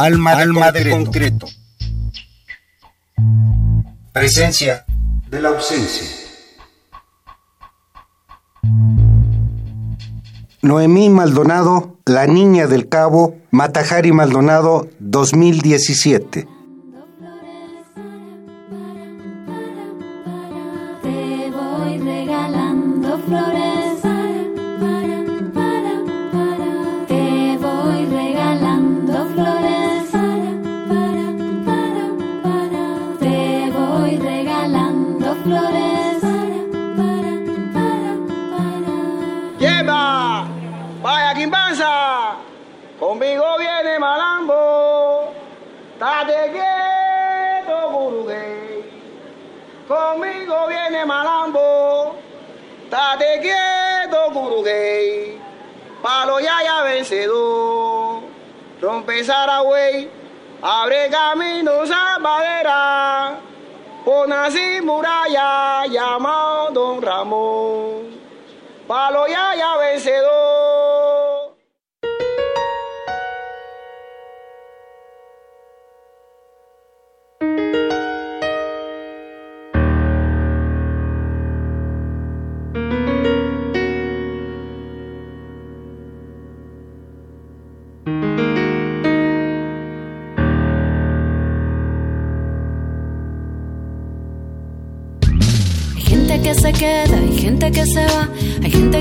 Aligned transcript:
Alma, 0.00 0.36
de, 0.36 0.42
Alma 0.42 0.66
concreto. 0.66 0.84
de 0.84 1.04
concreto. 1.04 1.46
Presencia 4.12 4.84
de 5.28 5.42
la 5.42 5.48
ausencia. 5.48 6.06
Noemí 10.62 11.08
Maldonado, 11.08 11.98
La 12.06 12.26
Niña 12.26 12.66
del 12.68 12.88
Cabo, 12.88 13.36
Matajari 13.50 14.12
Maldonado, 14.12 14.88
2017. 15.00 16.46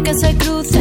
Que 0.08 0.13
se 0.13 0.33
cruza 0.38 0.77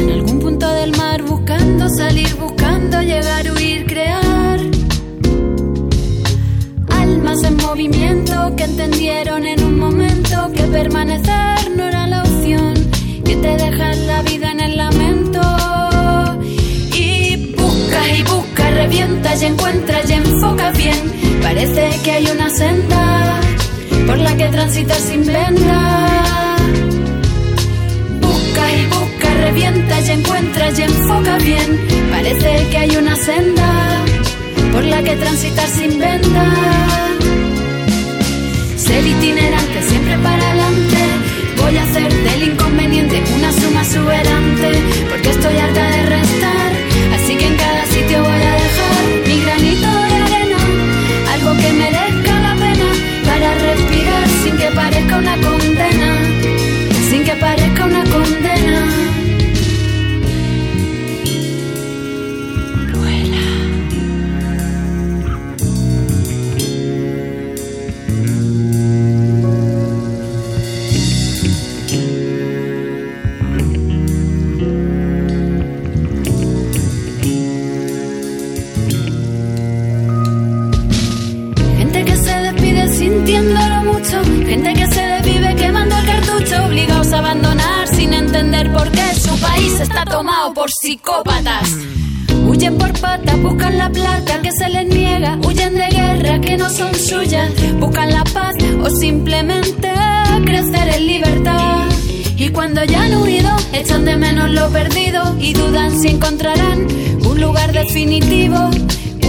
lo 104.57 104.71
perdido 104.71 105.37
y 105.39 105.53
dudan 105.53 106.01
si 106.01 106.09
encontrarán 106.09 106.87
un 107.29 107.41
lugar 107.41 107.73
definitivo, 107.73 108.71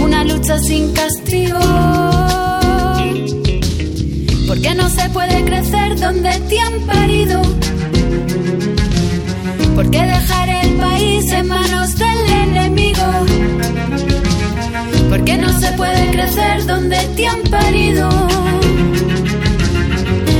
una 0.02 0.24
lucha 0.24 0.58
sin 0.58 0.92
castigo. 0.92 1.58
Porque 4.48 4.74
no 4.74 4.88
se 4.88 5.08
puede 5.10 5.44
crecer 5.44 6.00
donde 6.00 6.30
te 6.48 6.58
han 6.58 6.80
parido 6.86 7.42
¿Por 9.74 9.90
qué 9.90 10.02
dejar 10.02 10.48
el 10.48 10.72
país 10.74 11.30
en 11.30 11.46
manos 11.46 11.94
del 11.96 12.30
enemigo? 12.42 13.04
¿Por 15.10 15.24
qué 15.24 15.36
no 15.36 15.52
se 15.60 15.70
puede 15.72 16.10
crecer 16.10 16.66
donde 16.66 16.98
te 17.14 17.28
han 17.28 17.42
parido? 17.42 18.08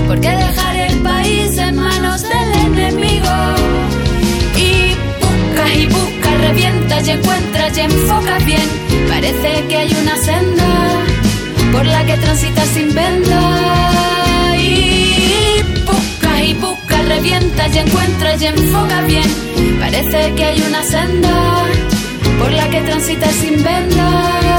¿Por 0.09 0.21
qué 0.21 0.31
dejar 0.31 0.77
el 0.77 0.99
país 1.03 1.57
en 1.59 1.77
manos 1.77 2.23
del 2.23 2.53
enemigo? 2.67 3.58
Busca 6.49 6.61
y 6.61 6.63
revienta 6.63 7.01
y 7.01 7.11
encuentra 7.11 7.69
y 7.69 7.81
enfoca 7.81 8.39
bien. 8.39 8.69
Parece 9.09 9.65
que 9.69 9.77
hay 9.77 9.97
una 10.01 10.17
senda 10.17 11.05
por 11.73 11.85
la 11.85 12.05
que 12.07 12.17
transita 12.17 12.65
sin 12.67 12.95
venda. 12.95 14.57
Y 14.59 15.63
busca 15.85 16.43
y 16.43 16.55
busca 16.55 17.03
revienta 17.03 17.69
y 17.69 17.79
encuentra 17.79 18.35
y 18.37 18.47
enfoca 18.47 19.03
bien. 19.03 19.31
Parece 19.79 20.33
que 20.37 20.45
hay 20.45 20.61
una 20.63 20.83
senda 20.83 21.65
por 22.39 22.51
la 22.53 22.69
que 22.71 22.81
transita 22.81 23.31
sin 23.31 23.63
venda. 23.63 24.59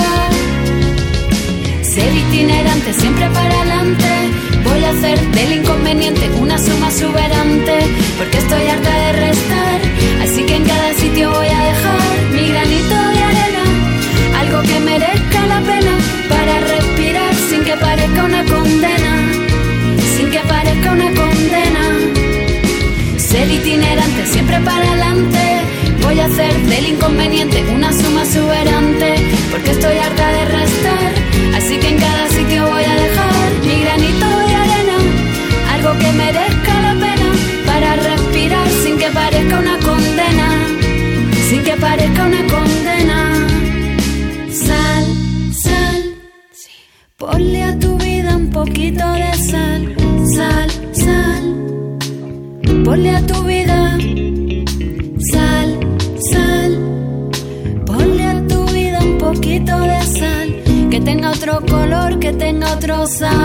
Ser 1.82 2.14
itinerante 2.16 2.94
siempre 2.94 3.30
para 3.30 3.62
adelante. 3.62 4.08
Voy 4.64 4.84
a 4.84 4.92
hacer 4.92 5.20
del 5.32 5.54
inconveniente 5.54 6.30
una 6.40 6.58
suma 6.58 6.90
exuberante. 6.90 7.80
Porque 8.18 8.38
estoy 8.38 8.68
harta 8.68 8.94
de 8.94 9.12
restar. 9.14 9.82
Así 10.24 10.44
que 10.44 10.56
en 10.56 10.66
cada 10.66 10.94
sitio 10.94 11.32
voy 11.32 11.48
a 11.48 11.69
Ser 23.30 23.48
itinerante, 23.52 24.26
siempre 24.26 24.60
para 24.62 24.84
adelante. 24.88 25.62
Voy 26.02 26.20
a 26.20 26.26
hacer 26.26 26.52
del 26.62 26.88
inconveniente 26.88 27.64
una 27.72 27.94
suma 27.94 28.24
exuberante, 28.24 29.18
porque 29.52 29.70
estoy 29.70 29.98
harta 29.98 30.32
de 30.32 30.46
restar. 30.46 31.12
Así 31.56 31.78
que 31.78 31.90
en 31.90 32.00
cada 32.00 32.28
sitio 32.30 32.68
voy 32.68 32.84
a 32.84 32.96
dejar 32.96 33.52
mi 33.68 33.82
granito 33.84 34.26
de 34.26 34.56
arena, 34.64 34.98
algo 35.74 35.92
que 36.00 36.12
merezca 36.14 36.82
la 36.82 36.94
pena, 37.06 37.30
para 37.68 37.96
respirar 37.98 38.68
sin 38.84 38.98
que 38.98 39.10
parezca 39.12 39.60
una 39.60 39.78
condena, 39.78 40.50
sin 41.48 41.64
que 41.64 41.76
parezca 41.76 42.26
una 42.26 42.44
condena. 42.48 43.48
Sal, 44.52 45.06
sal, 45.54 46.16
ponle 47.16 47.62
a 47.62 47.78
tu 47.78 47.96
vida 48.00 48.36
un 48.36 48.50
poquito 48.50 49.08
de 49.14 49.39
Ponle 52.90 53.12
a 53.12 53.22
tu 53.22 53.44
vida 53.44 54.00
sal, 55.32 55.70
sal. 56.32 56.72
Ponle 57.86 58.24
a 58.24 58.48
tu 58.48 58.66
vida 58.74 58.98
un 59.00 59.16
poquito 59.20 59.80
de 59.80 60.02
sal. 60.18 60.90
Que 60.90 61.00
tenga 61.00 61.30
otro 61.30 61.62
color, 61.68 62.18
que 62.18 62.34
tenga 62.34 62.74
otro 62.74 63.06
sabor, 63.06 63.39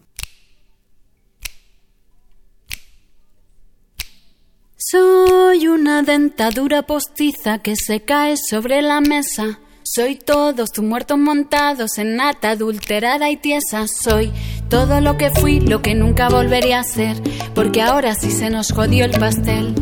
Soy 4.78 5.68
una 5.68 6.04
dentadura 6.04 6.84
postiza 6.84 7.58
que 7.60 7.76
se 7.76 8.02
cae 8.06 8.38
sobre 8.38 8.82
la 8.84 9.02
mesa. 9.02 9.60
Soy 9.92 10.18
todos 10.18 10.72
tus 10.72 10.86
muertos 10.86 11.18
montados 11.18 11.98
en 11.98 12.16
nata 12.16 12.52
adulterada 12.52 13.32
y 13.32 13.38
tiesa. 13.38 13.88
Soy 13.88 14.32
todo 14.70 15.02
lo 15.02 15.18
que 15.18 15.32
fui, 15.32 15.62
lo 15.62 15.82
que 15.82 15.96
nunca 15.96 16.30
volvería 16.30 16.82
a 16.82 16.84
ser, 16.84 17.18
porque 17.56 17.82
ahora 17.82 18.14
sí 18.14 18.30
se 18.30 18.52
nos 18.52 18.72
jodió 18.72 19.04
el 19.06 19.20
pastel. 19.20 19.74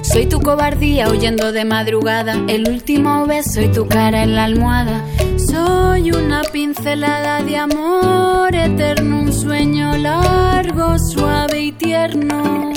Soy 0.00 0.24
tu 0.24 0.40
cobardía 0.40 1.10
huyendo 1.10 1.52
de 1.52 1.66
madrugada, 1.66 2.42
el 2.48 2.70
último 2.70 3.26
beso 3.26 3.60
y 3.60 3.68
tu 3.70 3.86
cara 3.86 4.22
en 4.22 4.34
la 4.34 4.44
almohada. 4.44 5.04
Soy 5.36 6.10
una 6.12 6.40
pincelada 6.50 7.42
de 7.42 7.58
amor 7.58 8.54
eterno, 8.54 9.24
un 9.24 9.32
sueño 9.34 9.94
largo, 9.98 10.96
suave 10.98 11.60
y 11.60 11.72
tierno. 11.72 12.72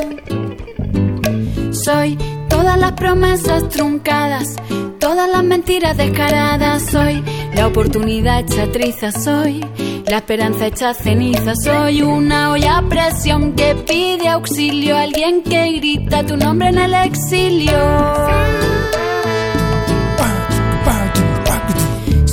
Soy 1.71 2.17
todas 2.63 2.79
las 2.79 2.93
promesas 2.93 3.67
truncadas, 3.67 4.55
todas 4.97 5.29
las 5.29 5.43
mentiras 5.43 5.97
descaradas. 5.97 6.83
Soy 6.83 7.21
la 7.53 7.67
oportunidad 7.67 8.39
hecha 8.39 8.71
triza, 8.71 9.11
soy 9.11 9.59
la 10.07 10.17
esperanza 10.17 10.67
hecha 10.67 10.93
ceniza. 10.93 11.55
Soy 11.61 12.03
una 12.03 12.51
olla 12.51 12.77
a 12.77 12.87
presión 12.87 13.51
que 13.51 13.75
pide 13.75 14.29
auxilio, 14.29 14.97
alguien 14.97 15.43
que 15.43 15.73
grita 15.73 16.25
tu 16.25 16.37
nombre 16.37 16.69
en 16.69 16.77
el 16.77 16.93
exilio. 16.93 17.77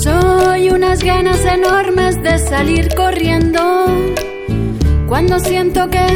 Soy 0.05 0.71
unas 0.71 1.03
ganas 1.03 1.45
enormes 1.45 2.23
de 2.23 2.39
salir 2.39 2.95
corriendo 2.95 3.61
cuando 5.09 5.41
siento 5.41 5.91
que 5.91 6.07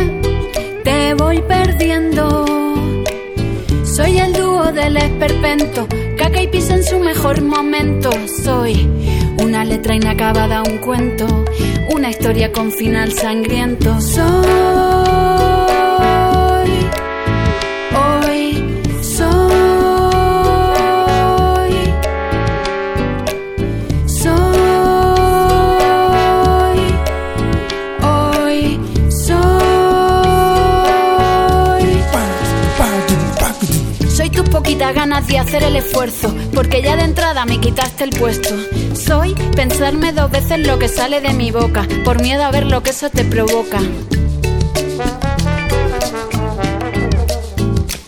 te 0.84 1.14
voy 1.14 1.42
perdiendo. 1.42 2.63
Soy 3.96 4.18
el 4.18 4.32
dúo 4.32 4.72
del 4.72 4.96
esperpento, 4.96 5.86
caca 6.18 6.42
y 6.42 6.48
pisa 6.48 6.74
en 6.74 6.82
su 6.82 6.98
mejor 6.98 7.42
momento. 7.42 8.10
Soy 8.42 8.90
una 9.40 9.64
letra 9.64 9.94
inacabada, 9.94 10.64
un 10.64 10.78
cuento, 10.78 11.44
una 11.90 12.10
historia 12.10 12.50
con 12.50 12.72
final 12.72 13.12
sangriento. 13.12 14.00
Soy 14.00 15.13
ganas 35.24 35.28
de 35.28 35.38
hacer 35.38 35.62
el 35.62 35.76
esfuerzo, 35.76 36.34
porque 36.54 36.82
ya 36.82 36.96
de 36.96 37.04
entrada 37.04 37.44
me 37.44 37.60
quitaste 37.60 38.04
el 38.04 38.10
puesto. 38.10 38.54
Soy 38.94 39.34
pensarme 39.56 40.12
dos 40.12 40.30
veces 40.30 40.66
lo 40.66 40.78
que 40.78 40.88
sale 40.88 41.20
de 41.20 41.32
mi 41.32 41.50
boca, 41.50 41.86
por 42.04 42.20
miedo 42.20 42.44
a 42.44 42.50
ver 42.50 42.66
lo 42.66 42.82
que 42.82 42.90
eso 42.90 43.10
te 43.10 43.24
provoca. 43.24 43.80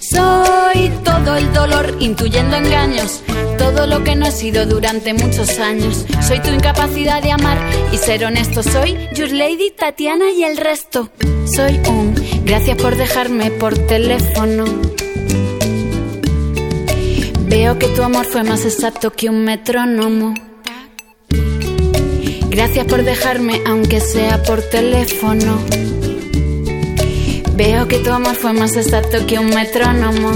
Soy 0.01 0.91
todo 1.05 1.37
el 1.37 1.53
dolor 1.53 1.97
intuyendo 2.01 2.57
engaños, 2.57 3.23
todo 3.59 3.87
lo 3.87 4.03
que 4.05 4.17
no 4.17 4.27
he 4.27 4.33
sido 4.33 4.67
durante 4.67 5.13
muchos 5.13 5.59
años. 5.59 6.07
Soy 6.27 6.41
tu 6.41 6.51
incapacidad 6.51 7.23
de 7.23 7.33
amar 7.33 7.59
y 7.93 7.99
ser 7.99 8.25
honesto. 8.25 8.63
Soy 8.63 8.97
Your 9.15 9.33
Lady, 9.33 9.71
Tatiana 9.77 10.31
y 10.33 10.45
el 10.45 10.57
resto. 10.57 11.11
Soy 11.55 11.81
un 11.89 12.15
gracias 12.45 12.81
por 12.81 12.97
dejarme 12.97 13.51
por 13.51 13.77
teléfono. 13.77 14.65
Veo 17.59 17.79
que 17.79 17.89
tu 17.89 18.03
amor 18.03 18.27
fue 18.27 18.45
más 18.45 18.67
exacto 18.67 19.11
que 19.13 19.31
un 19.31 19.43
metrónomo. 19.43 20.35
Gracias 22.51 22.85
por 22.85 23.03
dejarme, 23.03 23.63
aunque 23.67 23.99
sea 24.01 24.43
por 24.43 24.61
teléfono. 24.61 25.59
Veo 27.55 27.89
que 27.89 28.01
tu 28.01 28.13
amor 28.13 28.35
fue 28.35 28.53
más 28.53 28.77
exacto 28.77 29.27
que 29.27 29.39
un 29.39 29.49
metrónomo. 29.49 30.33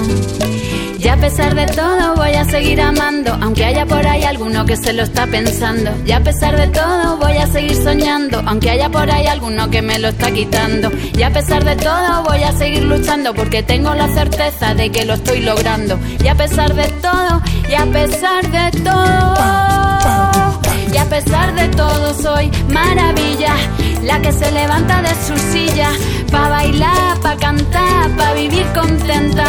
Y 1.03 1.07
a 1.07 1.17
pesar 1.17 1.55
de 1.55 1.65
todo 1.65 2.15
voy 2.15 2.33
a 2.33 2.45
seguir 2.45 2.79
amando, 2.79 3.35
aunque 3.41 3.65
haya 3.65 3.87
por 3.87 4.05
ahí 4.05 4.23
alguno 4.23 4.67
que 4.67 4.77
se 4.77 4.93
lo 4.93 5.01
está 5.01 5.25
pensando. 5.25 5.89
Y 6.05 6.11
a 6.11 6.19
pesar 6.19 6.55
de 6.55 6.67
todo 6.67 7.17
voy 7.17 7.37
a 7.37 7.47
seguir 7.47 7.75
soñando, 7.75 8.43
aunque 8.45 8.69
haya 8.69 8.87
por 8.87 9.09
ahí 9.09 9.25
alguno 9.25 9.71
que 9.71 9.81
me 9.81 9.97
lo 9.97 10.09
está 10.09 10.31
quitando. 10.31 10.91
Y 11.17 11.23
a 11.23 11.31
pesar 11.31 11.65
de 11.65 11.75
todo 11.75 12.23
voy 12.23 12.43
a 12.43 12.51
seguir 12.51 12.83
luchando 12.83 13.33
porque 13.33 13.63
tengo 13.63 13.95
la 13.95 14.09
certeza 14.09 14.75
de 14.75 14.91
que 14.91 15.05
lo 15.05 15.15
estoy 15.15 15.39
logrando. 15.39 15.97
Y 16.23 16.27
a 16.27 16.35
pesar 16.35 16.75
de 16.75 16.87
todo, 17.01 17.41
y 17.67 17.73
a 17.73 17.85
pesar 17.87 18.51
de 18.51 18.79
todo, 18.81 20.59
y 20.93 20.97
a 20.97 21.05
pesar 21.05 21.55
de 21.55 21.67
todo 21.69 22.13
soy 22.13 22.51
maravilla, 22.69 23.55
la 24.03 24.21
que 24.21 24.31
se 24.31 24.51
levanta 24.51 25.01
de 25.01 25.15
su 25.25 25.35
silla, 25.51 25.89
pa' 26.31 26.47
bailar, 26.49 27.19
pa' 27.23 27.37
cantar, 27.37 28.15
pa' 28.15 28.33
vivir 28.33 28.67
contenta. 28.75 29.45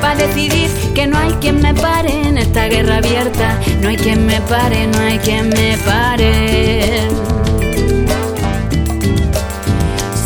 Pa' 0.00 0.14
decidir 0.14 0.70
que 0.94 1.06
no 1.06 1.18
hay 1.18 1.32
quien 1.40 1.60
me 1.60 1.74
pare 1.74 2.28
en 2.28 2.38
esta 2.38 2.66
guerra 2.66 2.98
abierta. 2.98 3.58
No 3.80 3.88
hay 3.88 3.96
quien 3.96 4.26
me 4.26 4.40
pare, 4.42 4.86
no 4.86 4.98
hay 4.98 5.18
quien 5.18 5.48
me 5.48 5.76
pare. 5.78 7.08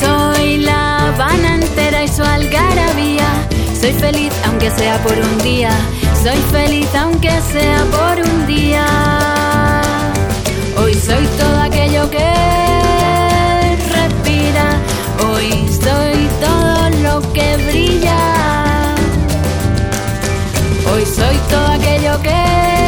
Soy 0.01 0.59
la 0.59 1.09
Habana 1.09 1.55
entera 1.55 2.05
y 2.05 2.09
su 2.09 2.23
algarabía. 2.23 3.29
Soy 3.81 3.93
feliz 3.93 4.33
aunque 4.47 4.71
sea 4.71 4.99
por 5.03 5.17
un 5.19 5.39
día. 5.39 5.73
Soy 6.23 6.39
feliz 6.53 6.89
aunque 6.95 7.31
sea 7.53 7.85
por 7.91 8.25
un 8.25 8.47
día. 8.47 8.87
Hoy 10.77 10.95
soy 10.95 11.27
todo 11.39 11.52
todo 22.13 22.21
aquello 22.21 22.23
que 22.23 22.82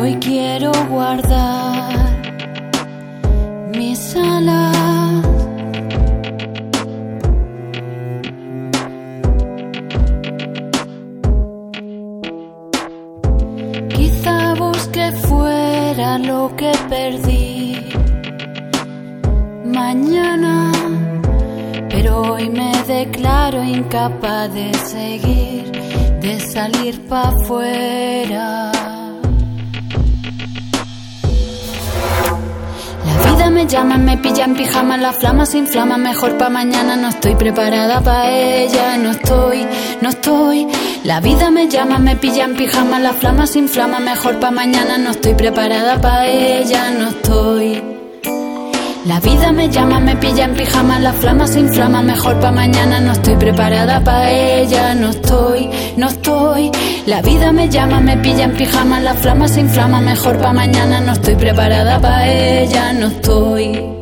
Hoy 0.00 0.14
quiero 0.20 0.70
guardar. 0.88 1.47
Pijama, 34.98 35.00
la 35.00 35.12
flama 35.12 35.46
se 35.46 35.58
inflama, 35.58 35.96
mejor 35.96 36.36
pa' 36.38 36.48
mañana, 36.48 36.96
no 36.96 37.08
estoy 37.08 37.34
preparada 37.34 38.00
pa' 38.00 38.28
ella, 38.30 38.96
no 38.96 39.10
estoy, 39.10 39.66
no 40.00 40.08
estoy. 40.08 40.66
La 41.04 41.20
vida 41.20 41.50
me 41.50 41.68
llama, 41.68 41.98
me 41.98 42.16
pilla 42.16 42.44
en 42.44 42.56
pijama, 42.56 42.98
la 42.98 43.12
flama 43.12 43.46
se 43.46 43.58
inflama, 43.58 44.00
mejor 44.00 44.38
pa' 44.40 44.50
mañana, 44.50 44.98
no 44.98 45.10
estoy 45.10 45.34
preparada 45.34 46.00
pa' 46.00 46.26
ella, 46.26 46.90
no 46.90 47.08
estoy. 47.08 47.82
La 49.04 49.20
vida 49.20 49.52
me 49.52 49.68
llama, 49.68 50.00
me 50.00 50.16
pilla 50.16 50.44
en 50.44 50.54
pijama, 50.54 50.98
la 50.98 51.12
flama 51.12 51.46
se 51.46 51.60
inflama, 51.60 52.02
mejor 52.02 52.38
pa' 52.40 52.50
mañana, 52.50 53.00
no 53.00 53.12
estoy 53.12 53.36
preparada 53.36 54.00
pa' 54.00 54.30
ella, 54.30 54.94
no 54.94 55.10
estoy, 55.10 55.70
no 55.96 56.08
estoy. 56.08 56.70
La 57.06 57.22
vida 57.22 57.52
me 57.52 57.68
llama, 57.68 58.00
me 58.00 58.16
pilla 58.16 58.44
en 58.44 58.54
pijama, 58.56 59.00
la 59.00 59.14
flama 59.14 59.48
se 59.48 59.60
inflama, 59.60 60.00
mejor 60.00 60.38
pa' 60.38 60.52
mañana, 60.52 61.00
no 61.00 61.12
estoy 61.12 61.36
preparada 61.36 61.98
pa' 62.00 62.26
ella, 62.26 62.92
no 62.92 63.06
estoy. 63.06 63.97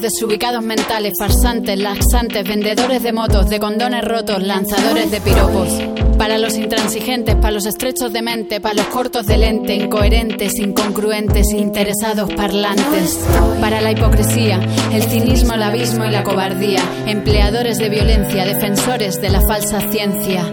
Desubicados 0.00 0.62
mentales, 0.62 1.12
farsantes, 1.18 1.78
laxantes, 1.78 2.46
vendedores 2.46 3.02
de 3.02 3.12
motos, 3.12 3.48
de 3.48 3.60
condones 3.60 4.04
rotos, 4.04 4.42
lanzadores 4.42 5.10
de 5.10 5.20
piropos. 5.20 5.68
Para 6.16 6.38
los 6.38 6.56
intransigentes, 6.56 7.34
para 7.34 7.50
los 7.50 7.66
estrechos 7.66 8.12
de 8.12 8.22
mente, 8.22 8.60
para 8.60 8.74
los 8.76 8.86
cortos 8.86 9.26
de 9.26 9.38
lente, 9.38 9.74
incoherentes, 9.74 10.58
incongruentes, 10.58 11.52
interesados, 11.52 12.32
parlantes. 12.32 13.18
Para 13.60 13.80
la 13.80 13.92
hipocresía, 13.92 14.60
el 14.92 15.02
cinismo, 15.02 15.54
el 15.54 15.62
abismo 15.62 16.04
y 16.04 16.10
la 16.10 16.22
cobardía. 16.22 16.80
Empleadores 17.06 17.78
de 17.78 17.88
violencia, 17.88 18.44
defensores 18.44 19.20
de 19.20 19.30
la 19.30 19.40
falsa 19.40 19.80
ciencia. 19.90 20.44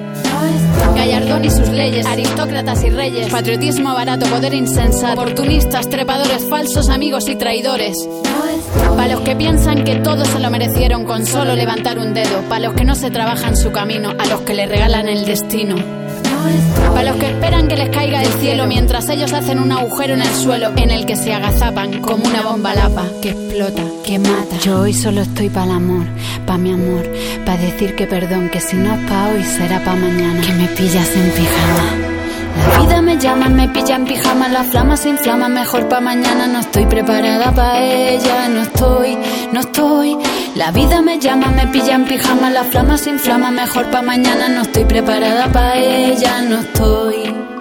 Gallardón 0.96 1.46
y 1.46 1.52
sus 1.52 1.70
leyes, 1.70 2.06
aristócratas 2.06 2.84
y 2.84 2.90
reyes, 2.90 3.30
patriotismo 3.30 3.94
barato, 3.94 4.26
poder 4.28 4.54
insensato, 4.54 5.22
oportunistas, 5.22 5.90
trepadores 5.90 6.46
falsos, 6.50 6.90
amigos 6.90 7.30
y 7.30 7.36
traidores. 7.36 7.96
Para 8.96 9.14
los 9.14 9.22
que 9.22 9.36
piensan 9.36 9.84
que 9.84 9.96
todos 9.96 10.28
se 10.28 10.40
lo 10.40 10.50
merecieron 10.50 11.06
con 11.06 11.26
solo 11.26 11.56
levantar 11.56 12.00
un 12.00 12.14
dedo, 12.14 12.42
para 12.50 12.68
los 12.68 12.74
que 12.74 12.84
no 12.84 12.96
se 12.96 13.10
trabajan 13.12 13.56
su 13.56 13.72
camino, 13.72 14.12
a 14.18 14.26
los 14.28 14.42
que 14.42 14.54
le 14.54 14.66
regalan 14.66 15.08
el 15.08 15.26
destino. 15.26 15.76
Para 16.94 17.12
los 17.12 17.18
que 17.18 17.28
esperan 17.28 17.68
que 17.68 17.76
les 17.76 17.90
caiga 17.90 18.20
del 18.20 18.32
cielo 18.34 18.66
mientras 18.66 19.08
ellos 19.10 19.34
hacen 19.34 19.60
un 19.60 19.72
agujero 19.72 20.14
en 20.14 20.22
el 20.22 20.30
suelo 20.30 20.72
en 20.76 20.90
el 20.90 21.06
que 21.06 21.16
se 21.16 21.34
agazapan 21.34 22.02
como 22.02 22.26
una 22.26 22.42
bomba 22.42 22.74
lapa 22.74 23.06
que 23.22 23.30
explota, 23.30 23.84
que 24.04 24.20
mata. 24.20 24.58
Yo 24.62 24.82
hoy 24.82 24.94
solo 24.94 25.22
estoy 25.22 25.50
para 25.50 25.66
el 25.66 25.72
amor, 25.72 26.06
para 26.46 26.58
mi 26.58 26.72
amor, 26.72 27.10
para 27.46 27.62
decir 27.62 27.96
que 27.96 28.08
perdón, 28.08 28.50
que 28.50 28.60
si 28.60 28.78
no 28.78 28.94
es 28.94 29.10
pa' 29.10 29.30
hoy 29.30 29.44
será 29.44 29.84
pa' 29.84 29.96
mañana. 29.96 30.42
Que 30.42 30.54
me 30.54 30.68
pillas 30.68 31.16
en 31.16 31.32
pijama. 31.32 32.09
La 32.58 32.80
vida 32.80 33.02
me 33.02 33.18
llama, 33.18 33.50
me 33.50 33.68
pilla 33.70 33.96
en 33.96 34.06
pijama, 34.06 34.48
la 34.50 34.64
flama 34.64 34.98
se 34.98 35.10
inflama, 35.10 35.48
mejor 35.50 35.88
pa' 35.88 36.00
mañana, 36.00 36.48
no 36.48 36.60
estoy 36.60 36.86
preparada 36.86 37.52
pa' 37.52 37.80
ella, 37.80 38.50
no 38.50 38.62
estoy, 38.62 39.18
no 39.52 39.60
estoy. 39.60 40.18
La 40.56 40.72
vida 40.72 41.02
me 41.02 41.20
llama, 41.20 41.48
me 41.48 41.68
pilla 41.68 41.96
en 41.96 42.06
pijama, 42.06 42.50
la 42.50 42.64
flama 42.64 42.98
se 42.98 43.12
inflama, 43.12 43.52
mejor 43.52 43.90
pa' 43.92 44.02
mañana, 44.02 44.50
no 44.50 44.62
estoy 44.62 44.86
preparada 44.86 45.48
pa' 45.52 45.76
ella, 45.76 46.42
no 46.42 46.60
estoy. 46.60 47.59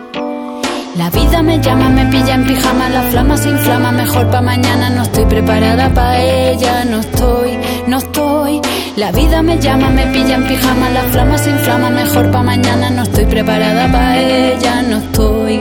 La 0.99 1.11
vida 1.11 1.43
me 1.43 1.61
llama, 1.61 1.89
me 1.91 2.07
pilla 2.07 2.35
en 2.35 2.45
pijama, 2.45 2.89
la 2.89 3.03
flama 3.03 3.37
se 3.37 3.51
inflama, 3.51 3.93
mejor 3.93 4.29
pa' 4.33 4.41
mañana, 4.41 4.91
no 4.91 5.03
estoy 5.05 5.27
preparada 5.27 5.95
pa' 5.95 6.19
ella, 6.19 6.85
no 6.87 6.99
estoy, 6.99 7.57
no 7.87 7.99
estoy. 7.99 8.61
La 8.97 9.13
vida 9.13 9.41
me 9.41 9.61
llama, 9.61 9.91
me 9.91 10.09
pilla 10.09 10.35
en 10.35 10.49
pijama, 10.49 10.91
la 10.91 11.03
flama 11.03 11.39
se 11.39 11.51
inflama, 11.51 11.91
mejor 11.91 12.33
pa' 12.33 12.43
mañana, 12.43 12.91
no 12.91 13.05
estoy 13.05 13.27
preparada 13.27 13.93
pa' 13.93 14.19
ella, 14.19 14.83
no 14.83 14.97
estoy, 14.99 15.61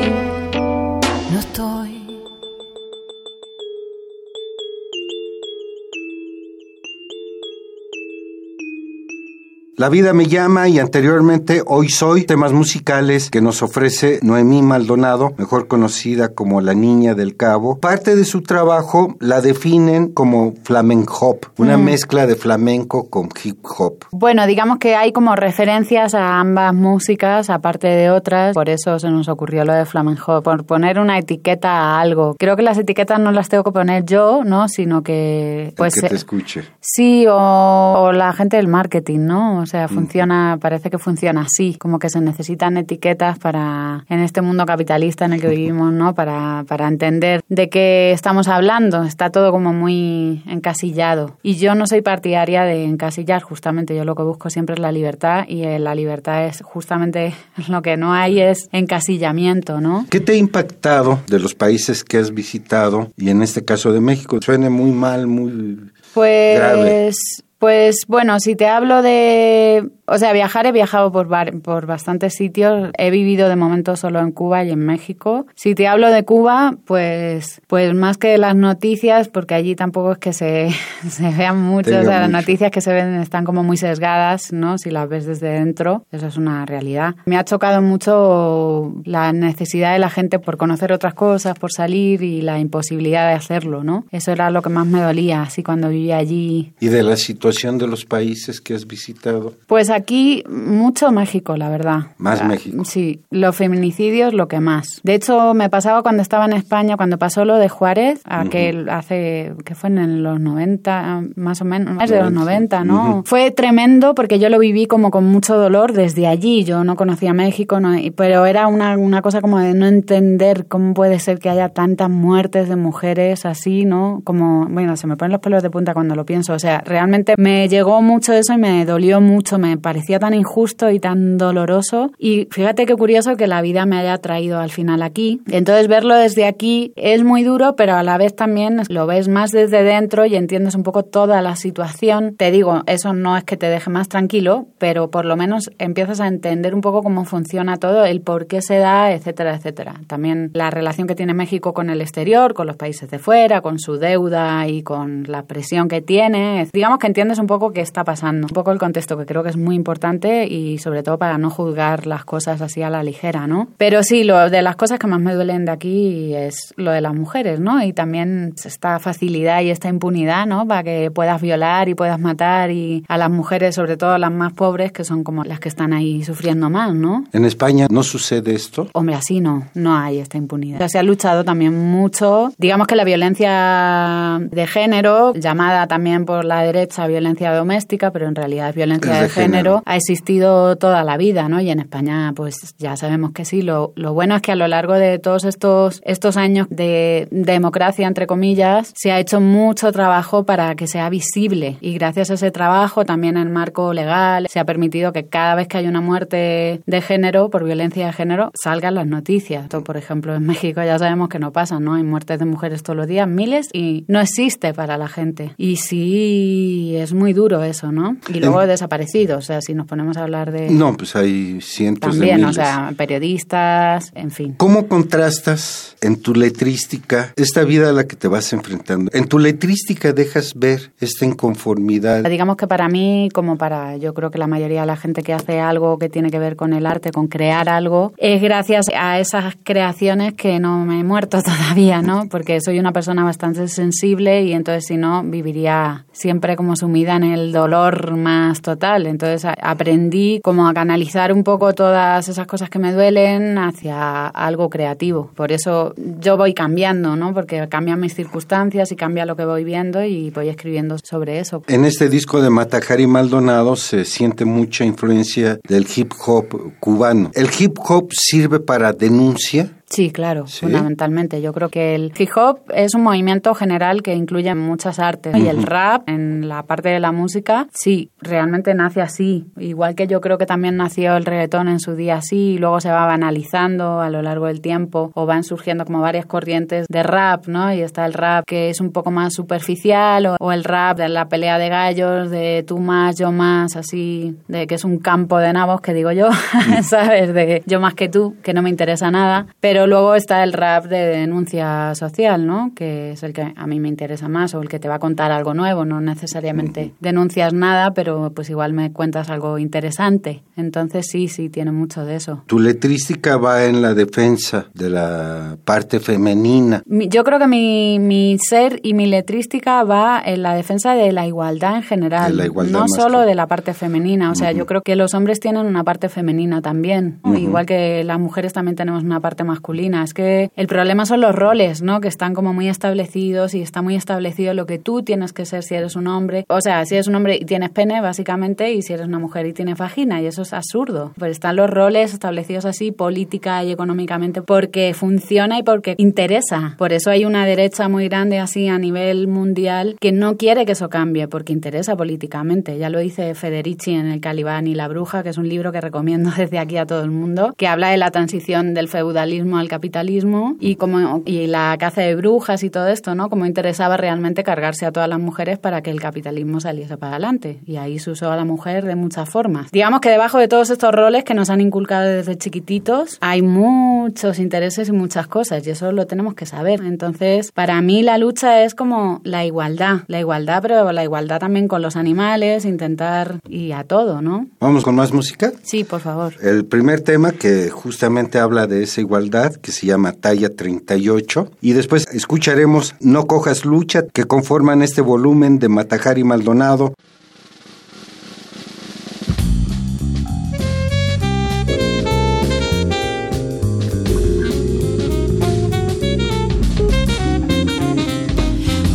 La 9.79 9.89
vida 9.89 10.11
me 10.11 10.25
llama 10.25 10.67
y 10.67 10.79
anteriormente 10.79 11.61
Hoy 11.63 11.89
Soy, 11.89 12.25
temas 12.25 12.51
musicales 12.51 13.29
que 13.29 13.41
nos 13.41 13.61
ofrece 13.61 14.17
Noemí 14.23 14.63
Maldonado, 14.63 15.35
mejor 15.37 15.67
conocida 15.67 16.29
como 16.29 16.61
la 16.61 16.73
Niña 16.73 17.13
del 17.13 17.37
Cabo. 17.37 17.77
Parte 17.77 18.15
de 18.15 18.25
su 18.25 18.41
trabajo 18.41 19.15
la 19.19 19.39
definen 19.39 20.11
como 20.11 20.55
flamenco 20.63 21.37
una 21.59 21.77
mm. 21.77 21.83
mezcla 21.83 22.25
de 22.25 22.35
flamenco 22.35 23.07
con 23.11 23.29
hip 23.43 23.59
hop. 23.77 24.05
Bueno, 24.09 24.47
digamos 24.47 24.79
que 24.79 24.95
hay 24.95 25.11
como 25.11 25.35
referencias 25.35 26.15
a 26.15 26.39
ambas 26.39 26.73
músicas, 26.73 27.51
aparte 27.51 27.85
de 27.87 28.09
otras, 28.09 28.55
por 28.55 28.69
eso 28.69 28.97
se 28.97 29.11
nos 29.11 29.29
ocurrió 29.29 29.63
lo 29.63 29.73
de 29.73 29.85
flamenco, 29.85 30.41
por 30.41 30.65
poner 30.65 30.97
una 30.97 31.19
etiqueta 31.19 31.69
a 31.69 32.01
algo. 32.01 32.35
Creo 32.39 32.55
que 32.55 32.63
las 32.63 32.79
etiquetas 32.79 33.19
no 33.19 33.31
las 33.31 33.47
tengo 33.47 33.63
que 33.63 33.73
poner 33.73 34.05
yo, 34.05 34.41
¿no? 34.43 34.69
Sino 34.69 35.03
que... 35.03 35.71
Pues, 35.77 36.01
que 36.01 36.09
te 36.09 36.15
escuche. 36.15 36.63
Sí, 36.81 37.27
o, 37.27 37.35
o 37.35 38.11
la 38.11 38.33
gente 38.33 38.57
del 38.57 38.67
marketing, 38.67 39.19
¿no? 39.19 39.66
O 39.67 39.69
sea, 39.69 39.89
funciona, 39.89 40.57
parece 40.61 40.89
que 40.89 40.97
funciona 40.97 41.41
así, 41.41 41.75
como 41.77 41.99
que 41.99 42.09
se 42.09 42.21
necesitan 42.21 42.77
etiquetas 42.77 43.37
para, 43.37 44.05
en 44.07 44.21
este 44.21 44.41
mundo 44.41 44.65
capitalista 44.65 45.25
en 45.25 45.33
el 45.33 45.41
que 45.41 45.49
vivimos, 45.49 45.91
¿no? 45.91 46.15
Para, 46.15 46.63
para 46.69 46.87
entender 46.87 47.43
de 47.49 47.67
qué 47.67 48.13
estamos 48.13 48.47
hablando. 48.47 49.03
Está 49.03 49.29
todo 49.29 49.51
como 49.51 49.73
muy 49.73 50.41
encasillado. 50.47 51.35
Y 51.43 51.55
yo 51.55 51.75
no 51.75 51.85
soy 51.85 52.01
partidaria 52.01 52.63
de 52.63 52.85
encasillar, 52.85 53.41
justamente. 53.41 53.93
Yo 53.93 54.05
lo 54.05 54.15
que 54.15 54.23
busco 54.23 54.49
siempre 54.49 54.75
es 54.75 54.79
la 54.79 54.93
libertad 54.93 55.43
y 55.49 55.63
eh, 55.63 55.79
la 55.79 55.95
libertad 55.95 56.45
es 56.45 56.61
justamente 56.61 57.33
lo 57.67 57.81
que 57.81 57.97
no 57.97 58.13
hay 58.13 58.39
es 58.39 58.69
encasillamiento, 58.71 59.81
¿no? 59.81 60.05
¿Qué 60.09 60.21
te 60.21 60.31
ha 60.31 60.35
impactado 60.35 61.19
de 61.27 61.39
los 61.39 61.55
países 61.55 62.05
que 62.05 62.19
has 62.19 62.33
visitado 62.33 63.11
y 63.17 63.31
en 63.31 63.41
este 63.41 63.65
caso 63.65 63.91
de 63.91 63.99
México? 63.99 64.39
Suene 64.41 64.69
muy 64.69 64.91
mal, 64.91 65.27
muy 65.27 65.91
pues, 66.13 66.57
grave. 66.57 67.11
Pues 67.59 68.05
bueno, 68.07 68.39
si 68.39 68.55
te 68.55 68.67
hablo 68.67 69.01
de 69.01 69.89
o 70.07 70.17
sea, 70.17 70.31
viajar 70.31 70.65
he 70.65 70.71
viajado 70.71 71.11
por, 71.11 71.27
por 71.61 71.85
bastantes 71.85 72.33
sitios. 72.33 72.91
He 72.97 73.11
vivido 73.11 73.49
de 73.49 73.57
momento 73.57 73.97
solo 73.97 74.19
en 74.19 74.31
Cuba 74.31 74.63
y 74.63 74.71
en 74.71 74.79
México. 74.79 75.45
Si 75.55 75.75
te 75.75 75.87
hablo 75.87 76.09
de 76.09 76.23
Cuba, 76.23 76.75
pues, 76.85 77.61
pues 77.67 77.93
más 77.93 78.17
que 78.17 78.37
las 78.37 78.55
noticias, 78.55 79.27
porque 79.27 79.53
allí 79.53 79.75
tampoco 79.75 80.13
es 80.13 80.17
que 80.17 80.31
se, 80.31 80.69
se 81.09 81.29
vean 81.31 81.61
mucho. 81.61 81.89
o 81.89 82.03
sea, 82.03 82.21
las 82.21 82.29
noticias 82.29 82.71
que 82.71 82.79
se 82.79 82.93
ven 82.93 83.15
están 83.15 83.43
como 83.43 83.63
muy 83.63 83.75
sesgadas, 83.75 84.53
¿no? 84.53 84.77
Si 84.77 84.91
las 84.91 85.09
ves 85.09 85.25
desde 85.25 85.49
dentro, 85.49 86.05
eso 86.11 86.27
es 86.27 86.37
una 86.37 86.65
realidad. 86.65 87.15
Me 87.25 87.37
ha 87.37 87.43
chocado 87.43 87.81
mucho 87.81 88.93
la 89.03 89.33
necesidad 89.33 89.91
de 89.91 89.99
la 89.99 90.09
gente 90.09 90.39
por 90.39 90.55
conocer 90.55 90.93
otras 90.93 91.15
cosas, 91.15 91.59
por 91.59 91.73
salir 91.73 92.23
y 92.23 92.41
la 92.41 92.59
imposibilidad 92.59 93.27
de 93.27 93.33
hacerlo, 93.33 93.83
¿no? 93.83 94.05
Eso 94.11 94.31
era 94.31 94.51
lo 94.51 94.61
que 94.61 94.69
más 94.69 94.87
me 94.87 95.01
dolía, 95.01 95.41
así 95.41 95.63
cuando 95.63 95.89
vivía 95.89 96.17
allí. 96.17 96.71
¿Y 96.79 96.87
de 96.87 97.03
la 97.03 97.17
situación 97.17 97.77
de 97.77 97.87
los 97.87 98.05
países 98.05 98.61
que 98.61 98.73
has 98.73 98.87
visitado? 98.87 99.53
Pues 99.67 99.89
aquí 99.97 100.43
mucho 100.49 101.11
México, 101.11 101.57
la 101.57 101.69
verdad. 101.69 102.07
Más 102.17 102.43
México. 102.43 102.85
Sí, 102.85 103.21
los 103.29 103.55
feminicidios 103.55 104.33
lo 104.33 104.47
que 104.47 104.59
más. 104.59 105.01
De 105.03 105.15
hecho, 105.15 105.53
me 105.53 105.69
pasaba 105.69 106.03
cuando 106.03 106.21
estaba 106.21 106.45
en 106.45 106.53
España, 106.53 106.97
cuando 106.97 107.17
pasó 107.17 107.45
lo 107.45 107.57
de 107.57 107.69
Juárez, 107.69 108.21
aquel 108.25 108.89
hace, 108.89 109.53
que 109.65 109.75
fue 109.75 109.89
en 109.89 110.23
los 110.23 110.39
90, 110.39 111.23
más 111.35 111.61
o 111.61 111.65
menos, 111.65 111.95
más 111.95 112.09
de 112.09 112.21
los 112.21 112.31
90, 112.31 112.83
¿no? 112.83 113.23
Fue 113.25 113.51
tremendo 113.51 114.15
porque 114.15 114.39
yo 114.39 114.49
lo 114.49 114.59
viví 114.59 114.85
como 114.85 115.11
con 115.11 115.25
mucho 115.25 115.57
dolor 115.57 115.93
desde 115.93 116.27
allí. 116.27 116.63
Yo 116.63 116.83
no 116.83 116.95
conocía 116.95 117.33
México, 117.33 117.79
no, 117.79 117.95
pero 118.15 118.45
era 118.45 118.67
una, 118.67 118.97
una 118.97 119.21
cosa 119.21 119.41
como 119.41 119.59
de 119.59 119.73
no 119.73 119.87
entender 119.87 120.67
cómo 120.67 120.93
puede 120.93 121.19
ser 121.19 121.39
que 121.39 121.49
haya 121.49 121.69
tantas 121.69 122.09
muertes 122.09 122.69
de 122.69 122.75
mujeres 122.75 123.45
así, 123.45 123.85
¿no? 123.85 124.21
Como, 124.23 124.67
bueno, 124.67 124.97
se 124.97 125.07
me 125.07 125.17
ponen 125.17 125.33
los 125.33 125.41
pelos 125.41 125.63
de 125.63 125.69
punta 125.69 125.93
cuando 125.93 126.15
lo 126.15 126.25
pienso. 126.25 126.53
O 126.53 126.59
sea, 126.59 126.81
realmente 126.85 127.35
me 127.37 127.67
llegó 127.67 128.01
mucho 128.01 128.33
eso 128.33 128.53
y 128.53 128.57
me 128.57 128.85
dolió 128.85 129.21
mucho, 129.21 129.57
me 129.57 129.77
parecía 129.87 130.19
tan 130.19 130.33
injusto 130.33 130.91
y 130.91 130.99
tan 130.99 131.37
doloroso. 131.37 132.11
Y 132.17 132.49
fíjate 132.51 132.85
qué 132.85 132.93
curioso 132.93 133.37
que 133.37 133.47
la 133.47 133.61
vida 133.61 133.85
me 133.85 133.97
haya 133.97 134.17
traído 134.17 134.59
al 134.59 134.69
final 134.69 135.01
aquí. 135.01 135.39
Entonces 135.49 135.87
verlo 135.87 136.13
desde 136.15 136.43
aquí 136.43 136.91
es 136.97 137.23
muy 137.23 137.43
duro, 137.43 137.77
pero 137.77 137.95
a 137.95 138.03
la 138.03 138.17
vez 138.17 138.35
también 138.35 138.81
lo 138.89 139.07
ves 139.07 139.29
más 139.29 139.51
desde 139.51 139.83
dentro 139.83 140.25
y 140.25 140.35
entiendes 140.35 140.75
un 140.75 140.83
poco 140.83 141.03
toda 141.03 141.41
la 141.41 141.55
situación. 141.55 142.35
Te 142.35 142.51
digo, 142.51 142.83
eso 142.85 143.13
no 143.13 143.37
es 143.37 143.45
que 143.45 143.55
te 143.55 143.67
deje 143.67 143.89
más 143.89 144.09
tranquilo, 144.09 144.67
pero 144.77 145.09
por 145.09 145.23
lo 145.23 145.37
menos 145.37 145.71
empiezas 145.77 146.19
a 146.19 146.27
entender 146.27 146.75
un 146.75 146.81
poco 146.81 147.01
cómo 147.01 147.23
funciona 147.23 147.77
todo, 147.77 148.03
el 148.03 148.19
por 148.19 148.47
qué 148.47 148.61
se 148.61 148.79
da, 148.79 149.13
etcétera, 149.13 149.55
etcétera. 149.55 150.01
También 150.07 150.51
la 150.53 150.69
relación 150.69 151.07
que 151.07 151.15
tiene 151.15 151.33
México 151.33 151.73
con 151.73 151.89
el 151.89 152.01
exterior, 152.01 152.53
con 152.53 152.67
los 152.67 152.75
países 152.75 153.09
de 153.09 153.19
fuera, 153.19 153.61
con 153.61 153.79
su 153.79 153.95
deuda 153.95 154.67
y 154.67 154.83
con 154.83 155.23
la 155.27 155.43
presión 155.43 155.87
que 155.87 156.01
tiene. 156.01 156.67
Digamos 156.73 156.99
que 156.99 157.07
entiendes 157.07 157.39
un 157.39 157.47
poco 157.47 157.71
qué 157.71 157.79
está 157.79 158.03
pasando, 158.03 158.47
un 158.47 158.53
poco 158.53 158.73
el 158.73 158.79
contexto 158.79 159.17
que 159.17 159.25
creo 159.25 159.43
que 159.43 159.49
es 159.51 159.55
muy 159.55 159.76
importante 159.77 160.45
y 160.45 160.77
sobre 160.79 161.03
todo 161.03 161.17
para 161.17 161.37
no 161.37 161.49
juzgar 161.49 162.05
las 162.05 162.25
cosas 162.25 162.61
así 162.61 162.81
a 162.81 162.89
la 162.89 163.03
ligera, 163.03 163.47
¿no? 163.47 163.69
Pero 163.77 164.03
sí, 164.03 164.23
lo 164.23 164.49
de 164.49 164.61
las 164.61 164.75
cosas 164.75 164.99
que 164.99 165.07
más 165.07 165.21
me 165.21 165.33
duelen 165.33 165.65
de 165.65 165.71
aquí 165.71 166.33
es 166.33 166.73
lo 166.75 166.91
de 166.91 167.01
las 167.01 167.13
mujeres, 167.13 167.59
¿no? 167.59 167.81
Y 167.81 167.93
también 167.93 168.53
esta 168.63 168.99
facilidad 168.99 169.61
y 169.61 169.69
esta 169.69 169.87
impunidad, 169.87 170.45
¿no? 170.45 170.67
Para 170.67 170.83
que 170.83 171.11
puedas 171.11 171.41
violar 171.41 171.89
y 171.89 171.95
puedas 171.95 172.19
matar 172.19 172.71
y 172.71 173.05
a 173.07 173.17
las 173.17 173.29
mujeres, 173.29 173.75
sobre 173.75 173.97
todo 173.97 174.17
las 174.17 174.31
más 174.31 174.53
pobres, 174.53 174.91
que 174.91 175.03
son 175.03 175.23
como 175.23 175.43
las 175.43 175.59
que 175.59 175.69
están 175.69 175.93
ahí 175.93 176.23
sufriendo 176.23 176.69
más, 176.69 176.93
¿no? 176.93 177.23
¿En 177.31 177.45
España 177.45 177.87
no 177.89 178.03
sucede 178.03 178.53
esto? 178.53 178.89
Hombre, 178.93 179.15
así 179.15 179.39
no, 179.39 179.67
no 179.73 179.95
hay 179.95 180.19
esta 180.19 180.37
impunidad. 180.37 180.75
O 180.75 180.79
sea, 180.79 180.89
se 180.89 180.99
ha 180.99 181.03
luchado 181.03 181.43
también 181.43 181.77
mucho. 181.77 182.51
Digamos 182.57 182.87
que 182.87 182.95
la 182.95 183.03
violencia 183.03 184.39
de 184.39 184.67
género, 184.67 185.33
llamada 185.33 185.87
también 185.87 186.25
por 186.25 186.45
la 186.45 186.61
derecha 186.61 187.07
violencia 187.07 187.53
doméstica, 187.53 188.11
pero 188.11 188.27
en 188.27 188.35
realidad 188.35 188.69
es 188.69 188.75
violencia 188.75 189.21
de, 189.21 189.29
género, 189.29 189.66
ha 189.85 189.95
existido 189.95 190.75
toda 190.75 191.03
la 191.03 191.17
vida, 191.17 191.49
¿no? 191.49 191.61
Y 191.61 191.69
en 191.69 191.79
España, 191.79 192.33
pues 192.35 192.75
ya 192.77 192.95
sabemos 192.97 193.31
que 193.31 193.45
sí. 193.45 193.61
Lo, 193.61 193.93
lo 193.95 194.13
bueno 194.13 194.35
es 194.35 194.41
que 194.41 194.51
a 194.51 194.55
lo 194.55 194.67
largo 194.67 194.93
de 194.93 195.19
todos 195.19 195.45
estos, 195.45 196.01
estos 196.03 196.37
años 196.37 196.67
de 196.69 197.27
democracia, 197.31 198.07
entre 198.07 198.27
comillas, 198.27 198.93
se 198.95 199.11
ha 199.11 199.19
hecho 199.19 199.39
mucho 199.39 199.91
trabajo 199.91 200.45
para 200.45 200.75
que 200.75 200.87
sea 200.87 201.09
visible. 201.09 201.77
Y 201.81 201.93
gracias 201.93 202.31
a 202.31 202.35
ese 202.35 202.51
trabajo, 202.51 203.05
también 203.05 203.37
en 203.37 203.47
el 203.47 203.53
marco 203.53 203.93
legal, 203.93 204.47
se 204.49 204.59
ha 204.59 204.65
permitido 204.65 205.13
que 205.13 205.25
cada 205.25 205.55
vez 205.55 205.67
que 205.67 205.77
hay 205.77 205.87
una 205.87 206.01
muerte 206.01 206.81
de 206.85 207.01
género, 207.01 207.49
por 207.49 207.63
violencia 207.63 208.05
de 208.05 208.13
género, 208.13 208.51
salgan 208.61 208.95
las 208.95 209.07
noticias. 209.07 209.67
por 209.67 209.97
ejemplo, 209.97 210.35
en 210.35 210.45
México 210.45 210.81
ya 210.83 210.97
sabemos 210.99 211.29
que 211.29 211.39
no 211.39 211.51
pasa, 211.51 211.79
¿no? 211.79 211.95
Hay 211.95 212.03
muertes 212.03 212.39
de 212.39 212.45
mujeres 212.45 212.83
todos 212.83 212.97
los 212.97 213.07
días, 213.07 213.27
miles, 213.27 213.69
y 213.73 214.05
no 214.07 214.19
existe 214.19 214.73
para 214.73 214.97
la 214.97 215.07
gente. 215.07 215.51
Y 215.57 215.77
sí, 215.77 216.93
es 216.95 217.13
muy 217.13 217.33
duro 217.33 217.63
eso, 217.63 217.91
¿no? 217.91 218.17
Y 218.33 218.39
luego 218.39 218.65
desaparecidos, 218.65 219.37
o 219.37 219.41
sea, 219.41 219.56
si 219.61 219.73
nos 219.73 219.87
ponemos 219.87 220.17
a 220.17 220.23
hablar 220.23 220.51
de... 220.51 220.69
No, 220.69 220.95
pues 220.95 221.15
hay 221.15 221.59
cientos 221.61 222.17
de 222.17 222.35
miles. 222.35 222.49
o 222.49 222.53
sea, 222.53 222.93
periodistas, 222.97 224.11
en 224.15 224.31
fin. 224.31 224.53
¿Cómo 224.57 224.87
contrastas 224.87 225.95
en 226.01 226.21
tu 226.21 226.33
letrística 226.33 227.33
esta 227.35 227.63
vida 227.63 227.89
a 227.89 227.93
la 227.93 228.05
que 228.07 228.15
te 228.15 228.27
vas 228.27 228.53
enfrentando? 228.53 229.11
En 229.13 229.27
tu 229.27 229.39
letrística 229.39 230.13
dejas 230.13 230.53
ver 230.55 230.91
esta 230.99 231.25
inconformidad. 231.25 232.23
Digamos 232.29 232.57
que 232.57 232.67
para 232.67 232.87
mí, 232.87 233.29
como 233.33 233.57
para 233.57 233.97
yo 233.97 234.13
creo 234.13 234.31
que 234.31 234.37
la 234.37 234.47
mayoría 234.47 234.81
de 234.81 234.87
la 234.87 234.97
gente 234.97 235.23
que 235.23 235.33
hace 235.33 235.59
algo 235.59 235.97
que 235.97 236.09
tiene 236.09 236.31
que 236.31 236.39
ver 236.39 236.55
con 236.55 236.73
el 236.73 236.85
arte, 236.85 237.11
con 237.11 237.27
crear 237.27 237.69
algo, 237.69 238.13
es 238.17 238.41
gracias 238.41 238.87
a 238.95 239.19
esas 239.19 239.55
creaciones 239.63 240.33
que 240.33 240.59
no 240.59 240.85
me 240.85 240.99
he 240.99 241.03
muerto 241.03 241.41
todavía, 241.43 242.01
¿no? 242.01 242.27
Porque 242.29 242.59
soy 242.61 242.79
una 242.79 242.91
persona 242.91 243.23
bastante 243.23 243.67
sensible 243.67 244.43
y 244.43 244.53
entonces 244.53 244.85
si 244.85 244.97
no 244.97 245.23
viviría 245.23 246.05
siempre 246.11 246.55
como 246.55 246.75
sumida 246.75 247.15
en 247.15 247.23
el 247.23 247.51
dolor 247.51 248.15
más 248.17 248.61
total. 248.61 249.07
Entonces 249.07 249.36
aprendí 249.45 250.39
como 250.43 250.67
a 250.67 250.73
canalizar 250.73 251.31
un 251.31 251.43
poco 251.43 251.73
todas 251.73 252.27
esas 252.27 252.47
cosas 252.47 252.69
que 252.69 252.79
me 252.79 252.93
duelen 252.93 253.57
hacia 253.57 254.27
algo 254.27 254.69
creativo. 254.69 255.31
Por 255.35 255.51
eso 255.51 255.93
yo 255.97 256.37
voy 256.37 256.53
cambiando, 256.53 257.15
¿no? 257.15 257.33
Porque 257.33 257.67
cambian 257.69 257.99
mis 257.99 258.13
circunstancias 258.15 258.91
y 258.91 258.95
cambia 258.95 259.25
lo 259.25 259.35
que 259.35 259.45
voy 259.45 259.63
viendo 259.63 260.03
y 260.03 260.29
voy 260.29 260.49
escribiendo 260.49 260.97
sobre 261.03 261.39
eso. 261.39 261.63
En 261.67 261.85
este 261.85 262.09
disco 262.09 262.41
de 262.41 262.49
Matajari 262.49 263.07
Maldonado 263.07 263.75
se 263.75 264.05
siente 264.05 264.45
mucha 264.45 264.85
influencia 264.85 265.59
del 265.67 265.87
hip 265.95 266.13
hop 266.25 266.73
cubano. 266.79 267.31
¿El 267.33 267.49
hip 267.57 267.77
hop 267.87 268.09
sirve 268.11 268.59
para 268.59 268.93
denuncia? 268.93 269.76
Sí, 269.89 270.11
claro, 270.11 270.45
fundamentalmente. 270.47 271.41
Yo 271.41 271.53
creo 271.53 271.69
que 271.69 271.95
el 271.95 272.11
hip 272.17 272.29
hop 272.35 272.59
es 272.73 272.93
un 272.93 273.03
movimiento 273.03 273.55
general 273.55 274.01
que 274.01 274.15
incluye 274.15 274.53
muchas 274.53 274.99
artes. 274.99 275.35
Y 275.37 275.47
el 275.47 275.63
rap, 275.63 276.09
en 276.09 276.49
la 276.49 276.63
parte 276.63 276.89
de 276.89 276.99
la 276.99 277.13
música, 277.13 277.67
sí, 277.71 278.09
realmente 278.19 278.73
nace 278.73 279.01
así. 279.01 279.45
Igual 279.57 279.95
que 279.95 280.07
yo 280.07 280.19
creo 280.19 280.37
que 280.37 280.45
también 280.45 280.75
nació 280.75 281.15
el 281.15 281.23
reggaetón 281.23 281.69
en 281.69 281.79
su 281.79 281.95
día 281.95 282.15
así, 282.15 282.53
y 282.53 282.57
luego 282.57 282.81
se 282.81 282.89
va 282.89 283.05
banalizando 283.05 284.01
a 284.01 284.09
lo 284.09 284.21
largo 284.21 284.47
del 284.47 284.59
tiempo, 284.59 285.11
o 285.15 285.25
van 285.25 285.43
surgiendo 285.43 285.85
como 285.85 286.01
varias 286.01 286.25
corrientes 286.25 286.85
de 286.89 287.03
rap, 287.03 287.47
¿no? 287.47 287.73
Y 287.73 287.81
está 287.81 288.05
el 288.05 288.13
rap 288.13 288.43
que 288.45 288.69
es 288.69 288.81
un 288.81 288.91
poco 288.91 289.09
más 289.09 289.33
superficial, 289.33 290.35
o, 290.39 290.51
el 290.51 290.65
rap 290.65 290.97
de 290.97 291.07
la 291.07 291.29
pelea 291.29 291.57
de 291.59 291.69
gallos, 291.69 292.29
de 292.29 292.63
tú 292.67 292.79
más, 292.79 293.17
yo 293.17 293.31
más, 293.31 293.77
así, 293.77 294.35
de 294.49 294.67
que 294.67 294.75
es 294.75 294.83
un 294.83 294.97
campo 294.97 295.37
de 295.37 295.53
nabos, 295.53 295.79
que 295.79 295.93
digo 295.93 296.11
yo, 296.11 296.29
¿sabes? 296.83 297.33
De 297.33 297.63
yo 297.65 297.79
más 297.79 297.93
que 297.93 298.09
tú, 298.09 298.35
que 298.43 298.53
no 298.53 298.61
me 298.61 298.69
interesa 298.69 299.11
nada. 299.11 299.47
Pero 299.61 299.76
pero 299.77 299.85
luego 299.85 300.15
está 300.15 300.43
el 300.43 300.53
rap 300.53 300.85
de 300.85 301.05
denuncia 301.05 301.93
social, 301.93 302.47
¿no? 302.47 302.71
Que 302.75 303.11
es 303.11 303.21
el 303.21 303.31
que 303.31 303.53
a 303.55 303.67
mí 303.67 303.79
me 303.79 303.87
interesa 303.87 304.27
más 304.27 304.55
o 304.55 304.61
el 304.63 304.69
que 304.69 304.79
te 304.79 304.87
va 304.87 304.95
a 304.95 304.99
contar 304.99 305.31
algo 305.31 305.53
nuevo. 305.53 305.85
No 305.85 306.01
necesariamente 306.01 306.95
denuncias 306.99 307.53
nada, 307.53 307.93
pero 307.93 308.31
pues 308.33 308.49
igual 308.49 308.73
me 308.73 308.91
cuentas 308.91 309.29
algo 309.29 309.59
interesante. 309.59 310.41
Entonces 310.55 311.05
sí, 311.11 311.27
sí, 311.27 311.49
tiene 311.49 311.71
mucho 311.71 312.05
de 312.05 312.15
eso. 312.15 312.41
Tu 312.47 312.57
letrística 312.57 313.37
va 313.37 313.65
en 313.65 313.83
la 313.83 313.93
defensa 313.93 314.65
de 314.73 314.89
la 314.89 315.59
parte 315.63 315.99
femenina. 315.99 316.81
Yo 316.87 317.23
creo 317.23 317.37
que 317.37 317.45
mi, 317.45 317.99
mi 317.99 318.35
ser 318.39 318.79
y 318.81 318.95
mi 318.95 319.05
letrística 319.05 319.83
va 319.83 320.19
en 320.25 320.41
la 320.41 320.55
defensa 320.55 320.95
de 320.95 321.11
la 321.11 321.27
igualdad 321.27 321.75
en 321.75 321.83
general. 321.83 322.35
no 322.71 322.87
solo 322.87 323.21
de 323.21 323.35
la 323.35 323.45
parte 323.45 323.75
femenina. 323.75 324.31
O 324.31 324.35
sea, 324.35 324.51
yo 324.53 324.65
creo 324.65 324.81
que 324.81 324.95
los 324.95 325.13
hombres 325.13 325.39
tienen 325.39 325.67
una 325.67 325.83
parte 325.83 326.09
femenina 326.09 326.63
también. 326.63 327.19
Igual 327.37 327.67
que 327.67 328.03
las 328.03 328.19
mujeres 328.19 328.53
también 328.53 328.75
tenemos 328.75 329.03
una 329.03 329.19
parte 329.19 329.43
masculina 329.43 329.66
es 330.03 330.13
que 330.13 330.49
el 330.55 330.67
problema 330.67 331.05
son 331.05 331.21
los 331.21 331.35
roles, 331.35 331.81
¿no? 331.81 331.99
Que 331.99 332.07
están 332.07 332.33
como 332.33 332.53
muy 332.53 332.69
establecidos 332.69 333.53
y 333.53 333.61
está 333.61 333.81
muy 333.81 333.95
establecido 333.95 334.53
lo 334.53 334.65
que 334.65 334.79
tú 334.79 335.03
tienes 335.03 335.33
que 335.33 335.45
ser 335.45 335.63
si 335.63 335.75
eres 335.75 335.95
un 335.95 336.07
hombre. 336.07 336.45
O 336.47 336.61
sea, 336.61 336.85
si 336.85 336.95
eres 336.95 337.07
un 337.07 337.15
hombre 337.15 337.35
y 337.35 337.45
tienes 337.45 337.69
pene, 337.71 338.01
básicamente, 338.01 338.71
y 338.73 338.81
si 338.81 338.93
eres 338.93 339.07
una 339.07 339.19
mujer 339.19 339.45
y 339.45 339.53
tienes 339.53 339.77
vagina, 339.77 340.21
y 340.21 340.25
eso 340.25 340.43
es 340.43 340.53
absurdo. 340.53 341.11
Pues 341.17 341.31
están 341.31 341.57
los 341.57 341.69
roles 341.69 342.13
establecidos 342.13 342.65
así, 342.65 342.91
política 342.91 343.63
y 343.63 343.71
económicamente, 343.71 344.41
porque 344.41 344.93
funciona 344.93 345.59
y 345.59 345.63
porque 345.63 345.95
interesa. 345.97 346.75
Por 346.77 346.93
eso 346.93 347.11
hay 347.11 347.25
una 347.25 347.45
derecha 347.45 347.89
muy 347.89 348.07
grande 348.07 348.39
así 348.39 348.67
a 348.67 348.79
nivel 348.79 349.27
mundial 349.27 349.97
que 349.99 350.11
no 350.11 350.37
quiere 350.37 350.65
que 350.65 350.71
eso 350.73 350.89
cambie, 350.89 351.27
porque 351.27 351.53
interesa 351.53 351.95
políticamente. 351.95 352.77
Ya 352.77 352.89
lo 352.89 352.99
dice 352.99 353.35
Federici 353.35 353.93
en 353.93 354.07
El 354.07 354.21
Calibán 354.21 354.67
y 354.67 354.75
la 354.75 354.87
Bruja, 354.87 355.23
que 355.23 355.29
es 355.29 355.37
un 355.37 355.49
libro 355.49 355.71
que 355.71 355.81
recomiendo 355.81 356.31
desde 356.37 356.59
aquí 356.59 356.77
a 356.77 356.85
todo 356.85 357.03
el 357.03 357.11
mundo, 357.11 357.53
que 357.57 357.67
habla 357.67 357.89
de 357.89 357.97
la 357.97 358.11
transición 358.11 358.73
del 358.73 358.87
feudalismo 358.87 359.56
al 359.59 359.67
capitalismo 359.67 360.55
y 360.59 360.75
como 360.75 361.21
y 361.25 361.47
la 361.47 361.75
caza 361.79 362.01
de 362.01 362.15
brujas 362.15 362.63
y 362.63 362.69
todo 362.69 362.87
esto, 362.87 363.15
¿no? 363.15 363.29
Como 363.29 363.45
interesaba 363.45 363.97
realmente 363.97 364.43
cargarse 364.43 364.85
a 364.85 364.91
todas 364.91 365.09
las 365.09 365.19
mujeres 365.19 365.57
para 365.59 365.81
que 365.81 365.91
el 365.91 365.99
capitalismo 365.99 366.59
saliese 366.59 366.97
para 366.97 367.13
adelante. 367.13 367.59
Y 367.65 367.77
ahí 367.77 367.99
se 367.99 368.11
usó 368.11 368.31
a 368.31 368.35
la 368.35 368.45
mujer 368.45 368.85
de 368.85 368.95
muchas 368.95 369.29
formas. 369.29 369.71
Digamos 369.71 370.01
que 370.01 370.09
debajo 370.09 370.37
de 370.37 370.47
todos 370.47 370.69
estos 370.69 370.93
roles 370.93 371.23
que 371.23 371.33
nos 371.33 371.49
han 371.49 371.61
inculcado 371.61 372.07
desde 372.07 372.37
chiquititos 372.37 373.17
hay 373.21 373.41
muchos 373.41 374.39
intereses 374.39 374.89
y 374.89 374.91
muchas 374.91 375.27
cosas 375.27 375.65
y 375.65 375.71
eso 375.71 375.91
lo 375.91 376.07
tenemos 376.07 376.33
que 376.33 376.45
saber. 376.45 376.81
Entonces, 376.81 377.51
para 377.51 377.81
mí 377.81 378.03
la 378.03 378.17
lucha 378.17 378.63
es 378.63 378.75
como 378.75 379.21
la 379.23 379.45
igualdad, 379.45 380.01
la 380.07 380.19
igualdad, 380.19 380.61
pero 380.61 380.91
la 380.91 381.03
igualdad 381.03 381.39
también 381.39 381.67
con 381.67 381.81
los 381.81 381.95
animales, 381.95 382.65
intentar 382.65 383.39
y 383.47 383.71
a 383.71 383.83
todo, 383.83 384.21
¿no? 384.21 384.47
Vamos 384.59 384.83
con 384.83 384.95
más 384.95 385.13
música. 385.13 385.51
Sí, 385.63 385.83
por 385.83 386.01
favor. 386.01 386.33
El 386.41 386.65
primer 386.65 387.01
tema 387.01 387.31
que 387.31 387.69
justamente 387.69 388.39
habla 388.39 388.67
de 388.67 388.83
esa 388.83 389.01
igualdad 389.01 389.46
que 389.49 389.71
se 389.71 389.87
llama 389.87 390.13
Talla 390.13 390.55
38 390.55 391.51
y 391.61 391.73
después 391.73 392.05
escucharemos 392.11 392.95
No 392.99 393.25
cojas 393.27 393.65
lucha 393.65 394.03
que 394.07 394.25
conforman 394.25 394.81
este 394.81 395.01
volumen 395.01 395.59
de 395.59 395.69
Matajari 395.69 396.23
Maldonado. 396.23 396.93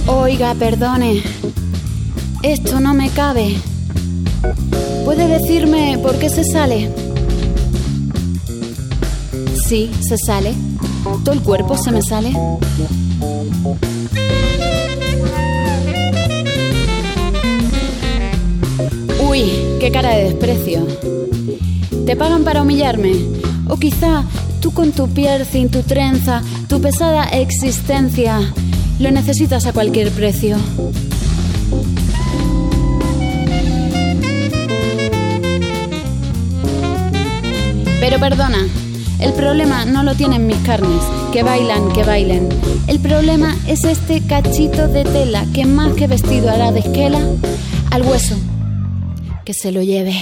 Oiga, 0.07 0.55
perdone. 0.55 1.23
Esto 2.43 2.81
no 2.81 2.95
me 2.95 3.11
cabe. 3.11 3.57
¿Puede 5.05 5.29
decirme 5.29 5.99
por 6.03 6.19
qué 6.19 6.29
se 6.29 6.45
sale? 6.45 7.02
Sí, 9.73 9.91
se 10.07 10.19
sale. 10.19 10.53
Todo 11.25 11.33
el 11.33 11.41
cuerpo 11.41 11.79
se 11.79 11.91
me 11.93 12.03
sale. 12.03 12.31
Uy, 19.27 19.51
qué 19.81 19.91
cara 19.91 20.11
de 20.11 20.25
desprecio. 20.25 20.87
¿Te 22.05 22.17
pagan 22.17 22.45
para 22.45 22.61
humillarme? 22.61 23.15
O 23.67 23.79
quizá 23.79 24.25
tú 24.61 24.75
con 24.75 24.93
tu 24.93 25.09
piercing, 25.09 25.71
tu 25.71 25.83
trenza, 25.83 26.43
tu 26.69 26.79
pesada 26.83 27.25
existencia, 27.31 28.41
lo 28.99 29.11
necesitas 29.11 29.65
a 29.65 29.73
cualquier 29.73 30.11
precio. 30.11 30.59
Pero 38.01 38.19
perdona, 38.21 38.59
el 39.23 39.33
problema 39.35 39.85
no 39.85 40.03
lo 40.03 40.15
tienen 40.15 40.47
mis 40.47 40.57
carnes, 40.59 41.03
que 41.33 41.43
bailan, 41.43 41.93
que 41.93 42.03
bailen. 42.03 42.49
El 42.89 42.99
problema 42.99 43.57
es 43.69 43.85
este 43.85 44.21
cachito 44.27 44.89
de 44.89 45.05
tela 45.05 45.47
que 45.55 45.65
más 45.65 45.95
que 45.95 46.09
vestido 46.09 46.51
hará 46.51 46.73
de 46.73 46.81
esquela 46.81 47.21
al 47.91 48.03
hueso. 48.03 48.37
Que 49.45 49.55
se 49.55 49.71
lo 49.71 49.83
lleve. 49.83 50.15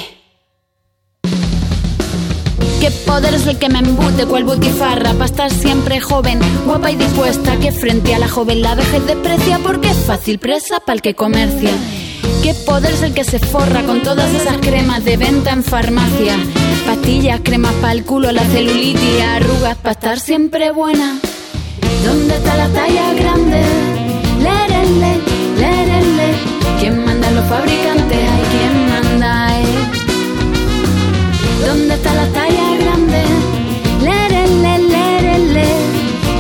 ¿Qué 2.81 2.91
poder 3.07 3.35
es 3.35 3.47
el 3.47 3.59
que 3.59 3.69
me 3.69 3.79
embute 3.79 4.27
cual 4.27 4.45
butifarra 4.45 5.13
para 5.13 5.27
estar 5.27 5.51
siempre 5.51 6.01
joven, 6.01 6.39
guapa 6.67 6.91
y 6.91 6.97
dispuesta? 6.97 7.57
Que 7.59 7.73
frente 7.73 8.15
a 8.15 8.19
la 8.19 8.29
joven 8.29 8.63
la 8.63 8.75
vejez 8.75 9.07
desprecia 9.07 9.59
porque 9.59 9.91
es 9.91 9.99
fácil 9.99 10.39
presa 10.39 10.81
para 10.81 10.95
el 10.95 11.03
que 11.03 11.15
comercia. 11.15 11.73
¿Qué 12.43 12.55
poder 12.55 12.93
es 12.93 13.03
el 13.03 13.13
que 13.13 13.25
se 13.25 13.39
forra 13.39 13.83
con 13.83 14.03
todas 14.03 14.33
esas 14.35 14.57
cremas 14.59 15.05
de 15.05 15.17
venta 15.17 15.53
en 15.53 15.63
farmacia? 15.63 16.37
Pastillas, 16.91 17.41
cremas 17.45 17.73
para 17.75 17.93
el 17.93 18.05
culo, 18.05 18.33
la 18.33 18.43
celulitis, 18.43 19.21
arrugas 19.23 19.77
para 19.77 19.93
estar 19.93 20.19
siempre 20.19 20.73
buena. 20.73 21.21
¿Dónde 22.05 22.35
está 22.35 22.57
la 22.57 22.69
talla 22.71 23.15
grande? 23.15 23.63
Lerele, 24.43 25.13
lerele. 25.57 26.29
¿Quién 26.81 27.05
manda 27.05 27.31
los 27.31 27.45
fabricantes? 27.45 28.19
Hay 28.35 28.43
quien 28.53 28.89
manda, 28.91 29.61
eh. 29.61 29.65
¿Dónde 31.65 31.95
está 31.95 32.13
la 32.13 32.27
talla 32.33 32.77
grande? 32.83 33.23
Lerele, 34.03 34.79
lerele. 34.89 35.67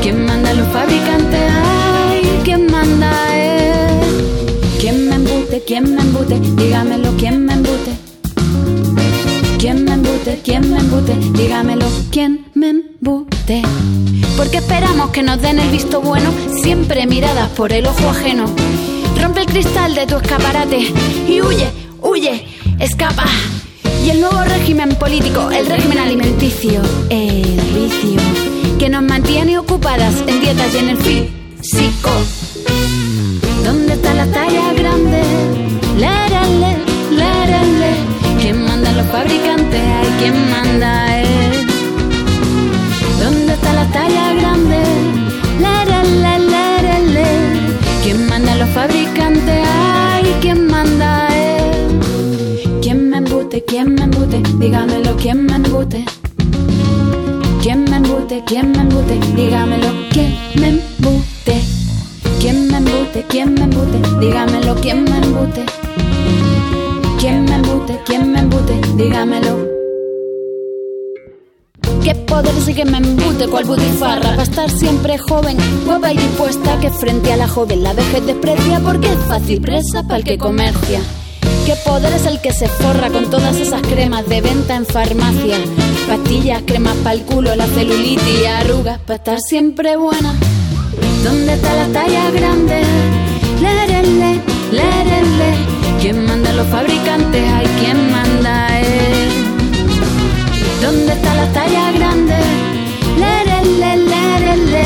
¿Quién 0.03 0.25
manda 0.25 0.53
los 0.53 0.67
fabricantes? 0.73 1.43
Hay 1.65 2.23
quien 2.43 2.67
manda, 2.67 3.13
eh. 3.35 4.01
¿Quién 4.81 5.09
me 5.09 5.15
embute? 5.15 5.63
¿Quién 5.65 5.95
me 5.95 6.03
embute? 6.03 6.41
Dígamelo, 6.41 7.13
¿quién 7.17 7.45
me 7.45 7.53
embute? 7.53 8.10
¿Quién 9.61 9.85
me 9.85 9.93
embute? 9.93 10.41
¿Quién 10.43 10.71
me 10.71 10.79
embute? 10.79 11.15
Dígamelo, 11.37 11.85
¿quién 12.11 12.47
me 12.55 12.71
embute? 12.71 13.61
Porque 14.39 14.57
esperamos 14.57 15.11
que 15.11 15.23
nos 15.23 15.39
den 15.43 15.59
el 15.59 15.69
visto 15.69 16.01
bueno, 16.01 16.33
siempre 16.63 17.07
miradas 17.07 17.51
por 17.51 17.71
el 17.71 17.85
ojo 17.85 18.09
ajeno. 18.09 18.47
Rompe 19.21 19.41
el 19.41 19.47
cristal 19.47 19.95
de 19.95 20.07
tu 20.07 20.17
escaparate 20.17 20.79
y 21.29 21.43
huye, 21.43 21.69
huye, 22.01 22.47
escapa. 22.79 23.27
Y 24.03 24.09
el 24.09 24.23
nuevo 24.23 24.43
régimen 24.45 24.95
político, 24.95 25.51
el 25.51 25.67
régimen 25.67 25.99
alimenticio, 25.99 26.81
el 27.11 27.61
vicio, 27.75 28.19
que 28.79 28.89
nos 28.89 29.03
mantiene 29.03 29.59
ocupadas 29.59 30.25
en 30.27 30.41
dietas 30.41 30.75
y 30.75 30.79
en 30.79 30.89
el 30.89 30.97
físico. 30.97 32.11
¿Dónde 33.63 33.93
está 33.93 34.15
la 34.15 34.25
talla 34.25 34.73
grande? 34.73 35.23
Lérale, 35.99 36.79
lérale. 37.11 38.10
¿Quién 38.51 38.65
manda 38.65 38.91
los 38.95 39.07
fabricantes? 39.07 39.81
Hay 39.81 40.09
quien 40.19 40.51
manda 40.51 41.21
él. 41.21 41.69
¿Dónde 43.23 43.53
está 43.53 43.73
la 43.73 43.85
talla 43.93 44.35
grande? 44.35 44.83
Lérale, 45.61 46.47
lérale. 46.51 47.27
¿Quién 48.03 48.27
manda 48.27 48.57
los 48.57 48.69
fabricantes? 48.71 49.61
Hay 49.65 50.25
quien 50.41 50.67
manda 50.67 51.29
él. 51.29 52.01
¿Quién 52.83 53.09
me 53.11 53.19
embute? 53.19 53.65
¿Quién 53.65 53.95
me 53.95 54.03
embute? 54.03 54.43
Dígamelo, 54.59 55.17
¿quién 55.17 55.47
me 55.47 55.55
embute? 55.55 56.05
¿Quién 57.63 57.85
me 57.85 57.99
embute? 57.99 58.43
¿Quién 58.45 58.73
me 58.73 58.81
embute? 58.81 59.21
Dígamelo, 59.37 59.91
¿quién 60.11 60.35
me 60.57 60.69
embute? 60.71 61.63
¿Quién 62.41 62.67
me 62.67 62.79
embute? 62.79 63.25
¿Quién 63.29 63.55
me 63.55 63.63
embute? 63.63 63.99
Dígamelo, 64.19 64.75
¿quién 64.75 65.05
me 65.05 65.19
embute? 65.19 65.67
¿Quién 67.21 67.45
me 67.45 67.55
embute? 67.55 68.01
¿Quién 68.07 68.33
me 68.33 68.39
embute? 68.39 68.81
Dígamelo. 68.97 69.69
¿Qué 72.03 72.15
poder 72.15 72.57
es 72.57 72.69
el 72.69 72.75
que 72.75 72.85
me 72.87 72.97
embute 72.97 73.47
cual 73.47 73.67
butifarra 73.67 74.31
para 74.31 74.43
estar 74.43 74.71
siempre 74.71 75.19
joven, 75.19 75.59
guapa 75.85 76.15
y 76.15 76.17
dispuesta 76.17 76.81
que 76.81 76.89
frente 76.89 77.31
a 77.31 77.37
la 77.37 77.47
joven 77.47 77.83
la 77.83 77.93
vejez 77.93 78.25
desprecia 78.25 78.81
porque 78.81 79.13
es 79.13 79.19
fácil 79.29 79.61
presa 79.61 80.03
para 80.05 80.17
el 80.17 80.25
que 80.25 80.39
comercia? 80.39 81.01
¿Qué 81.67 81.75
poder 81.85 82.11
es 82.15 82.25
el 82.25 82.41
que 82.41 82.55
se 82.55 82.69
forra 82.69 83.11
con 83.11 83.29
todas 83.29 83.55
esas 83.57 83.83
cremas 83.83 84.27
de 84.27 84.41
venta 84.41 84.77
en 84.77 84.87
farmacia? 84.87 85.59
Pastillas, 86.09 86.63
cremas 86.65 86.97
para 87.05 87.17
el 87.17 87.23
culo, 87.25 87.55
la 87.55 87.67
celulitis, 87.67 88.47
arrugas 88.47 88.99
para 89.01 89.17
estar 89.17 89.39
siempre 89.41 89.95
buena. 89.97 90.33
¿Dónde 91.23 91.53
está 91.53 91.75
la 91.75 91.87
talla 91.89 92.31
grande? 92.31 92.83
Lérele, 93.61 94.41
lérele. 94.73 95.81
¿Quién 96.01 96.25
manda 96.25 96.40
los 96.53 96.67
fabricantes? 96.69 97.43
Hay 97.53 97.67
quien 97.81 98.11
manda 98.11 98.81
él. 98.81 99.31
¿Dónde 100.83 101.13
está 101.13 101.35
la 101.35 101.47
talla 101.53 101.93
grande? 101.93 102.35
Lérele, 103.19 103.97
lérele. 104.13 104.85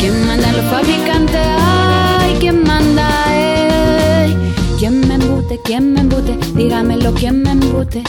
¿Quién 0.00 0.26
manda 0.26 0.52
los 0.52 0.64
fabricantes? 0.66 1.40
Hay 1.40 2.34
quien 2.34 2.62
manda 2.62 3.08
él. 3.34 4.36
¿Quién 4.78 5.06
me 5.08 5.14
embute? 5.14 5.60
¿Quién 5.64 5.92
me 5.94 6.00
embute? 6.00 6.36
Dígamelo, 6.54 7.14
¿quién 7.14 7.42
me 7.42 7.52
embute? 7.52 8.02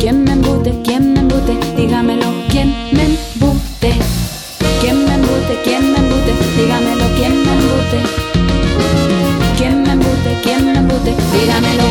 ¿Quién 0.00 0.24
me 0.24 0.32
embute? 0.32 0.82
¿Quién 0.84 1.12
me 1.12 1.20
embute? 1.20 1.58
Dígamelo, 1.76 2.26
¿quién 2.48 2.74
me 2.92 3.04
embute? 3.04 3.92
¿Quién 4.80 5.04
me 5.04 5.14
embute? 5.14 5.60
¿Quién 5.64 5.92
me 5.92 5.98
embute? 5.98 6.32
Dígamelo, 6.56 7.04
¿quién 7.16 7.42
me 7.44 7.52
embute? 7.52 8.27
Dígamelo. 11.04 11.84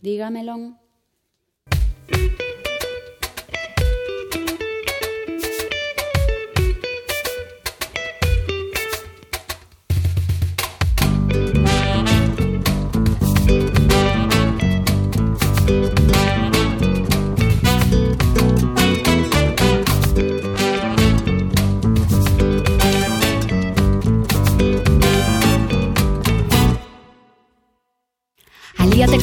Dígamelo. 0.00 0.56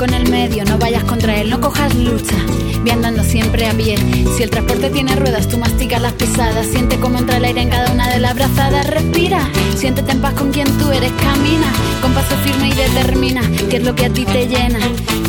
Con 0.01 0.15
el 0.15 0.31
medio, 0.31 0.65
no 0.65 0.79
vayas 0.79 1.03
contra 1.03 1.39
él, 1.39 1.51
no 1.51 1.61
cojas 1.61 1.93
lucha. 1.93 2.35
Ve 2.83 2.91
andando 2.91 3.23
siempre 3.23 3.67
a 3.67 3.71
pie. 3.71 3.95
Si 4.35 4.41
el 4.41 4.49
transporte 4.49 4.89
tiene 4.89 5.15
ruedas, 5.15 5.47
tú 5.47 5.59
masticas 5.59 6.01
las 6.01 6.13
pisadas. 6.13 6.65
Siente 6.65 6.99
como 6.99 7.19
entra 7.19 7.37
el 7.37 7.45
aire 7.45 7.61
en 7.61 7.69
cada 7.69 7.91
una 7.91 8.09
de 8.09 8.19
las 8.19 8.33
brazadas. 8.33 8.89
Respira, 8.89 9.47
siéntete 9.75 10.11
en 10.11 10.19
paz 10.19 10.33
con 10.33 10.51
quien 10.51 10.65
tú 10.79 10.89
eres. 10.89 11.11
Camina 11.21 11.71
con 12.01 12.15
paso 12.15 12.35
firme 12.37 12.69
y 12.69 12.73
determina. 12.73 13.41
¿Qué 13.69 13.77
es 13.77 13.83
lo 13.83 13.93
que 13.93 14.05
a 14.07 14.09
ti 14.09 14.25
te 14.25 14.47
llena? 14.47 14.79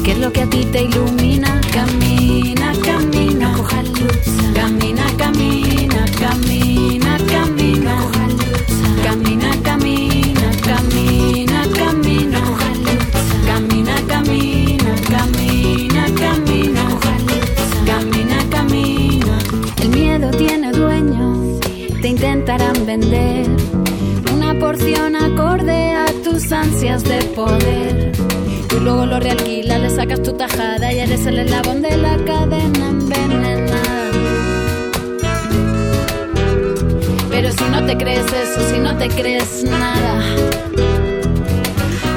¿Qué 0.03 0.13
es 0.13 0.19
lo 0.19 0.33
que 0.33 0.41
a 0.41 0.47
ti 0.49 0.65
te 0.65 0.85
ilumina? 0.85 1.61
Camina, 1.71 2.73
camina, 2.83 3.49
no 3.51 3.59
cojas 3.59 3.87
lucha. 3.91 4.53
Camina, 4.55 5.05
camina, 5.19 6.07
camina, 6.19 7.19
camina. 7.31 8.02
Una 24.73 24.79
porción 24.79 25.17
acorde 25.17 25.95
a 25.95 26.07
tus 26.25 26.51
ansias 26.51 27.05
de 27.05 27.23
poder. 27.35 28.13
Tú 28.69 28.81
luego 28.81 29.05
lo 29.05 29.21
realquilas, 29.21 29.81
le 29.81 29.91
sacas 29.91 30.23
tu 30.23 30.33
tajada 30.33 30.93
y 30.93 30.99
eres 31.01 31.27
el 31.27 31.41
eslabón 31.41 31.83
de 31.83 31.97
la 31.97 32.17
cadena 32.25 32.89
envenenada. 32.89 33.83
Pero 37.31 37.51
si 37.51 37.65
no 37.65 37.85
te 37.85 37.97
crees 37.97 38.27
eso, 38.27 38.71
si 38.71 38.79
no 38.79 38.97
te 38.97 39.09
crees 39.09 39.65
nada, 39.65 40.23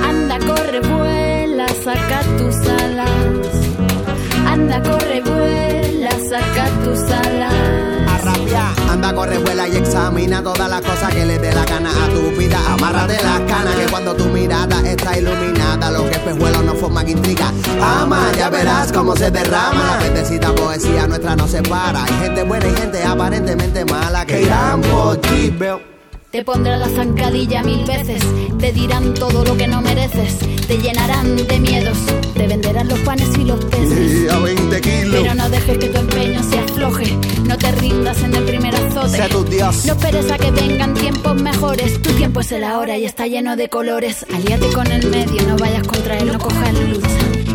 anda, 0.08 0.40
corre, 0.40 0.80
vuela, 0.80 1.68
saca 1.84 2.22
tus 2.38 2.56
alas. 2.70 3.10
Anda, 4.48 4.82
corre, 4.82 5.22
vuela, 5.22 5.55
corre, 9.26 9.70
y 9.72 9.76
examina 9.78 10.44
todas 10.44 10.70
las 10.70 10.82
cosas 10.82 11.14
que 11.14 11.26
le 11.26 11.40
dé 11.40 11.54
la 11.54 11.66
gana 11.66 11.90
a 11.90 12.10
tu 12.10 12.32
vida. 12.38 12.60
Amárrate 12.74 13.16
las 13.24 13.40
canas 13.42 13.76
que 13.76 13.86
cuando 13.90 14.14
miras 14.14 14.68
mirada 14.68 14.90
está 14.90 15.18
iluminada. 15.18 15.92
Los 15.92 16.06
espejuelos 16.10 16.64
no 16.64 16.76
forman 16.76 17.10
intriga. 17.10 17.52
Ama, 17.82 18.32
ya 18.38 18.50
verás 18.50 18.92
cómo 18.92 19.16
se 19.16 19.32
derrama. 19.32 19.98
La 19.98 20.04
bendecida 20.04 20.54
poesía 20.54 21.08
nuestra 21.08 21.36
no 21.36 21.48
se 21.48 21.62
para. 21.64 22.04
Hay 22.04 22.14
gente 22.22 22.44
buena 22.44 22.68
y 22.68 22.76
gente 22.76 23.04
aparentemente 23.04 23.86
mala 23.86 24.26
que 24.26 24.42
irán 24.42 24.82
por 24.82 25.18
ti. 25.18 25.54
Te 26.32 26.44
pondrán 26.44 26.82
la 26.82 26.90
zancadilla 26.90 27.64
mil 27.64 27.86
veces, 27.86 28.22
te 28.60 28.74
dirán 28.74 29.14
todo 29.14 29.46
lo 29.46 29.56
que 29.56 29.68
no 29.68 29.82
mereces, 29.82 30.38
te 30.68 30.78
llenarán 30.80 31.38
de 31.48 31.60
miedos, 31.62 31.98
te 32.36 32.48
venderán 32.48 32.88
los 32.88 33.00
panes 33.00 33.30
y 33.38 33.44
los 33.46 33.64
peces. 33.66 34.24
Y 34.24 34.28
a 34.28 34.38
20 34.40 34.82
kilos. 34.82 35.22
Pero 35.22 35.36
no 35.36 35.50
dejes 35.50 35.78
que 35.78 35.88
tu 35.88 36.00
empeño 36.00 36.44
se 36.44 36.60
afloje, 36.60 37.18
no 37.48 37.58
te 37.58 37.72
rindas 37.74 38.22
en 38.24 38.36
el 38.36 38.44
primer 38.44 38.76
azote. 38.76 39.18
Sé 39.18 39.30
tu 39.30 39.44
Dios. 39.46 39.86
No 39.86 39.94
esperes 39.94 40.32
a 40.32 40.38
que 40.38 40.52
vengan 40.52 40.94
tiempos 40.94 41.42
mejores, 41.42 42.02
tu 42.02 42.12
tiempo 42.14 42.42
es 42.42 42.52
el 42.52 42.64
ahora 42.64 42.98
y 42.98 43.06
está 43.06 43.28
lleno 43.28 43.56
de 43.56 43.70
colores. 43.70 44.26
Alíate 44.34 44.68
con 44.74 44.88
el 44.92 45.08
medio, 45.10 45.42
no 45.48 45.56
vayas 45.58 45.88
contra 45.88 46.18
él, 46.18 46.32
no 46.32 46.40
cojas 46.40 46.74
lucha. 46.74 47.08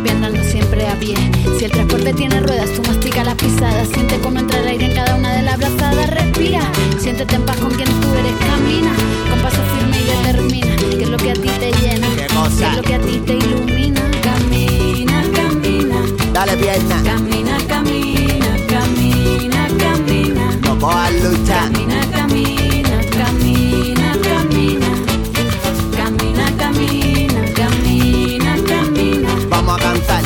Ve 0.03 0.11
andando 0.11 0.43
siempre 0.45 0.87
a 0.89 0.95
pie. 0.99 1.15
Si 1.59 1.65
el 1.67 1.71
transporte 1.71 2.15
tiene 2.15 2.41
ruedas, 2.41 2.71
tú 2.71 2.83
mastica 2.89 3.23
las 3.23 3.35
pisadas. 3.35 3.89
Siente 3.89 4.19
cómo 4.21 4.39
entra 4.39 4.61
el 4.61 4.69
aire 4.69 4.87
en 4.87 4.95
cada 4.95 5.15
una 5.15 5.37
de 5.37 5.43
las 5.43 5.59
brazadas. 5.59 6.11
Respira, 6.11 6.63
siéntete 6.99 7.35
en 7.35 7.43
paz 7.43 7.57
con 7.59 7.71
quien 7.71 7.89
tú 8.01 8.09
eres. 8.15 8.33
Camina 8.47 8.93
con 9.29 9.41
paso 9.43 9.59
firme 9.77 9.99
y 10.01 10.05
determina. 10.05 10.77
Que 10.77 11.03
es 11.05 11.09
lo 11.11 11.17
que 11.19 11.31
a 11.31 11.35
ti 11.35 11.51
te 11.61 11.73
llena, 11.83 12.09
¿Qué 12.17 12.27
cosa? 12.35 12.71
es 12.71 12.77
lo 12.77 12.83
que 12.83 12.95
a 12.95 12.99
ti 13.01 13.23
te. 13.27 13.50
Dale 16.33 16.57
pierna, 16.57 17.03
Camina, 17.03 17.57
camina, 17.67 18.57
camina, 18.69 19.67
camina. 19.79 20.57
no 20.63 20.79
cojas 20.79 21.13
lucha. 21.23 21.69
Camina, 21.73 22.01
camina, 22.13 22.97
camina, 23.19 24.13
camina. 24.23 24.91
Camina, 25.97 26.47
camina, 26.57 27.43
camina, 27.55 28.53
camina. 28.69 29.29
Vamos 29.51 29.75
a 29.75 29.83
cantar, 29.83 30.23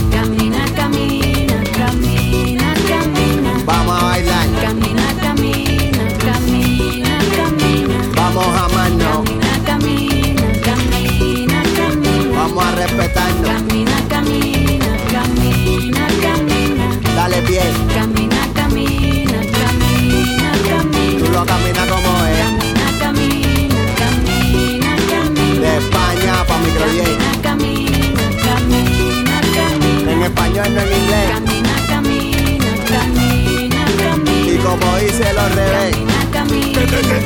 Pa' 26.74 26.86
microyer. 26.86 27.18
Camina, 27.42 28.26
camina, 28.46 29.36
camina, 29.56 30.12
En 30.12 30.22
español, 30.22 30.68
no 30.74 30.80
en 30.80 30.92
inglés. 31.00 31.26
camina, 31.34 31.74
camina, 31.92 32.70
camina, 32.92 33.82
camina. 34.02 34.52
Y 34.52 34.56
como 34.58 34.86
dice 34.98 35.26
los 35.34 35.48
revés, 35.54 35.96
Camina, 35.96 36.18
camina, 36.32 36.80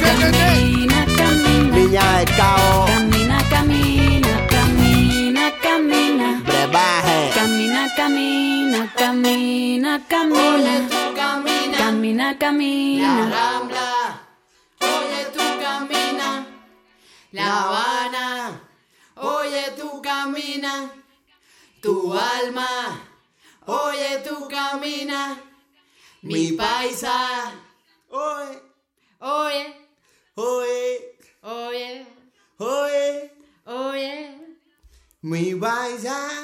camina, 0.04 0.98
camina. 1.16 1.76
niña 1.76 2.04
del 2.18 2.30
cabo, 2.36 2.86
Camina, 2.86 3.38
camina, 3.50 4.32
camina, 4.54 5.44
camina. 5.62 6.28
brebaje. 6.46 7.18
Camina, 7.34 7.82
camina, 7.96 8.80
camina, 8.96 9.92
camina. 10.08 10.72
Camina, 11.78 12.26
camina. 12.38 13.12
Rambla, 13.34 13.90
oye 14.80 15.22
tú 15.34 15.44
camina, 15.64 16.28
La 17.32 17.46
Habana, 17.62 18.17
camina, 20.60 20.90
tu 21.80 22.12
alma, 22.12 23.00
oye 23.66 24.22
tú 24.24 24.48
camina, 24.48 25.36
mi 26.22 26.52
paisa, 26.52 27.52
Oye, 28.10 28.60
oye, 29.20 29.74
oye, 30.36 31.16
oye, 31.42 32.06
oye, 32.58 33.30
oye. 33.66 34.30
mi 35.22 35.54
paisa. 35.54 36.37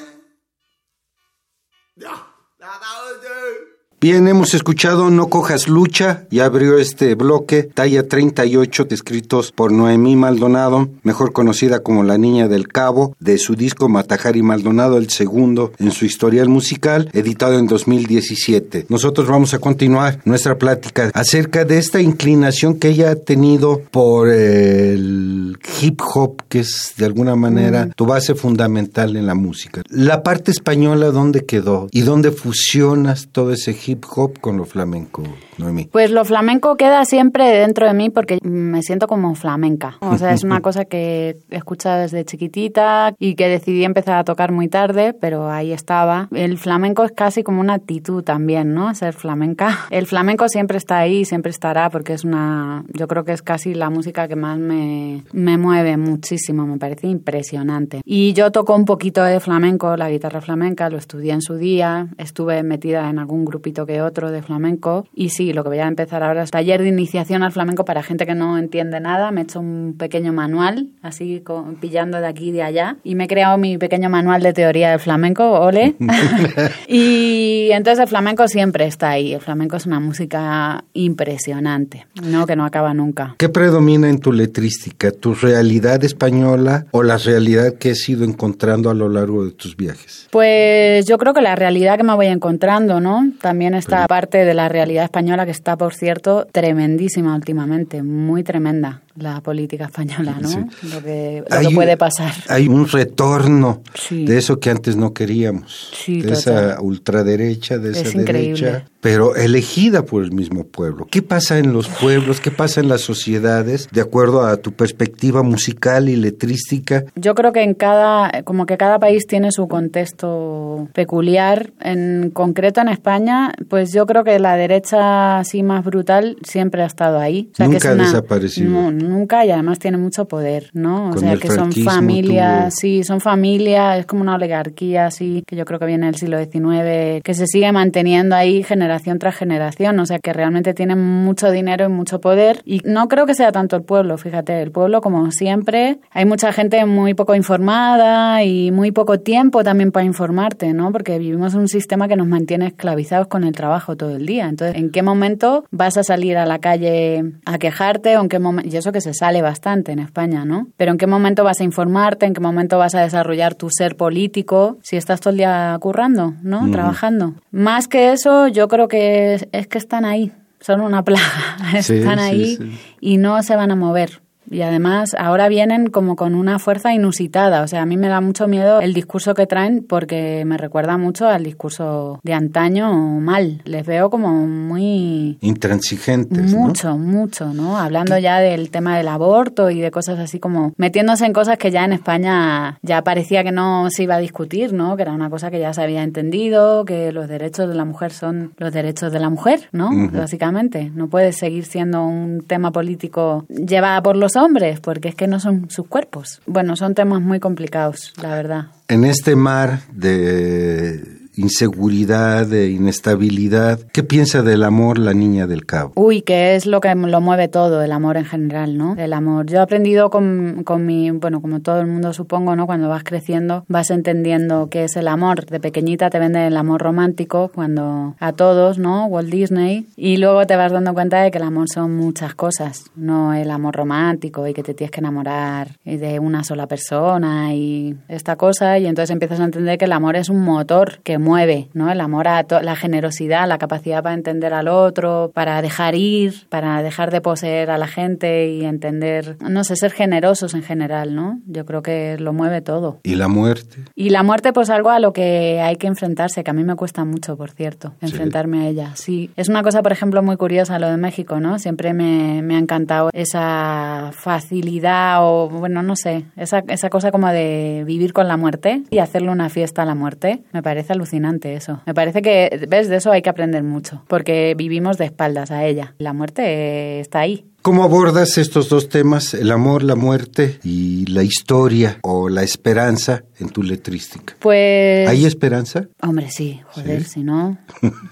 Bien, 4.05 4.27
hemos 4.27 4.53
escuchado 4.53 5.09
No 5.09 5.29
Cojas 5.29 5.67
Lucha 5.67 6.27
y 6.29 6.37
abrió 6.37 6.77
este 6.77 7.15
bloque, 7.15 7.63
talla 7.63 8.07
38, 8.07 8.85
escritos 8.91 9.51
por 9.51 9.71
Noemí 9.71 10.15
Maldonado, 10.15 10.89
mejor 11.01 11.33
conocida 11.33 11.79
como 11.79 12.03
La 12.03 12.19
Niña 12.19 12.47
del 12.47 12.67
Cabo, 12.67 13.15
de 13.19 13.39
su 13.39 13.55
disco 13.55 13.89
Matajari 13.89 14.43
Maldonado, 14.43 14.99
el 14.99 15.09
segundo 15.09 15.71
en 15.79 15.89
su 15.89 16.05
historial 16.05 16.49
musical, 16.49 17.09
editado 17.13 17.57
en 17.57 17.65
2017. 17.65 18.85
Nosotros 18.89 19.27
vamos 19.27 19.55
a 19.55 19.57
continuar 19.57 20.21
nuestra 20.23 20.59
plática 20.59 21.09
acerca 21.15 21.65
de 21.65 21.79
esta 21.79 21.99
inclinación 21.99 22.77
que 22.77 22.89
ella 22.89 23.09
ha 23.09 23.15
tenido 23.15 23.81
por 23.89 24.29
el 24.29 25.57
hip 25.81 25.99
hop, 26.13 26.43
que 26.47 26.59
es 26.59 26.93
de 26.95 27.05
alguna 27.05 27.35
manera 27.35 27.89
tu 27.95 28.05
base 28.05 28.35
fundamental 28.35 29.15
en 29.15 29.25
la 29.25 29.33
música. 29.33 29.81
La 29.89 30.21
parte 30.21 30.51
española, 30.51 31.09
¿dónde 31.09 31.43
quedó? 31.45 31.87
¿Y 31.89 32.01
dónde 32.01 32.31
fusionas 32.31 33.29
todo 33.31 33.51
ese 33.51 33.75
hip 33.83 33.94
hop 34.15 34.39
con 34.39 34.57
lo 34.57 34.65
flamenco, 34.65 35.23
Noemí? 35.57 35.85
Pues 35.85 36.11
lo 36.11 36.25
flamenco 36.25 36.75
queda 36.77 37.05
siempre 37.05 37.45
dentro 37.49 37.87
de 37.87 37.93
mí 37.93 38.09
porque 38.09 38.39
me 38.43 38.81
siento 38.81 39.07
como 39.07 39.35
flamenca. 39.35 39.97
O 40.01 40.17
sea, 40.17 40.33
es 40.33 40.43
una 40.43 40.61
cosa 40.61 40.85
que 40.85 41.37
he 41.49 41.55
escuchado 41.55 42.01
desde 42.01 42.25
chiquitita 42.25 43.15
y 43.19 43.35
que 43.35 43.47
decidí 43.47 43.83
empezar 43.83 44.17
a 44.17 44.23
tocar 44.23 44.51
muy 44.51 44.67
tarde, 44.67 45.13
pero 45.13 45.49
ahí 45.49 45.71
estaba. 45.71 46.27
El 46.31 46.57
flamenco 46.57 47.03
es 47.03 47.11
casi 47.11 47.43
como 47.43 47.61
una 47.61 47.75
actitud 47.75 48.23
también, 48.23 48.73
¿no? 48.73 48.93
Ser 48.95 49.13
flamenca. 49.13 49.85
El 49.89 50.07
flamenco 50.07 50.47
siempre 50.49 50.77
está 50.77 50.99
ahí, 50.99 51.25
siempre 51.25 51.49
estará 51.49 51.89
porque 51.89 52.13
es 52.13 52.23
una, 52.23 52.83
yo 52.93 53.07
creo 53.07 53.23
que 53.23 53.33
es 53.33 53.41
casi 53.41 53.73
la 53.73 53.89
música 53.89 54.27
que 54.27 54.35
más 54.35 54.57
me, 54.57 55.23
me 55.33 55.57
mueve 55.57 55.97
muchísimo, 55.97 56.65
me 56.65 56.77
parece 56.77 57.07
impresionante. 57.07 58.01
Y 58.05 58.33
yo 58.33 58.51
toco 58.51 58.75
un 58.75 58.85
poquito 58.85 59.23
de 59.23 59.39
flamenco, 59.39 59.97
la 59.97 60.09
guitarra 60.09 60.41
flamenca, 60.41 60.89
lo 60.89 60.97
estudié 60.97 61.33
en 61.33 61.41
su 61.41 61.55
día, 61.55 62.07
estuve 62.17 62.63
metida 62.63 63.09
en 63.09 63.19
algún 63.19 63.45
grupito 63.45 63.74
que 63.85 64.01
otro 64.01 64.31
de 64.31 64.41
flamenco 64.41 65.07
y 65.13 65.29
sí, 65.29 65.53
lo 65.53 65.63
que 65.63 65.69
voy 65.69 65.79
a 65.79 65.87
empezar 65.87 66.23
ahora 66.23 66.43
es 66.43 66.51
taller 66.51 66.81
de 66.81 66.89
iniciación 66.89 67.43
al 67.43 67.51
flamenco 67.51 67.83
para 67.83 68.03
gente 68.03 68.25
que 68.25 68.35
no 68.35 68.57
entiende 68.57 68.99
nada. 68.99 69.31
Me 69.31 69.41
he 69.41 69.43
hecho 69.43 69.59
un 69.59 69.95
pequeño 69.97 70.31
manual, 70.33 70.87
así 71.01 71.41
con- 71.43 71.75
pillando 71.75 72.19
de 72.21 72.27
aquí 72.27 72.49
y 72.49 72.51
de 72.51 72.63
allá, 72.63 72.97
y 73.03 73.15
me 73.15 73.23
he 73.25 73.27
creado 73.27 73.57
mi 73.57 73.77
pequeño 73.77 74.09
manual 74.09 74.41
de 74.43 74.53
teoría 74.53 74.91
del 74.91 74.99
flamenco, 74.99 75.51
ole. 75.59 75.95
y 76.87 77.69
entonces 77.71 78.01
el 78.03 78.07
flamenco 78.07 78.47
siempre 78.47 78.85
está 78.85 79.09
ahí. 79.09 79.33
El 79.33 79.41
flamenco 79.41 79.77
es 79.77 79.85
una 79.85 79.99
música 79.99 80.83
impresionante, 80.93 82.05
¿no? 82.23 82.45
Que 82.45 82.55
no 82.55 82.65
acaba 82.65 82.93
nunca. 82.93 83.35
¿Qué 83.37 83.49
predomina 83.49 84.09
en 84.09 84.19
tu 84.19 84.31
letrística? 84.31 85.11
¿Tu 85.11 85.33
realidad 85.33 86.03
española 86.03 86.85
o 86.91 87.03
la 87.03 87.17
realidad 87.17 87.73
que 87.79 87.91
has 87.91 88.07
ido 88.09 88.23
encontrando 88.23 88.89
a 88.89 88.93
lo 88.93 89.09
largo 89.09 89.45
de 89.45 89.51
tus 89.51 89.75
viajes? 89.75 90.27
Pues 90.31 91.05
yo 91.05 91.17
creo 91.17 91.33
que 91.33 91.41
la 91.41 91.55
realidad 91.55 91.97
que 91.97 92.03
me 92.03 92.13
voy 92.13 92.27
encontrando, 92.27 92.99
¿no? 92.99 93.31
También 93.41 93.64
está 93.73 94.05
parte 94.07 94.45
de 94.45 94.53
la 94.53 94.69
realidad 94.69 95.05
española 95.05 95.45
que 95.45 95.51
está, 95.51 95.77
por 95.77 95.93
cierto, 95.93 96.45
tremendísima 96.45 97.35
últimamente, 97.35 98.03
muy 98.03 98.43
tremenda 98.43 99.01
la 99.15 99.41
política 99.41 99.85
española, 99.85 100.37
¿no? 100.41 100.47
Sí. 100.49 100.59
Lo 100.93 101.01
que, 101.01 101.43
lo 101.49 101.55
Hay- 101.57 101.67
que 101.67 101.75
puede 101.75 101.97
pasar. 101.97 102.33
Hay 102.49 102.67
un 102.67 102.87
retorno 102.87 103.81
Sí. 103.93 104.25
de 104.25 104.37
eso 104.37 104.59
que 104.59 104.69
antes 104.69 104.95
no 104.97 105.13
queríamos, 105.13 105.91
Sí, 105.93 106.21
de 106.21 106.33
total. 106.33 106.37
esa 106.73 106.81
ultraderecha, 106.81 107.77
de 107.77 107.91
esa 107.91 108.01
Es 108.01 108.15
increíble. 108.15 108.61
derecha, 108.61 108.85
pero 108.99 109.35
elegida 109.35 110.03
por 110.05 110.23
el 110.23 110.31
mismo 110.31 110.65
pueblo. 110.65 111.07
¿Qué 111.09 111.21
pasa 111.21 111.59
en 111.59 111.71
los 111.71 111.87
pueblos? 111.87 112.41
¿Qué 112.41 112.51
pasa 112.51 112.81
en 112.81 112.89
las 112.89 113.01
sociedades? 113.01 113.87
De 113.91 114.01
acuerdo 114.01 114.43
a 114.45 114.57
tu 114.57 114.73
perspectiva 114.73 115.43
musical 115.43 116.09
y 116.09 116.15
letrística, 116.15 117.05
Yo 117.15 117.35
creo 117.35 117.53
que 117.53 117.63
en 117.63 117.73
cada, 117.73 118.43
como 118.43 118.65
que 118.65 118.77
cada 118.77 118.99
país 118.99 119.25
tiene 119.27 119.51
su 119.51 119.67
contexto 119.67 120.87
peculiar. 120.93 121.71
En 121.81 122.31
concreto 122.31 122.81
en 122.81 122.89
España, 122.89 123.53
pues 123.69 123.93
yo 123.93 124.05
creo 124.05 124.23
que 124.23 124.39
la 124.39 124.55
derecha 124.57 125.39
así 125.39 125.63
más 125.63 125.83
brutal 125.85 126.37
siempre 126.43 126.81
ha 126.83 126.85
estado 126.85 127.19
ahí. 127.19 127.49
O 127.53 127.55
sea, 127.55 127.65
que 127.67 127.73
Nunca 127.73 127.77
es 127.77 127.85
ha 127.85 127.93
una- 127.93 128.03
desaparecido. 128.05 128.69
No, 128.71 128.91
nunca 129.09 129.45
y 129.45 129.51
además 129.51 129.79
tiene 129.79 129.97
mucho 129.97 130.27
poder, 130.27 130.69
¿no? 130.73 131.07
O 131.07 131.09
Con 131.11 131.19
sea, 131.19 131.37
que 131.37 131.47
son 131.49 131.71
familias, 131.71 132.73
tuvo- 132.73 132.79
sí, 132.81 133.03
son 133.03 133.21
familias, 133.21 133.99
es 133.99 134.05
como 134.05 134.21
una 134.21 134.35
oligarquía 134.35 135.07
así, 135.07 135.43
que 135.47 135.55
yo 135.55 135.65
creo 135.65 135.79
que 135.79 135.85
viene 135.85 136.05
del 136.07 136.15
siglo 136.15 136.37
XIX, 136.37 137.21
que 137.23 137.33
se 137.33 137.47
sigue 137.47 137.71
manteniendo 137.71 138.35
ahí 138.35 138.63
generación 138.63 139.19
tras 139.19 139.35
generación, 139.35 139.99
o 139.99 140.05
sea, 140.05 140.19
que 140.19 140.33
realmente 140.33 140.73
tienen 140.73 140.99
mucho 140.99 141.51
dinero 141.51 141.85
y 141.85 141.89
mucho 141.89 142.19
poder. 142.19 142.61
Y 142.65 142.81
no 142.85 143.07
creo 143.07 143.25
que 143.25 143.33
sea 143.33 143.51
tanto 143.51 143.75
el 143.75 143.83
pueblo, 143.83 144.17
fíjate, 144.17 144.61
el 144.61 144.71
pueblo 144.71 145.01
como 145.01 145.31
siempre, 145.31 145.99
hay 146.11 146.25
mucha 146.25 146.51
gente 146.53 146.85
muy 146.85 147.13
poco 147.13 147.35
informada 147.35 148.43
y 148.43 148.71
muy 148.71 148.91
poco 148.91 149.19
tiempo 149.19 149.63
también 149.63 149.91
para 149.91 150.05
informarte, 150.05 150.73
¿no? 150.73 150.91
Porque 150.91 151.17
vivimos 151.19 151.53
en 151.53 151.61
un 151.61 151.67
sistema 151.67 152.07
que 152.07 152.15
nos 152.15 152.27
mantiene 152.27 152.67
esclavizados 152.67 153.27
con 153.27 153.43
el 153.43 153.53
trabajo 153.53 153.95
todo 153.95 154.15
el 154.15 154.25
día. 154.25 154.47
Entonces, 154.47 154.77
¿en 154.77 154.89
qué 154.91 155.01
momento 155.01 155.65
vas 155.71 155.97
a 155.97 156.03
salir 156.03 156.37
a 156.37 156.45
la 156.45 156.59
calle 156.59 157.23
a 157.45 157.57
quejarte 157.57 158.17
o 158.17 158.21
en 158.21 158.29
qué 158.29 158.39
momento? 158.39 158.69
Y 158.73 158.77
eso 158.77 158.91
que 158.95 159.01
se 159.01 159.13
sale 159.13 159.41
bastante 159.41 159.91
en 159.91 159.99
España, 159.99 160.45
¿no? 160.45 160.69
Pero 160.77 160.93
¿en 160.93 160.97
qué 160.97 161.05
momento 161.05 161.43
vas 161.43 161.59
a 161.59 161.65
informarte? 161.65 162.25
¿En 162.25 162.33
qué 162.33 162.39
momento 162.39 162.77
vas 162.77 162.95
a 162.95 163.01
desarrollar 163.01 163.53
tu 163.53 163.69
ser 163.69 163.97
político? 163.97 164.77
Si 164.83 164.95
estás 164.95 165.19
todo 165.19 165.31
el 165.31 165.37
día 165.37 165.77
currando, 165.81 166.33
¿no? 166.43 166.71
Trabajando. 166.71 167.33
Más 167.51 167.89
que 167.89 168.13
eso, 168.13 168.47
yo 168.47 168.69
creo 168.69 168.87
que 168.87 169.33
es, 169.33 169.49
es 169.51 169.67
que 169.67 169.79
están 169.79 170.05
ahí. 170.05 170.31
Son 170.61 170.79
una 170.79 171.03
plaga. 171.03 171.57
Están 171.75 171.83
sí, 171.83 172.23
ahí 172.23 172.55
sí. 172.55 172.79
y 173.01 173.17
no 173.17 173.43
se 173.43 173.57
van 173.57 173.71
a 173.71 173.75
mover. 173.75 174.21
Y 174.49 174.61
además 174.61 175.15
ahora 175.17 175.47
vienen 175.47 175.87
como 175.87 176.15
con 176.15 176.35
una 176.35 176.59
fuerza 176.59 176.93
inusitada. 176.93 177.63
O 177.63 177.67
sea, 177.67 177.81
a 177.81 177.85
mí 177.85 177.97
me 177.97 178.07
da 178.07 178.21
mucho 178.21 178.47
miedo 178.47 178.79
el 178.81 178.93
discurso 178.93 179.33
que 179.33 179.47
traen 179.47 179.85
porque 179.87 180.43
me 180.45 180.57
recuerda 180.57 180.97
mucho 180.97 181.27
al 181.27 181.43
discurso 181.43 182.19
de 182.23 182.33
antaño 182.33 182.91
mal. 183.19 183.61
Les 183.65 183.85
veo 183.85 184.09
como 184.09 184.45
muy... 184.45 185.37
Intransigentes, 185.41 186.53
¿no? 186.53 186.59
Mucho, 186.59 186.97
mucho, 186.97 187.53
¿no? 187.53 187.77
Hablando 187.77 188.17
ya 188.17 188.39
del 188.39 188.69
tema 188.69 188.97
del 188.97 189.07
aborto 189.07 189.69
y 189.69 189.81
de 189.81 189.91
cosas 189.91 190.19
así 190.19 190.39
como 190.39 190.73
metiéndose 190.77 191.25
en 191.25 191.33
cosas 191.33 191.57
que 191.57 191.71
ya 191.71 191.85
en 191.85 191.93
España 191.93 192.77
ya 192.81 193.03
parecía 193.03 193.43
que 193.43 193.51
no 193.51 193.89
se 193.89 194.03
iba 194.03 194.15
a 194.15 194.19
discutir, 194.19 194.73
¿no? 194.73 194.95
Que 194.95 195.03
era 195.03 195.13
una 195.13 195.29
cosa 195.29 195.51
que 195.51 195.59
ya 195.59 195.73
se 195.73 195.81
había 195.81 196.03
entendido, 196.03 196.85
que 196.85 197.11
los 197.11 197.27
derechos 197.27 197.67
de 197.67 197.75
la 197.75 197.85
mujer 197.85 198.11
son 198.11 198.53
los 198.57 198.73
derechos 198.73 199.11
de 199.11 199.19
la 199.19 199.29
mujer, 199.29 199.69
¿no? 199.71 199.89
Básicamente. 200.11 200.91
No 200.93 201.07
puede 201.07 201.31
seguir 201.31 201.65
siendo 201.65 202.05
un 202.05 202.43
tema 202.45 202.71
político 202.71 203.45
llevada 203.49 204.01
por 204.01 204.15
los 204.15 204.34
hombres, 204.35 204.79
porque 204.79 205.09
es 205.09 205.15
que 205.15 205.27
no 205.27 205.39
son 205.39 205.69
sus 205.69 205.87
cuerpos. 205.87 206.41
Bueno, 206.45 206.75
son 206.75 206.95
temas 206.95 207.21
muy 207.21 207.39
complicados, 207.39 208.13
la 208.21 208.29
verdad. 208.35 208.65
En 208.87 209.03
este 209.03 209.35
mar 209.35 209.79
de 209.91 211.24
inseguridad, 211.37 212.47
de 212.47 212.69
inestabilidad, 212.69 213.79
¿qué 213.91 214.03
piensa 214.03 214.41
del 214.41 214.63
amor 214.63 214.99
la 214.99 215.13
niña 215.13 215.47
del 215.47 215.65
cabo? 215.65 215.91
Uy, 215.95 216.21
que 216.21 216.55
es 216.55 216.65
lo 216.65 216.81
que 216.81 216.93
lo 216.93 217.21
mueve 217.21 217.47
todo, 217.47 217.81
el 217.81 217.91
amor 217.91 218.17
en 218.17 218.25
general, 218.25 218.77
¿no? 218.77 218.95
El 218.97 219.13
amor. 219.13 219.45
Yo 219.47 219.57
he 219.57 219.61
aprendido 219.61 220.09
con, 220.09 220.63
con 220.63 220.85
mi, 220.85 221.11
bueno, 221.11 221.41
como 221.41 221.59
todo 221.61 221.79
el 221.79 221.87
mundo 221.87 222.13
supongo, 222.13 222.55
¿no? 222.55 222.65
Cuando 222.65 222.89
vas 222.89 223.03
creciendo, 223.03 223.65
vas 223.67 223.91
entendiendo 223.91 224.69
qué 224.69 224.85
es 224.85 224.95
el 224.95 225.07
amor. 225.07 225.45
De 225.45 225.59
pequeñita 225.59 226.09
te 226.09 226.19
venden 226.19 226.43
el 226.43 226.57
amor 226.57 226.81
romántico, 226.81 227.51
cuando 227.53 228.15
a 228.19 228.33
todos, 228.33 228.77
¿no? 228.77 229.05
Walt 229.05 229.29
Disney. 229.29 229.87
Y 229.95 230.17
luego 230.17 230.45
te 230.45 230.55
vas 230.55 230.71
dando 230.71 230.93
cuenta 230.93 231.21
de 231.21 231.31
que 231.31 231.37
el 231.37 231.43
amor 231.43 231.67
son 231.73 231.95
muchas 231.95 232.35
cosas, 232.35 232.85
no 232.95 233.33
el 233.33 233.51
amor 233.51 233.75
romántico 233.75 234.47
y 234.47 234.53
que 234.53 234.63
te 234.63 234.73
tienes 234.73 234.91
que 234.91 234.99
enamorar 234.99 235.77
de 235.83 236.19
una 236.19 236.43
sola 236.43 236.67
persona 236.67 237.53
y 237.53 237.95
esta 238.07 238.35
cosa. 238.35 238.77
Y 238.79 238.85
entonces 238.85 239.11
empiezas 239.11 239.39
a 239.39 239.45
entender 239.45 239.77
que 239.77 239.85
el 239.85 239.91
amor 239.91 240.15
es 240.15 240.29
un 240.29 240.41
motor 240.43 240.99
que 241.03 241.17
mueve, 241.25 241.69
¿no? 241.73 241.91
El 241.91 241.99
amor 241.99 242.27
a 242.27 242.45
la 242.61 242.75
generosidad, 242.75 243.47
la 243.47 243.57
capacidad 243.57 244.03
para 244.03 244.13
entender 244.13 244.53
al 244.53 244.67
otro, 244.67 245.31
para 245.33 245.61
dejar 245.61 245.95
ir, 245.95 246.47
para 246.49 246.83
dejar 246.83 247.11
de 247.11 247.19
poseer 247.19 247.71
a 247.71 247.77
la 247.77 247.87
gente 247.87 248.49
y 248.51 248.63
entender, 248.63 249.35
no 249.41 249.63
sé, 249.63 249.75
ser 249.75 249.91
generosos 249.91 250.53
en 250.53 250.61
general, 250.61 251.15
¿no? 251.15 251.39
Yo 251.47 251.65
creo 251.65 251.81
que 251.81 252.17
lo 252.19 252.31
mueve 252.31 252.61
todo. 252.61 252.99
¿Y 253.03 253.15
la 253.15 253.27
muerte? 253.27 253.77
Y 253.95 254.11
la 254.11 254.21
muerte, 254.21 254.53
pues 254.53 254.69
algo 254.69 254.91
a 254.91 254.99
lo 254.99 255.11
que 255.11 255.59
hay 255.61 255.77
que 255.77 255.87
enfrentarse, 255.87 256.43
que 256.43 256.51
a 256.51 256.53
mí 256.53 256.63
me 256.63 256.75
cuesta 256.75 257.03
mucho, 257.03 257.35
por 257.35 257.51
cierto, 257.51 257.93
enfrentarme 258.01 258.61
a 258.61 258.67
ella. 258.67 258.91
Sí, 258.93 259.31
es 259.35 259.49
una 259.49 259.63
cosa, 259.63 259.81
por 259.81 259.91
ejemplo, 259.91 260.21
muy 260.21 260.37
curiosa 260.37 260.77
lo 260.77 260.89
de 260.89 260.97
México, 260.97 261.39
¿no? 261.39 261.57
Siempre 261.57 261.93
me, 261.93 262.43
me 262.43 262.55
ha 262.55 262.59
encantado 262.59 263.09
esa 263.13 264.11
facilidad 264.13 265.17
o, 265.21 265.49
bueno, 265.49 265.81
no 265.81 265.95
sé, 265.95 266.25
esa, 266.37 266.63
esa 266.67 266.89
cosa 266.89 267.11
como 267.11 267.27
de 267.29 267.83
vivir 267.87 268.13
con 268.13 268.27
la 268.27 268.37
muerte 268.37 268.83
y 268.91 268.99
hacerle 268.99 269.31
una 269.31 269.49
fiesta 269.49 269.81
a 269.81 269.85
la 269.85 269.95
muerte. 269.95 270.43
Me 270.53 270.61
parece 270.61 270.93
alucinante 270.93 271.14
eso. 271.55 271.81
Me 271.85 271.93
parece 271.93 272.21
que, 272.21 272.65
ves, 272.67 272.89
de 272.89 272.97
eso 272.97 273.11
hay 273.11 273.21
que 273.21 273.29
aprender 273.29 273.63
mucho, 273.63 274.03
porque 274.07 274.53
vivimos 274.57 274.97
de 274.97 275.05
espaldas 275.05 275.51
a 275.51 275.65
ella. 275.65 275.95
La 275.97 276.13
muerte 276.13 276.99
está 276.99 277.19
ahí. 277.19 277.45
¿Cómo 277.65 277.83
abordas 277.83 278.37
estos 278.37 278.69
dos 278.69 278.89
temas, 278.89 279.33
el 279.33 279.51
amor, 279.51 279.81
la 279.81 279.95
muerte 279.95 280.59
y 280.63 281.07
la 281.07 281.23
historia 281.23 281.97
o 282.03 282.29
la 282.29 282.43
esperanza 282.43 283.23
en 283.39 283.49
tu 283.49 283.63
letrística? 283.63 284.35
Pues... 284.39 285.09
¿Hay 285.09 285.25
esperanza? 285.25 285.87
Hombre, 285.99 286.29
sí, 286.29 286.61
joder, 286.67 287.03
Sí. 287.05 287.09
si 287.09 287.23
no, 287.23 287.57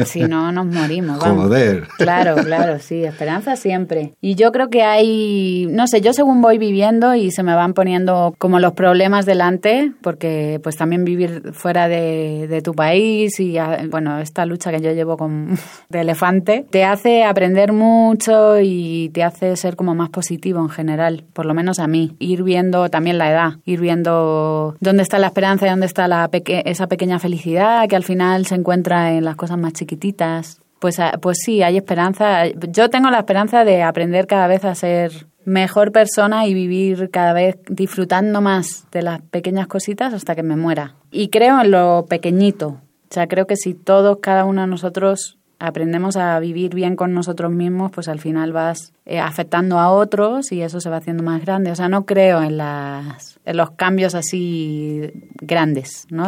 si 0.05 0.21
no 0.21 0.51
nos 0.51 0.65
morimos. 0.65 1.19
vamos. 1.19 1.43
Joder. 1.43 1.87
Claro, 1.99 2.35
claro, 2.43 2.79
sí, 2.79 3.03
esperanza 3.03 3.55
siempre. 3.55 4.15
Y 4.21 4.33
yo 4.33 4.51
creo 4.51 4.71
que 4.71 4.81
hay, 4.81 5.67
no 5.69 5.85
sé, 5.85 6.01
yo 6.01 6.13
según 6.13 6.41
voy 6.41 6.57
viviendo 6.57 7.13
y 7.13 7.29
se 7.29 7.43
me 7.43 7.53
van 7.53 7.75
poniendo 7.75 8.33
como 8.39 8.59
los 8.59 8.73
problemas 8.73 9.27
delante, 9.27 9.91
porque 10.01 10.59
pues 10.63 10.77
también 10.77 11.05
vivir 11.05 11.53
fuera 11.53 11.87
de, 11.87 12.47
de 12.49 12.61
tu 12.63 12.73
país 12.73 13.39
y 13.39 13.59
ah, 13.59 13.85
bueno, 13.87 14.17
esta 14.17 14.47
lucha 14.47 14.71
que 14.71 14.81
yo 14.81 14.93
llevo 14.93 15.15
con 15.15 15.59
de 15.89 16.01
elefante, 16.01 16.65
te 16.71 16.85
hace 16.85 17.23
aprender 17.23 17.71
mucho 17.71 18.59
y 18.59 19.11
te 19.13 19.21
hace 19.21 19.42
ser 19.55 19.75
como 19.75 19.95
más 19.95 20.09
positivo 20.09 20.59
en 20.59 20.69
general, 20.69 21.23
por 21.33 21.45
lo 21.45 21.53
menos 21.53 21.79
a 21.79 21.87
mí. 21.87 22.15
Ir 22.19 22.43
viendo 22.43 22.89
también 22.89 23.17
la 23.17 23.29
edad, 23.31 23.53
ir 23.65 23.79
viendo 23.79 24.75
dónde 24.79 25.03
está 25.03 25.19
la 25.19 25.27
esperanza 25.27 25.65
y 25.65 25.69
dónde 25.69 25.85
está 25.85 26.07
la 26.07 26.27
peque- 26.29 26.63
esa 26.65 26.87
pequeña 26.87 27.19
felicidad 27.19 27.87
que 27.87 27.95
al 27.95 28.03
final 28.03 28.45
se 28.45 28.55
encuentra 28.55 29.13
en 29.13 29.25
las 29.25 29.35
cosas 29.35 29.57
más 29.57 29.73
chiquititas. 29.73 30.61
Pues, 30.79 30.99
ah, 30.99 31.13
pues 31.21 31.37
sí, 31.43 31.63
hay 31.63 31.77
esperanza. 31.77 32.45
Yo 32.47 32.89
tengo 32.89 33.09
la 33.09 33.19
esperanza 33.19 33.63
de 33.63 33.83
aprender 33.83 34.27
cada 34.27 34.47
vez 34.47 34.65
a 34.65 34.75
ser 34.75 35.27
mejor 35.45 35.91
persona 35.91 36.45
y 36.45 36.53
vivir 36.53 37.09
cada 37.09 37.33
vez 37.33 37.57
disfrutando 37.69 38.41
más 38.41 38.85
de 38.91 39.01
las 39.01 39.21
pequeñas 39.21 39.67
cositas 39.67 40.13
hasta 40.13 40.35
que 40.35 40.43
me 40.43 40.55
muera. 40.55 40.95
Y 41.11 41.29
creo 41.29 41.61
en 41.61 41.71
lo 41.71 42.05
pequeñito. 42.09 42.67
O 43.09 43.13
sea, 43.13 43.27
creo 43.27 43.45
que 43.45 43.55
si 43.55 43.73
todos, 43.73 44.17
cada 44.21 44.43
uno 44.45 44.61
de 44.61 44.67
nosotros 44.67 45.37
aprendemos 45.63 46.17
a 46.17 46.37
vivir 46.39 46.75
bien 46.75 46.97
con 46.97 47.13
nosotros 47.13 47.51
mismos, 47.51 47.91
pues 47.91 48.09
al 48.09 48.19
final 48.19 48.51
vas 48.51 48.91
eh, 49.05 49.19
afectando 49.19 49.79
a 49.79 49.89
otros 49.89 50.51
y 50.51 50.61
eso 50.61 50.81
se 50.81 50.89
va 50.89 50.97
haciendo 50.97 51.23
más 51.23 51.41
grande. 51.41 51.71
O 51.71 51.75
sea, 51.75 51.87
no 51.87 52.05
creo 52.05 52.43
en, 52.43 52.57
las, 52.57 53.39
en 53.45 53.55
los 53.55 53.71
cambios 53.71 54.13
así 54.13 55.09
grandes, 55.41 56.05
¿no? 56.09 56.25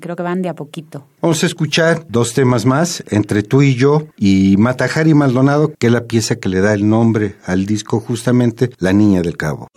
Creo 0.00 0.16
que 0.16 0.22
van 0.22 0.40
de 0.40 0.48
a 0.48 0.54
poquito. 0.54 1.04
Vamos 1.20 1.42
a 1.42 1.46
escuchar 1.46 2.06
dos 2.08 2.32
temas 2.32 2.64
más, 2.64 3.04
entre 3.10 3.42
tú 3.42 3.60
y 3.60 3.74
yo 3.74 4.06
y 4.16 4.56
Matajari 4.56 5.12
Maldonado, 5.12 5.74
que 5.78 5.88
es 5.88 5.92
la 5.92 6.04
pieza 6.04 6.36
que 6.36 6.48
le 6.48 6.60
da 6.60 6.72
el 6.72 6.88
nombre 6.88 7.36
al 7.44 7.66
disco 7.66 8.00
justamente 8.00 8.70
La 8.78 8.94
Niña 8.94 9.20
del 9.20 9.36
Cabo. 9.36 9.68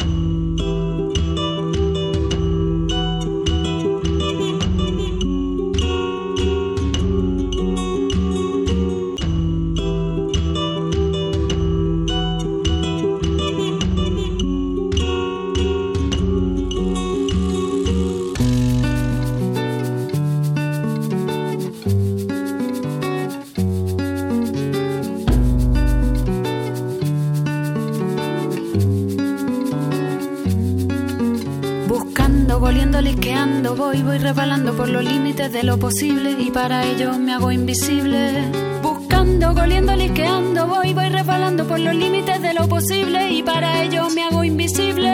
De 35.61 35.67
lo 35.67 35.77
posible 35.77 36.35
y 36.39 36.49
para 36.49 36.87
ello 36.87 37.19
me 37.19 37.33
hago 37.33 37.51
invisible. 37.51 38.49
Buscando, 38.81 39.53
goliendo, 39.53 39.95
lisqueando, 39.95 40.65
voy, 40.65 40.93
voy 40.93 41.09
rebalando 41.09 41.67
por 41.67 41.79
los 41.79 41.93
límites 41.93 42.41
de 42.41 42.53
lo 42.55 42.67
posible 42.67 43.31
y 43.31 43.43
para 43.43 43.83
ello 43.83 44.09
me 44.09 44.23
hago 44.23 44.43
invisible. 44.43 45.11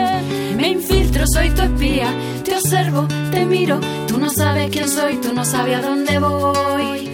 Me 0.56 0.68
infiltro, 0.68 1.24
soy 1.26 1.50
tu 1.50 1.60
espía, 1.62 2.08
te 2.44 2.56
observo, 2.56 3.06
te 3.30 3.44
miro, 3.44 3.78
tú 4.06 4.16
no 4.18 4.30
sabes 4.30 4.70
quién 4.70 4.88
soy, 4.88 5.16
tú 5.18 5.34
no 5.34 5.44
sabes 5.44 5.76
a 5.76 5.82
dónde 5.82 6.18
voy. 6.18 7.10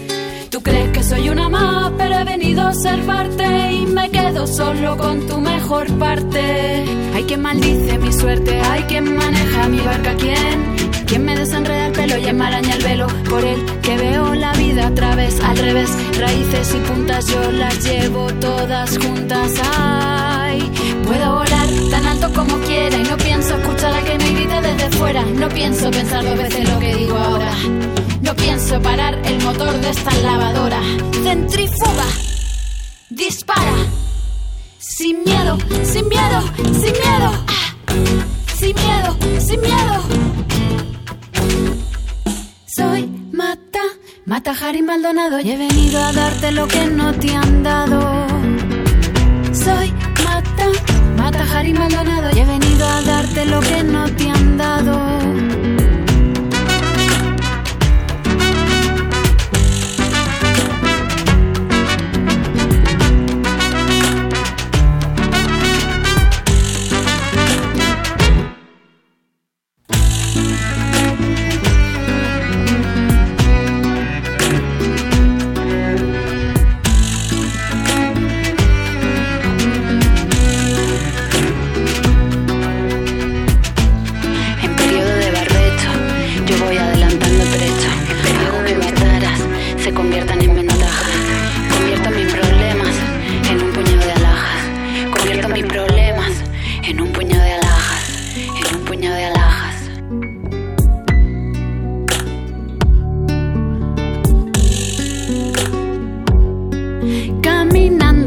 Tú 0.48 0.62
crees 0.62 0.90
que 0.90 1.02
soy 1.02 1.28
una 1.28 1.48
más, 1.48 1.90
pero 1.98 2.16
he 2.16 2.24
venido 2.24 2.62
a 2.62 2.68
observarte 2.68 3.72
y 3.72 3.86
me 3.86 4.10
quedo 4.10 4.46
solo 4.46 4.96
con 4.96 5.26
tu 5.26 5.40
mejor 5.40 5.90
parte. 5.98 6.84
Hay 7.14 7.24
quien 7.24 7.42
maldice 7.42 7.98
mi 7.98 8.12
suerte, 8.12 8.60
hay 8.60 8.82
quien 8.84 9.16
maneja 9.16 9.68
mi 9.68 9.80
barca, 9.80 10.14
¿quién? 10.14 10.83
Quien 11.06 11.24
me 11.24 11.36
desenreda 11.36 11.86
el 11.86 11.92
pelo 11.92 12.16
y 12.16 12.26
enmaraña 12.26 12.74
el 12.74 12.82
velo 12.82 13.06
Por 13.28 13.44
el 13.44 13.64
que 13.80 13.96
veo 13.96 14.34
la 14.34 14.52
vida 14.54 14.86
a 14.86 14.94
través, 14.94 15.38
al 15.40 15.56
revés. 15.56 15.90
Raíces 16.18 16.74
y 16.74 16.78
puntas 16.78 17.26
yo 17.26 17.52
las 17.52 17.84
llevo 17.84 18.32
todas 18.34 18.98
juntas. 18.98 19.52
Ay, 19.76 20.70
puedo 21.06 21.34
volar 21.34 21.68
tan 21.90 22.06
alto 22.06 22.32
como 22.32 22.56
quiera 22.60 22.96
Y 22.96 23.02
no 23.02 23.16
pienso 23.18 23.56
escuchar 23.56 23.94
a 23.94 24.02
que 24.02 24.18
me 24.18 24.32
grite 24.32 24.60
desde 24.60 24.90
fuera. 24.96 25.22
No 25.22 25.48
pienso 25.48 25.90
pensar 25.90 26.24
dos 26.24 26.36
veces 26.36 26.68
lo 26.68 26.78
que 26.78 26.94
digo 26.94 27.16
ahora. 27.16 27.52
No 28.22 28.34
pienso 28.34 28.80
parar 28.80 29.20
el 29.24 29.42
motor 29.42 29.72
de 29.80 29.90
esta 29.90 30.14
lavadora. 30.22 30.80
Centrifuga, 31.22 32.06
dispara. 33.10 33.76
Sin 34.78 35.22
miedo, 35.24 35.58
sin 35.82 36.08
miedo, 36.08 36.42
sin 36.72 36.92
miedo. 36.92 37.30
Ah. 37.46 37.74
Sin 38.56 38.74
miedo, 38.76 39.16
sin 39.40 39.60
miedo 39.60 40.33
soy 42.74 43.06
Mata, 43.32 43.82
Mata 44.26 44.52
Harry 44.60 44.82
Maldonado 44.82 45.38
y 45.38 45.50
he 45.50 45.56
venido 45.56 46.02
a 46.02 46.12
darte 46.12 46.50
lo 46.50 46.66
que 46.66 46.86
no 46.86 47.12
te 47.14 47.32
han 47.34 47.62
dado. 47.62 48.26
Soy 49.52 49.92
Mata, 50.24 50.66
Mata 51.16 51.22
Mata 51.22 51.46
Jari 51.46 51.72
Maldonado 51.72 52.36
y 52.36 52.40
he 52.40 52.44
venido 52.44 52.86
a 52.86 53.02
darte 53.02 53.46
lo 53.46 53.60
que 53.60 53.84
no 53.84 54.10
te 54.16 54.28
han 54.28 54.56
dado. 54.56 55.63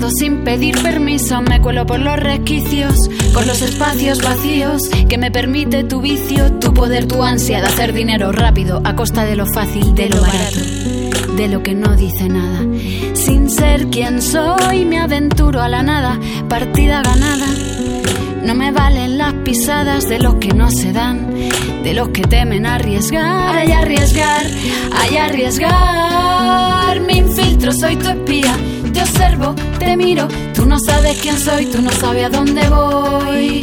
Sin 0.10 0.44
pedir 0.44 0.82
permiso, 0.82 1.42
me 1.42 1.62
cuelo 1.62 1.86
por 1.86 2.00
los 2.00 2.18
resquicios, 2.18 2.96
por 3.34 3.46
los 3.46 3.62
espacios 3.62 4.22
vacíos 4.22 4.84
que 5.10 5.18
me 5.18 5.32
permite 5.32 5.84
tu 5.84 6.02
vicio, 6.02 6.54
tu 6.54 6.74
poder, 6.74 7.08
tu 7.08 7.22
ansia 7.24 7.60
de 7.60 7.68
hacer 7.68 7.94
dinero 7.94 8.32
rápido 8.32 8.82
a 8.84 8.96
costa 8.96 9.26
de 9.26 9.36
lo 9.36 9.46
fácil, 9.46 9.94
de 9.96 10.10
lo 10.10 10.22
barato, 10.22 11.36
de 11.36 11.48
lo 11.50 11.62
que 11.62 11.76
no 11.76 11.96
dice 11.96 12.30
nada. 12.30 12.62
Sin 13.14 13.50
ser 13.50 13.88
quien 13.88 14.22
soy, 14.22 14.86
me 14.86 15.00
aventuro 15.00 15.62
a 15.62 15.68
la 15.68 15.84
nada, 15.84 16.18
partida 16.48 17.02
ganada. 17.02 17.48
No 18.44 18.56
me 18.56 18.72
valen 18.72 19.18
las 19.18 19.34
pisadas 19.34 20.08
de 20.08 20.20
los 20.20 20.36
que 20.36 20.54
no 20.54 20.72
se 20.72 20.94
dan, 20.94 21.28
de 21.84 21.94
los 21.94 22.10
que 22.10 22.22
temen 22.22 22.66
arriesgar. 22.66 23.58
Ay, 23.58 23.72
arriesgar, 23.74 24.46
ay, 24.94 25.18
arriesgar. 25.18 27.02
Me 27.02 27.18
infiltro, 27.18 27.74
soy 27.74 27.98
tu 27.98 28.08
espía. 28.08 28.56
Te 28.98 29.04
observo, 29.04 29.54
te 29.78 29.96
miro. 29.96 30.28
Tú 30.56 30.66
no 30.66 30.80
sabes 30.80 31.20
quién 31.22 31.40
soy, 31.40 31.68
tú 31.68 31.84
no 31.84 31.92
sabes 31.92 32.26
a 32.26 32.30
dónde 32.30 32.68
voy. 32.68 33.62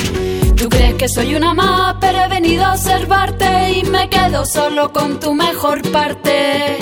Tú 0.56 0.68
crees 0.68 0.94
que 0.94 1.08
soy 1.08 1.34
una 1.34 1.52
más, 1.52 1.96
pero 2.00 2.20
he 2.20 2.28
venido 2.28 2.64
a 2.64 2.74
observarte 2.74 3.72
y 3.72 3.82
me 3.82 4.08
quedo 4.08 4.46
solo 4.46 4.92
con 4.92 5.18
tu 5.18 5.34
mejor 5.34 5.82
parte. 5.90 6.78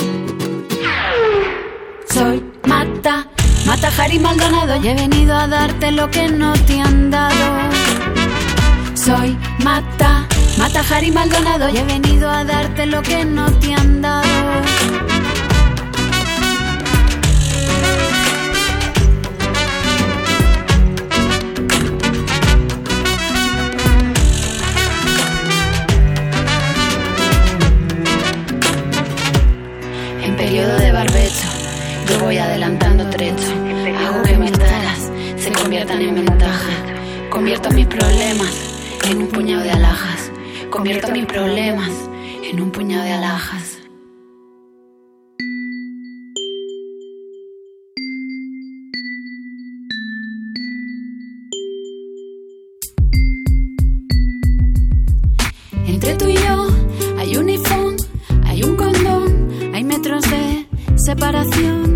Soy 2.13 2.45
Mata, 2.67 3.27
Mata 3.65 3.91
Jari 3.91 4.19
Maldonado 4.19 4.77
y 4.85 4.89
he 4.89 4.95
venido 4.97 5.35
a 5.35 5.47
darte 5.47 5.91
lo 5.91 6.11
que 6.11 6.29
no 6.29 6.53
te 6.53 6.79
han 6.79 7.11
dado. 7.11 7.71
Soy 8.93 9.35
Mata, 9.65 10.29
Mata 10.59 10.85
Jari 10.85 11.11
Maldonado 11.11 11.71
y 11.71 11.79
he 11.79 11.85
venido 11.85 12.29
a 12.29 12.45
darte 12.45 12.85
lo 12.85 13.01
que 13.01 13.25
no 13.25 13.51
te 13.61 13.73
han 13.73 14.03
dado. 14.03 15.12
Voy 32.33 32.39
adelantando 32.39 33.05
trecho. 33.11 33.53
Hago 33.99 34.23
que 34.23 34.37
mis 34.39 34.53
taras 34.53 35.11
se 35.37 35.53
conviertan 35.53 36.01
en 36.01 36.15
ventajas. 36.15 36.79
Convierto 37.29 37.71
mis 37.73 37.87
problemas 37.87 38.55
en 39.05 39.19
un 39.19 39.29
puñado 39.29 39.63
de 39.63 39.71
alhajas. 39.71 40.31
Convierto 40.71 41.13
mis 41.13 41.27
problemas 41.27 41.91
en 42.51 42.63
un 42.63 42.71
puñado 42.71 43.05
de 43.05 43.13
alhajas. 43.13 43.79
Entre 55.87 56.15
tú 56.15 56.29
y 56.29 56.37
yo 56.37 56.67
hay 57.19 57.37
un 57.37 57.49
iPhone, 57.51 57.97
hay 58.47 58.63
un 58.63 58.75
condón, 58.77 59.75
hay 59.75 59.85
metros 59.85 60.23
de 60.31 60.67
separación, 60.97 61.92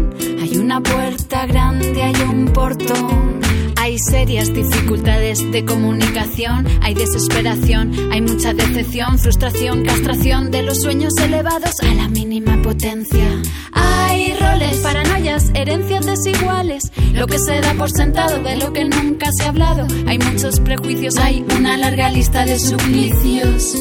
una 0.77 0.83
puerta 0.83 1.47
grande, 1.47 2.03
hay 2.03 2.15
un 2.29 2.47
portón. 2.53 3.41
Hay 3.77 3.97
serias 3.99 4.53
dificultades 4.53 5.51
de 5.53 5.65
comunicación, 5.65 6.67
hay 6.83 6.93
desesperación, 6.93 7.93
hay 8.13 8.21
mucha 8.21 8.53
decepción, 8.53 9.19
frustración, 9.19 9.85
castración 9.85 10.51
de 10.51 10.63
los 10.63 10.83
sueños 10.83 11.15
elevados 11.19 11.73
a 11.83 11.95
la 11.95 12.09
mínima 12.09 12.61
potencia. 12.63 13.43
Hay 13.73 14.35
roles, 14.35 14.79
paranoias, 14.79 15.51
herencias 15.55 16.05
desiguales, 16.05 16.83
lo 17.13 17.27
que 17.27 17.39
se 17.39 17.61
da 17.61 17.73
por 17.75 17.91
sentado 17.91 18.43
de 18.43 18.57
lo 18.57 18.73
que 18.73 18.85
nunca 18.85 19.31
se 19.39 19.45
ha 19.45 19.51
hablado. 19.51 19.87
Hay 20.07 20.19
muchos 20.19 20.61
prejuicios, 20.61 21.17
hay 21.17 21.45
una 21.57 21.77
larga 21.77 22.11
lista 22.11 22.45
de 22.45 22.59
suplicios. 22.59 23.77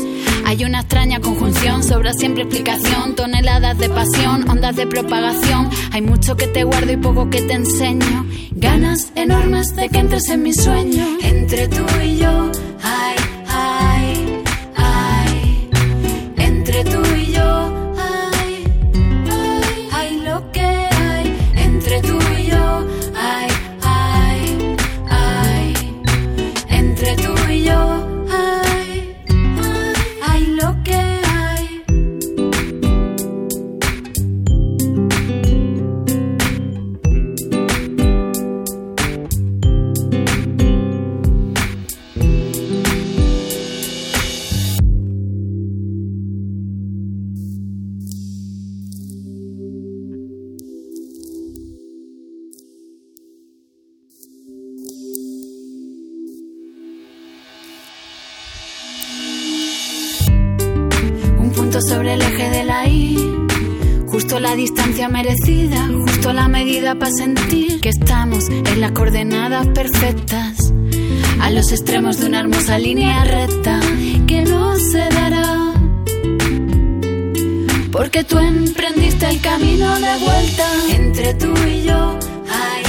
Hay 0.46 0.64
una 0.64 0.82
extraña 0.82 1.20
conjunción, 1.20 1.84
sobra 1.84 2.14
siempre 2.14 2.44
explicación, 2.44 3.16
toneladas 3.16 3.78
de 3.80 3.90
pasión, 3.90 4.48
ondas 4.50 4.76
de 4.76 4.86
propagación. 4.86 5.70
Hay 5.92 6.02
mucho 6.02 6.38
que 6.38 6.48
te 6.48 6.64
guardo 6.64 6.92
y 6.92 6.98
poco 6.98 7.30
que 7.30 7.42
te 7.42 7.54
enseño. 7.54 8.26
Ganas 8.52 9.12
enormes 9.16 9.76
de 9.76 9.90
que 9.90 9.98
entres 10.00 10.30
en 10.30 10.44
mi 10.44 10.54
sueño. 10.54 11.18
Entre 11.24 11.68
tú 11.68 11.84
y 12.04 12.18
yo, 12.18 12.52
ay, 12.84 13.16
para 67.00 67.12
sentir 67.12 67.82
que 67.82 67.90
estamos 67.90 68.50
en 68.50 68.82
las 68.82 68.92
coordenadas 68.92 69.68
perfectas. 69.68 70.74
A 71.42 71.50
los 71.52 71.72
extremos 71.72 72.20
de 72.20 72.28
una 72.28 72.40
hermosa 72.40 72.78
línea 72.80 73.24
recta 73.24 73.80
que 74.28 74.42
no 74.42 74.76
se 74.78 74.98
dará. 74.98 75.74
Porque 77.92 78.24
tú 78.24 78.38
emprendiste 78.38 79.30
el 79.30 79.40
camino 79.42 79.96
de 79.96 80.18
vuelta 80.18 80.68
entre 80.90 81.34
tú 81.36 81.54
y 81.68 81.84
yo. 81.84 82.20
Ay, 82.50 82.84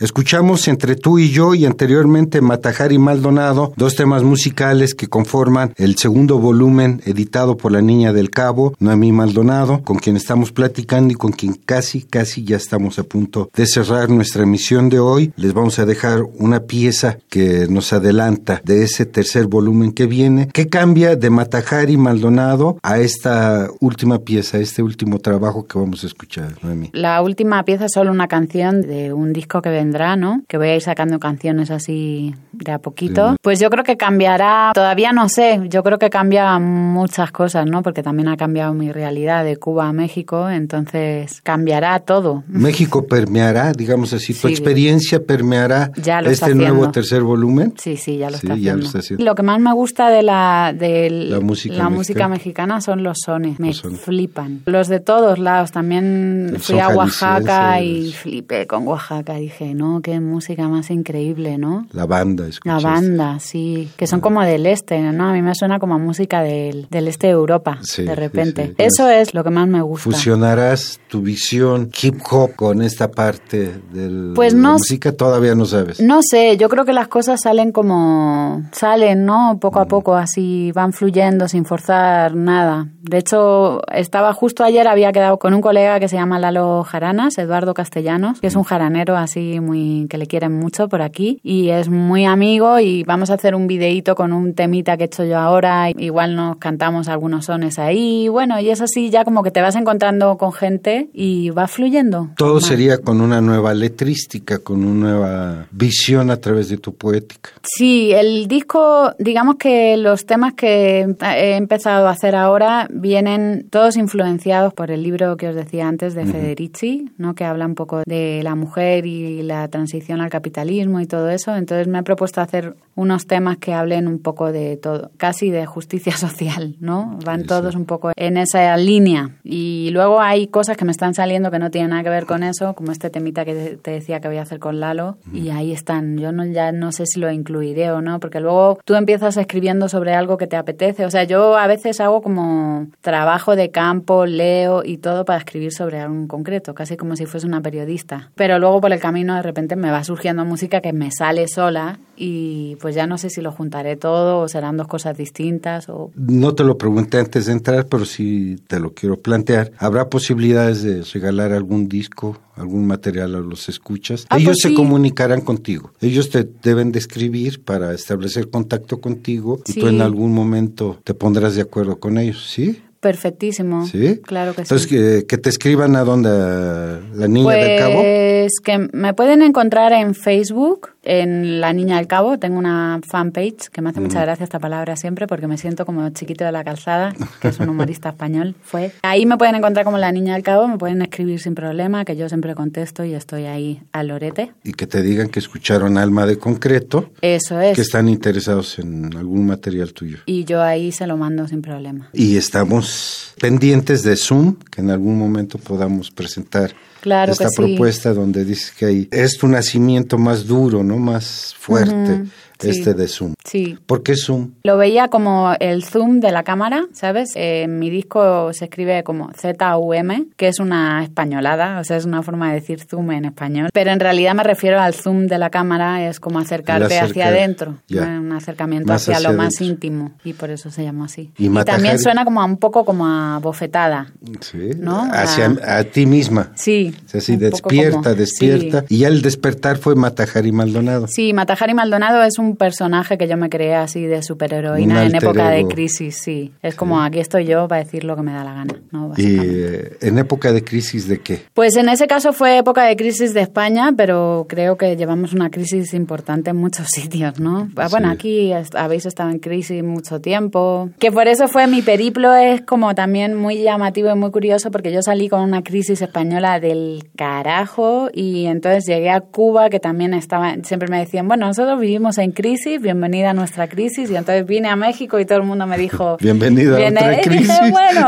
Escuchamos 0.00 0.66
entre 0.66 0.96
tú 0.96 1.18
y 1.18 1.28
yo 1.28 1.54
y 1.54 1.66
anteriormente 1.66 2.40
Matajari 2.40 2.96
Maldonado, 2.96 3.74
dos 3.76 3.96
temas 3.96 4.22
musicales 4.22 4.94
que 4.94 5.08
conforman 5.08 5.74
el 5.76 5.96
segundo 5.98 6.38
volumen 6.38 7.02
editado 7.04 7.58
por 7.58 7.70
la 7.70 7.82
Niña 7.82 8.14
del 8.14 8.30
Cabo, 8.30 8.72
Noemí 8.78 9.12
Maldonado, 9.12 9.82
con 9.82 9.98
quien 9.98 10.16
estamos 10.16 10.52
platicando 10.52 11.12
y 11.12 11.16
con 11.16 11.32
quien 11.32 11.52
casi, 11.52 12.00
casi 12.00 12.44
ya 12.44 12.56
estamos 12.56 12.98
a 12.98 13.02
punto 13.02 13.50
de 13.54 13.66
cerrar 13.66 14.08
nuestra 14.08 14.44
emisión 14.44 14.88
de 14.88 15.00
hoy. 15.00 15.34
Les 15.36 15.52
vamos 15.52 15.78
a 15.78 15.84
dejar 15.84 16.22
una 16.38 16.60
pieza 16.60 17.18
que 17.28 17.66
nos 17.68 17.92
adelanta 17.92 18.62
de 18.64 18.84
ese 18.84 19.04
tercer 19.04 19.48
volumen 19.48 19.92
que 19.92 20.06
viene. 20.06 20.48
¿Qué 20.50 20.70
cambia 20.70 21.14
de 21.14 21.28
Matajari 21.28 21.98
Maldonado 21.98 22.78
a 22.82 23.00
esta 23.00 23.68
última 23.80 24.20
pieza, 24.20 24.56
este 24.56 24.82
último 24.82 25.18
trabajo 25.18 25.66
que 25.66 25.78
vamos 25.78 26.04
a 26.04 26.06
escuchar, 26.06 26.56
Noemí? 26.62 26.88
La 26.94 27.20
última 27.20 27.62
pieza 27.66 27.84
es 27.84 27.92
solo 27.92 28.10
una 28.10 28.28
canción 28.28 28.80
de 28.80 29.12
un 29.12 29.34
disco 29.34 29.60
que 29.60 29.68
vendrá, 29.90 30.14
¿no? 30.16 30.42
Que 30.46 30.56
voy 30.56 30.68
a 30.68 30.76
ir 30.76 30.82
sacando 30.82 31.18
canciones 31.18 31.70
así 31.70 32.34
de 32.52 32.70
a 32.72 32.78
poquito. 32.78 33.30
Sí. 33.32 33.36
Pues 33.42 33.58
yo 33.60 33.70
creo 33.70 33.82
que 33.82 33.96
cambiará, 33.96 34.70
todavía 34.74 35.12
no 35.12 35.28
sé, 35.28 35.60
yo 35.68 35.82
creo 35.82 35.98
que 35.98 36.10
cambia 36.10 36.58
muchas 36.60 37.32
cosas, 37.32 37.66
¿no? 37.66 37.82
Porque 37.82 38.02
también 38.02 38.28
ha 38.28 38.36
cambiado 38.36 38.72
mi 38.72 38.92
realidad 38.92 39.44
de 39.44 39.56
Cuba 39.56 39.88
a 39.88 39.92
México, 39.92 40.48
entonces 40.48 41.40
cambiará 41.42 41.98
todo. 42.00 42.44
México 42.46 43.06
permeará, 43.06 43.72
digamos 43.72 44.12
así, 44.12 44.32
tu 44.32 44.46
Sí. 44.46 44.54
experiencia 44.54 45.20
permeará 45.24 45.90
Ya 45.96 46.20
lo 46.22 46.30
este 46.30 46.44
está 46.46 46.54
nuevo 46.56 46.90
tercer 46.90 47.22
volumen. 47.22 47.74
Sí, 47.76 47.96
sí, 47.96 48.18
ya 48.18 48.30
lo, 48.30 48.36
Sí, 48.38 48.46
está, 48.46 48.56
ya 48.56 48.72
lo 48.72 48.78
haciendo. 48.80 48.86
está 48.86 48.98
haciendo. 49.00 49.24
Lo 49.24 49.34
que 49.34 49.42
más 49.42 49.58
me 49.60 49.72
gusta 49.74 50.08
de 50.10 50.22
la, 50.22 50.72
de 50.76 51.10
La 51.10 51.40
música 51.40 51.74
la 51.74 51.84
mexicana. 51.84 51.90
música 51.90 52.28
mexicana 52.28 52.80
son 52.80 53.02
los 53.02 53.18
sones, 53.24 53.58
me 53.58 53.68
Los 53.68 53.78
sones. 53.78 54.00
flipan. 54.00 54.60
Los 54.66 54.88
de 54.88 55.00
todos 55.00 55.38
lados, 55.38 55.72
también 55.72 56.50
El 56.54 56.58
fui 56.60 56.78
a 56.78 56.88
Oaxaca 56.88 57.80
y 57.82 58.12
flipé 58.12 58.66
con 58.66 58.86
Oaxaca, 58.86 59.34
dije, 59.34 59.74
no, 59.80 60.00
qué 60.02 60.20
música 60.20 60.68
más 60.68 60.90
increíble, 60.90 61.58
¿no? 61.58 61.86
La 61.92 62.06
banda, 62.06 62.44
La 62.44 62.48
escuchaste. 62.50 62.84
banda, 62.86 63.38
sí, 63.40 63.90
que 63.96 64.06
son 64.06 64.20
como 64.20 64.42
del 64.42 64.66
este, 64.66 65.00
¿no? 65.00 65.28
A 65.30 65.32
mí 65.32 65.42
me 65.42 65.54
suena 65.54 65.78
como 65.78 65.94
a 65.94 65.98
música 65.98 66.42
del, 66.42 66.86
del 66.90 67.08
este 67.08 67.28
de 67.28 67.32
Europa, 67.32 67.78
Sí, 67.82 68.02
de 68.02 68.08
sí, 68.08 68.14
repente. 68.14 68.66
sí. 68.68 68.74
Eso 68.78 69.08
es 69.08 69.34
lo 69.34 69.42
que 69.44 69.50
más 69.50 69.66
me 69.68 69.80
gusta. 69.82 70.04
Fusionarás 70.04 71.00
tu 71.08 71.22
visión 71.22 71.90
hip 72.02 72.16
hop 72.30 72.54
con 72.56 72.82
esta 72.82 73.10
parte 73.10 73.80
de 73.92 74.32
Pues 74.34 74.52
la 74.54 74.60
no 74.60 74.72
música, 74.74 75.12
todavía 75.12 75.54
no 75.54 75.64
sabes. 75.64 76.00
No 76.00 76.20
sé, 76.22 76.56
yo 76.56 76.68
creo 76.68 76.84
que 76.84 76.92
las 76.92 77.08
cosas 77.08 77.40
salen 77.42 77.72
como 77.72 78.62
salen, 78.72 79.24
¿no? 79.24 79.58
Poco 79.60 79.80
a 79.80 79.86
poco, 79.86 80.14
así 80.16 80.72
van 80.74 80.92
fluyendo 80.92 81.48
sin 81.48 81.64
forzar 81.64 82.34
nada. 82.34 82.88
De 83.02 83.18
hecho, 83.18 83.80
estaba 83.92 84.32
justo 84.34 84.64
ayer, 84.64 84.86
había 84.88 85.12
quedado 85.12 85.38
con 85.38 85.54
un 85.54 85.60
colega 85.60 86.00
que 86.00 86.08
se 86.08 86.16
llama 86.16 86.38
Lalo 86.38 86.84
Jaranas, 86.84 87.38
Eduardo 87.38 87.74
Castellanos, 87.74 88.40
que 88.40 88.48
es 88.48 88.56
un 88.56 88.64
jaranero 88.64 89.16
así 89.16 89.60
muy 89.60 89.69
que 90.08 90.18
le 90.18 90.26
quieren 90.26 90.52
mucho 90.52 90.88
por 90.88 91.02
aquí 91.02 91.40
y 91.42 91.68
es 91.68 91.88
muy 91.88 92.24
amigo 92.24 92.78
y 92.78 93.04
vamos 93.04 93.30
a 93.30 93.34
hacer 93.34 93.54
un 93.54 93.66
videíto 93.66 94.14
con 94.14 94.32
un 94.32 94.54
temita 94.54 94.96
que 94.96 95.04
he 95.04 95.06
hecho 95.06 95.24
yo 95.24 95.38
ahora. 95.38 95.90
Igual 95.90 96.36
nos 96.36 96.56
cantamos 96.56 97.08
algunos 97.08 97.46
sones 97.46 97.78
ahí, 97.78 98.28
bueno, 98.28 98.60
y 98.60 98.70
es 98.70 98.80
así 98.80 99.10
ya 99.10 99.24
como 99.24 99.42
que 99.42 99.50
te 99.50 99.60
vas 99.60 99.76
encontrando 99.76 100.36
con 100.38 100.52
gente 100.52 101.08
y 101.12 101.50
va 101.50 101.68
fluyendo. 101.68 102.30
Todo 102.36 102.54
Normal. 102.54 102.68
sería 102.68 102.98
con 102.98 103.20
una 103.20 103.40
nueva 103.40 103.74
letrística, 103.74 104.58
con 104.58 104.84
una 104.84 105.10
nueva 105.10 105.66
visión 105.70 106.30
a 106.30 106.36
través 106.36 106.68
de 106.68 106.78
tu 106.78 106.94
poética. 106.94 107.50
Sí, 107.62 108.12
el 108.12 108.46
disco, 108.48 109.12
digamos 109.18 109.56
que 109.56 109.96
los 109.96 110.26
temas 110.26 110.54
que 110.54 111.06
he 111.20 111.56
empezado 111.56 112.08
a 112.08 112.10
hacer 112.10 112.34
ahora 112.34 112.88
vienen 112.90 113.66
todos 113.70 113.96
influenciados 113.96 114.74
por 114.74 114.90
el 114.90 115.02
libro 115.02 115.36
que 115.36 115.48
os 115.48 115.54
decía 115.54 115.88
antes 115.88 116.14
de 116.14 116.26
Federici, 116.26 117.10
¿no? 117.18 117.34
que 117.34 117.44
habla 117.44 117.66
un 117.66 117.74
poco 117.74 118.02
de 118.06 118.40
la 118.42 118.54
mujer 118.54 119.06
y 119.06 119.42
la 119.42 119.59
transición 119.68 120.20
al 120.20 120.30
capitalismo 120.30 121.00
y 121.00 121.06
todo 121.06 121.30
eso. 121.30 121.54
Entonces 121.56 121.88
me 121.88 121.98
he 121.98 122.02
propuesto 122.02 122.40
hacer 122.40 122.74
unos 122.94 123.26
temas 123.26 123.58
que 123.58 123.72
hablen 123.74 124.08
un 124.08 124.18
poco 124.20 124.52
de 124.52 124.76
todo, 124.76 125.10
casi 125.16 125.50
de 125.50 125.66
justicia 125.66 126.12
social, 126.16 126.76
¿no? 126.80 127.18
Van 127.24 127.42
Sí, 127.42 127.46
todos 127.46 127.72
sí. 127.72 127.76
un 127.78 127.86
poco 127.86 128.12
en 128.16 128.36
esa 128.36 128.76
línea. 128.76 129.30
Y 129.44 129.90
luego 129.92 130.20
hay 130.20 130.46
cosas 130.48 130.76
que 130.76 130.84
me 130.84 130.92
están 130.92 131.14
saliendo 131.14 131.50
que 131.50 131.58
no 131.58 131.70
tienen 131.70 131.90
nada 131.90 132.02
que 132.02 132.10
ver 132.10 132.26
con 132.26 132.42
eso, 132.42 132.74
como 132.74 132.92
este 132.92 133.10
temita 133.10 133.44
que 133.44 133.78
te 133.80 133.90
decía 133.92 134.20
que 134.20 134.28
voy 134.28 134.36
a 134.38 134.42
hacer 134.42 134.58
con 134.58 134.80
Lalo, 134.80 135.16
y 135.32 135.50
ahí 135.50 135.72
están. 135.72 136.18
Yo 136.18 136.32
no, 136.32 136.44
ya 136.44 136.72
no 136.72 136.92
sé 136.92 137.06
si 137.06 137.20
lo 137.20 137.30
incluiré 137.30 137.90
o 137.90 138.00
no, 138.00 138.20
porque 138.20 138.40
luego 138.40 138.78
tú 138.84 138.94
empiezas 138.94 139.36
escribiendo 139.36 139.88
sobre 139.88 140.14
algo 140.14 140.36
que 140.36 140.46
te 140.46 140.56
apetece. 140.56 141.04
O 141.06 141.10
sea, 141.10 141.24
yo 141.24 141.56
a 141.56 141.66
veces 141.66 142.00
hago 142.00 142.22
como 142.22 142.88
trabajo 143.00 143.56
de 143.56 143.70
campo, 143.70 144.26
leo 144.26 144.82
y 144.84 144.98
todo 144.98 145.24
para 145.24 145.38
escribir 145.38 145.72
sobre 145.72 146.00
algo 146.00 146.14
en 146.14 146.26
concreto, 146.28 146.74
casi 146.74 146.96
como 146.96 147.16
si 147.16 147.26
fuese 147.26 147.46
una 147.46 147.60
periodista. 147.60 148.30
Pero 148.34 148.58
luego 148.58 148.80
por 148.80 148.92
el 148.92 149.00
camino 149.00 149.34
de 149.34 149.42
repente 149.50 149.76
me 149.76 149.90
va 149.90 150.02
surgiendo 150.04 150.44
música 150.44 150.80
que 150.80 150.92
me 150.92 151.10
sale 151.10 151.46
sola 151.48 151.98
y 152.16 152.76
pues 152.76 152.94
ya 152.94 153.06
no 153.06 153.18
sé 153.18 153.30
si 153.30 153.40
lo 153.40 153.52
juntaré 153.52 153.96
todo 153.96 154.40
o 154.40 154.48
serán 154.48 154.76
dos 154.76 154.86
cosas 154.86 155.16
distintas 155.16 155.88
o 155.88 156.10
No 156.16 156.54
te 156.54 156.64
lo 156.64 156.78
pregunté 156.78 157.18
antes 157.18 157.46
de 157.46 157.52
entrar, 157.52 157.86
pero 157.86 158.04
sí 158.04 158.56
te 158.66 158.80
lo 158.80 158.94
quiero 158.94 159.16
plantear. 159.20 159.72
¿Habrá 159.78 160.08
posibilidades 160.08 160.82
de 160.82 161.02
regalar 161.02 161.52
algún 161.52 161.88
disco, 161.88 162.38
algún 162.54 162.86
material 162.86 163.34
a 163.34 163.40
los 163.40 163.68
escuchas? 163.68 164.26
Ah, 164.28 164.36
Ellos 164.36 164.58
pues 164.62 164.72
se 164.72 164.74
comunicarán 164.74 165.40
contigo. 165.40 165.92
Ellos 166.00 166.30
te 166.30 166.48
deben 166.62 166.92
de 166.92 166.98
escribir 166.98 167.64
para 167.64 167.92
establecer 167.94 168.50
contacto 168.50 169.00
contigo 169.00 169.60
y 169.66 169.80
tú 169.80 169.88
en 169.88 170.00
algún 170.00 170.32
momento 170.32 170.98
te 171.04 171.14
pondrás 171.14 171.54
de 171.54 171.62
acuerdo 171.62 171.98
con 171.98 172.18
ellos, 172.18 172.46
¿sí? 172.48 172.82
Perfectísimo. 173.00 173.86
¿Sí? 173.86 174.20
Claro 174.22 174.54
que 174.54 174.62
Entonces, 174.62 174.88
sí. 174.88 174.94
que, 174.94 175.26
que 175.26 175.38
te 175.38 175.48
escriban 175.48 175.96
a 175.96 176.04
donde 176.04 176.28
a 176.30 177.00
la 177.14 177.28
niña 177.28 177.54
del 177.54 177.78
cabo. 177.78 178.00
Pues 178.02 178.52
que 178.62 178.78
me 178.92 179.14
pueden 179.14 179.42
encontrar 179.42 179.92
en 179.92 180.14
Facebook, 180.14 180.90
en 181.02 181.60
La 181.60 181.72
Niña 181.72 181.96
del 181.96 182.06
Cabo. 182.06 182.38
Tengo 182.38 182.58
una 182.58 183.00
fanpage 183.06 183.68
que 183.70 183.80
me 183.80 183.90
hace 183.90 184.00
mucha 184.00 184.20
gracia 184.22 184.44
esta 184.44 184.58
palabra 184.58 184.96
siempre 184.96 185.26
porque 185.26 185.46
me 185.46 185.56
siento 185.58 185.86
como 185.86 186.08
chiquito 186.10 186.44
de 186.44 186.52
la 186.52 186.64
calzada, 186.64 187.14
que 187.40 187.48
es 187.48 187.58
un 187.60 187.68
humorista 187.68 188.08
español. 188.10 188.54
Fue. 188.62 188.92
Ahí 189.02 189.26
me 189.26 189.36
pueden 189.36 189.54
encontrar 189.54 189.84
como 189.84 189.98
La 189.98 190.12
Niña 190.12 190.34
del 190.34 190.42
Cabo, 190.42 190.68
me 190.68 190.78
pueden 190.78 191.02
escribir 191.02 191.40
sin 191.40 191.54
problema, 191.54 192.04
que 192.04 192.16
yo 192.16 192.28
siempre 192.28 192.54
contesto 192.54 193.04
y 193.04 193.14
estoy 193.14 193.44
ahí 193.44 193.82
al 193.92 194.08
lorete. 194.08 194.52
Y 194.64 194.72
que 194.72 194.86
te 194.86 195.02
digan 195.02 195.28
que 195.28 195.38
escucharon 195.38 195.98
Alma 195.98 196.26
de 196.26 196.38
Concreto, 196.38 197.10
Eso 197.20 197.60
es. 197.60 197.74
que 197.76 197.82
están 197.82 198.08
interesados 198.08 198.78
en 198.78 199.16
algún 199.16 199.46
material 199.46 199.92
tuyo. 199.92 200.18
Y 200.26 200.44
yo 200.44 200.62
ahí 200.62 200.92
se 200.92 201.06
lo 201.06 201.16
mando 201.16 201.46
sin 201.48 201.62
problema. 201.62 202.08
Y 202.12 202.36
estamos 202.36 203.34
pendientes 203.40 204.02
de 204.02 204.16
Zoom, 204.16 204.56
que 204.70 204.80
en 204.80 204.90
algún 204.90 205.18
momento 205.18 205.58
podamos 205.58 206.10
presentar 206.10 206.72
Claro 207.00 207.32
esta 207.32 207.44
que 207.44 207.50
sí. 207.50 207.56
propuesta 207.56 208.12
donde 208.12 208.44
dices 208.44 208.72
que 208.76 208.86
hay, 208.86 209.08
es 209.10 209.38
tu 209.38 209.48
nacimiento 209.48 210.18
más 210.18 210.46
duro, 210.46 210.82
¿no? 210.82 210.98
Más 210.98 211.54
fuerte, 211.58 212.24
sí. 212.60 212.70
este 212.70 212.94
de 212.94 213.08
Zoom. 213.08 213.34
Sí. 213.44 213.78
¿Por 213.86 214.02
qué 214.02 214.16
Zoom? 214.16 214.52
Lo 214.62 214.76
veía 214.76 215.08
como 215.08 215.54
el 215.60 215.84
zoom 215.84 216.20
de 216.20 216.32
la 216.32 216.42
cámara, 216.42 216.86
¿sabes? 216.92 217.30
Eh, 217.36 217.62
en 217.62 217.78
mi 217.78 217.90
disco 217.90 218.52
se 218.52 218.66
escribe 218.66 219.02
como 219.02 219.30
Z-U-M, 219.34 220.26
que 220.36 220.48
es 220.48 220.58
una 220.60 221.02
españolada, 221.02 221.80
o 221.80 221.84
sea, 221.84 221.96
es 221.96 222.04
una 222.04 222.22
forma 222.22 222.48
de 222.48 222.54
decir 222.60 222.80
zoom 222.80 223.10
en 223.12 223.24
español. 223.26 223.70
Pero 223.72 223.90
en 223.90 224.00
realidad 224.00 224.34
me 224.34 224.42
refiero 224.42 224.80
al 224.80 224.94
zoom 224.94 225.26
de 225.26 225.38
la 225.38 225.50
cámara, 225.50 226.06
es 226.08 226.20
como 226.20 226.38
acercarte 226.38 226.86
El 226.86 226.92
acercar, 226.92 227.08
hacia 227.10 227.28
adentro, 227.28 227.76
un 227.90 228.32
acercamiento 228.32 228.92
hacia, 228.92 229.16
hacia 229.16 229.30
lo 229.30 229.36
más 229.36 229.60
íntimo, 229.60 230.12
y 230.24 230.32
por 230.32 230.50
eso 230.50 230.70
se 230.70 230.82
llama 230.84 231.06
así. 231.06 231.30
Y 231.38 231.46
Y, 231.46 231.64
también 231.64 231.98
suena 231.98 232.24
como 232.24 232.40
a 232.40 232.44
un 232.44 232.56
poco 232.56 232.84
como 232.84 233.06
a 233.06 233.38
bofetada. 233.40 234.12
Sí, 234.40 234.70
¿No? 234.78 235.08
hacia 235.12 235.56
Ah. 235.64 235.78
a 235.78 235.84
ti 235.84 236.06
misma. 236.06 236.52
Sí. 236.54 236.94
O 237.14 237.20
sea, 237.20 237.36
despierta, 237.36 238.02
como- 238.02 238.14
despierta. 238.14 238.80
sí. 238.80 238.86
Y 238.94 238.98
ya 238.98 239.08
el 239.08 239.22
despertar 239.22 239.76
fue 239.78 239.94
Matajari 239.94 240.52
Maldonado. 240.52 241.06
Sí, 241.08 241.32
Matajari 241.32 241.74
Maldonado 241.74 242.22
es 242.22 242.38
un 242.38 242.49
personaje 242.56 243.18
que 243.18 243.26
yo 243.28 243.36
me 243.36 243.48
creé 243.48 243.74
así 243.74 244.02
de 244.06 244.16
Un 244.16 244.22
superheroína 244.22 245.04
en 245.04 245.14
época 245.14 245.50
de 245.50 245.60
ego. 245.60 245.68
crisis, 245.68 246.16
sí. 246.22 246.52
Es 246.62 246.74
como 246.74 247.00
aquí 247.02 247.18
estoy 247.20 247.44
yo 247.46 247.66
para 247.68 247.82
decir 247.84 248.04
lo 248.04 248.16
que 248.16 248.22
me 248.22 248.32
da 248.32 248.44
la 248.44 248.54
gana, 248.54 248.74
¿no? 248.90 249.12
Y 249.16 249.36
eh, 249.40 249.96
en 250.00 250.18
época 250.18 250.52
de 250.52 250.62
crisis 250.64 251.08
de 251.08 251.20
qué? 251.20 251.42
Pues 251.54 251.76
en 251.76 251.88
ese 251.88 252.06
caso 252.06 252.32
fue 252.32 252.58
época 252.58 252.84
de 252.84 252.96
crisis 252.96 253.34
de 253.34 253.40
España, 253.40 253.92
pero 253.96 254.46
creo 254.48 254.76
que 254.76 254.96
llevamos 254.96 255.32
una 255.32 255.50
crisis 255.50 255.94
importante 255.94 256.50
en 256.50 256.56
muchos 256.56 256.86
sitios, 256.90 257.40
¿no? 257.40 257.68
Ah, 257.76 257.88
Bueno, 257.90 258.08
Sí. 258.08 258.14
aquí 258.14 258.52
habéis 258.76 259.06
estado 259.06 259.30
en 259.30 259.38
crisis 259.38 259.82
mucho 259.82 260.20
tiempo, 260.20 260.90
que 260.98 261.10
por 261.12 261.28
eso 261.28 261.48
fue 261.48 261.66
mi 261.66 261.82
periplo, 261.82 262.34
es 262.34 262.60
como 262.62 262.94
también 262.94 263.34
muy 263.34 263.62
llamativo 263.62 264.10
y 264.10 264.14
muy 264.14 264.30
curioso 264.30 264.70
porque 264.70 264.92
yo 264.92 265.02
salí 265.02 265.28
con 265.28 265.40
una 265.42 265.62
crisis 265.62 266.00
española 266.02 266.60
del 266.60 267.04
carajo 267.16 268.10
y 268.12 268.46
entonces 268.46 268.84
llegué 268.86 269.10
a 269.10 269.20
Cuba 269.20 269.70
que 269.70 269.80
también 269.80 270.14
estaba, 270.14 270.54
siempre 270.62 270.88
me 270.88 270.98
decían, 270.98 271.26
bueno, 271.28 271.46
nosotros 271.46 271.80
vivimos 271.80 272.18
en 272.18 272.32
crisis, 272.32 272.39
bienvenida 272.80 273.30
a 273.30 273.34
nuestra 273.34 273.68
crisis 273.68 274.10
y 274.10 274.16
entonces 274.16 274.46
vine 274.46 274.68
a 274.68 274.76
México 274.76 275.20
y 275.20 275.26
todo 275.26 275.38
el 275.38 275.44
mundo 275.44 275.66
me 275.66 275.76
dijo, 275.76 276.16
Bienvenido 276.20 276.76
a 276.76 276.80
Y 276.90 277.20
crisis. 277.22 277.48
dije, 277.48 277.70
bueno, 277.70 278.06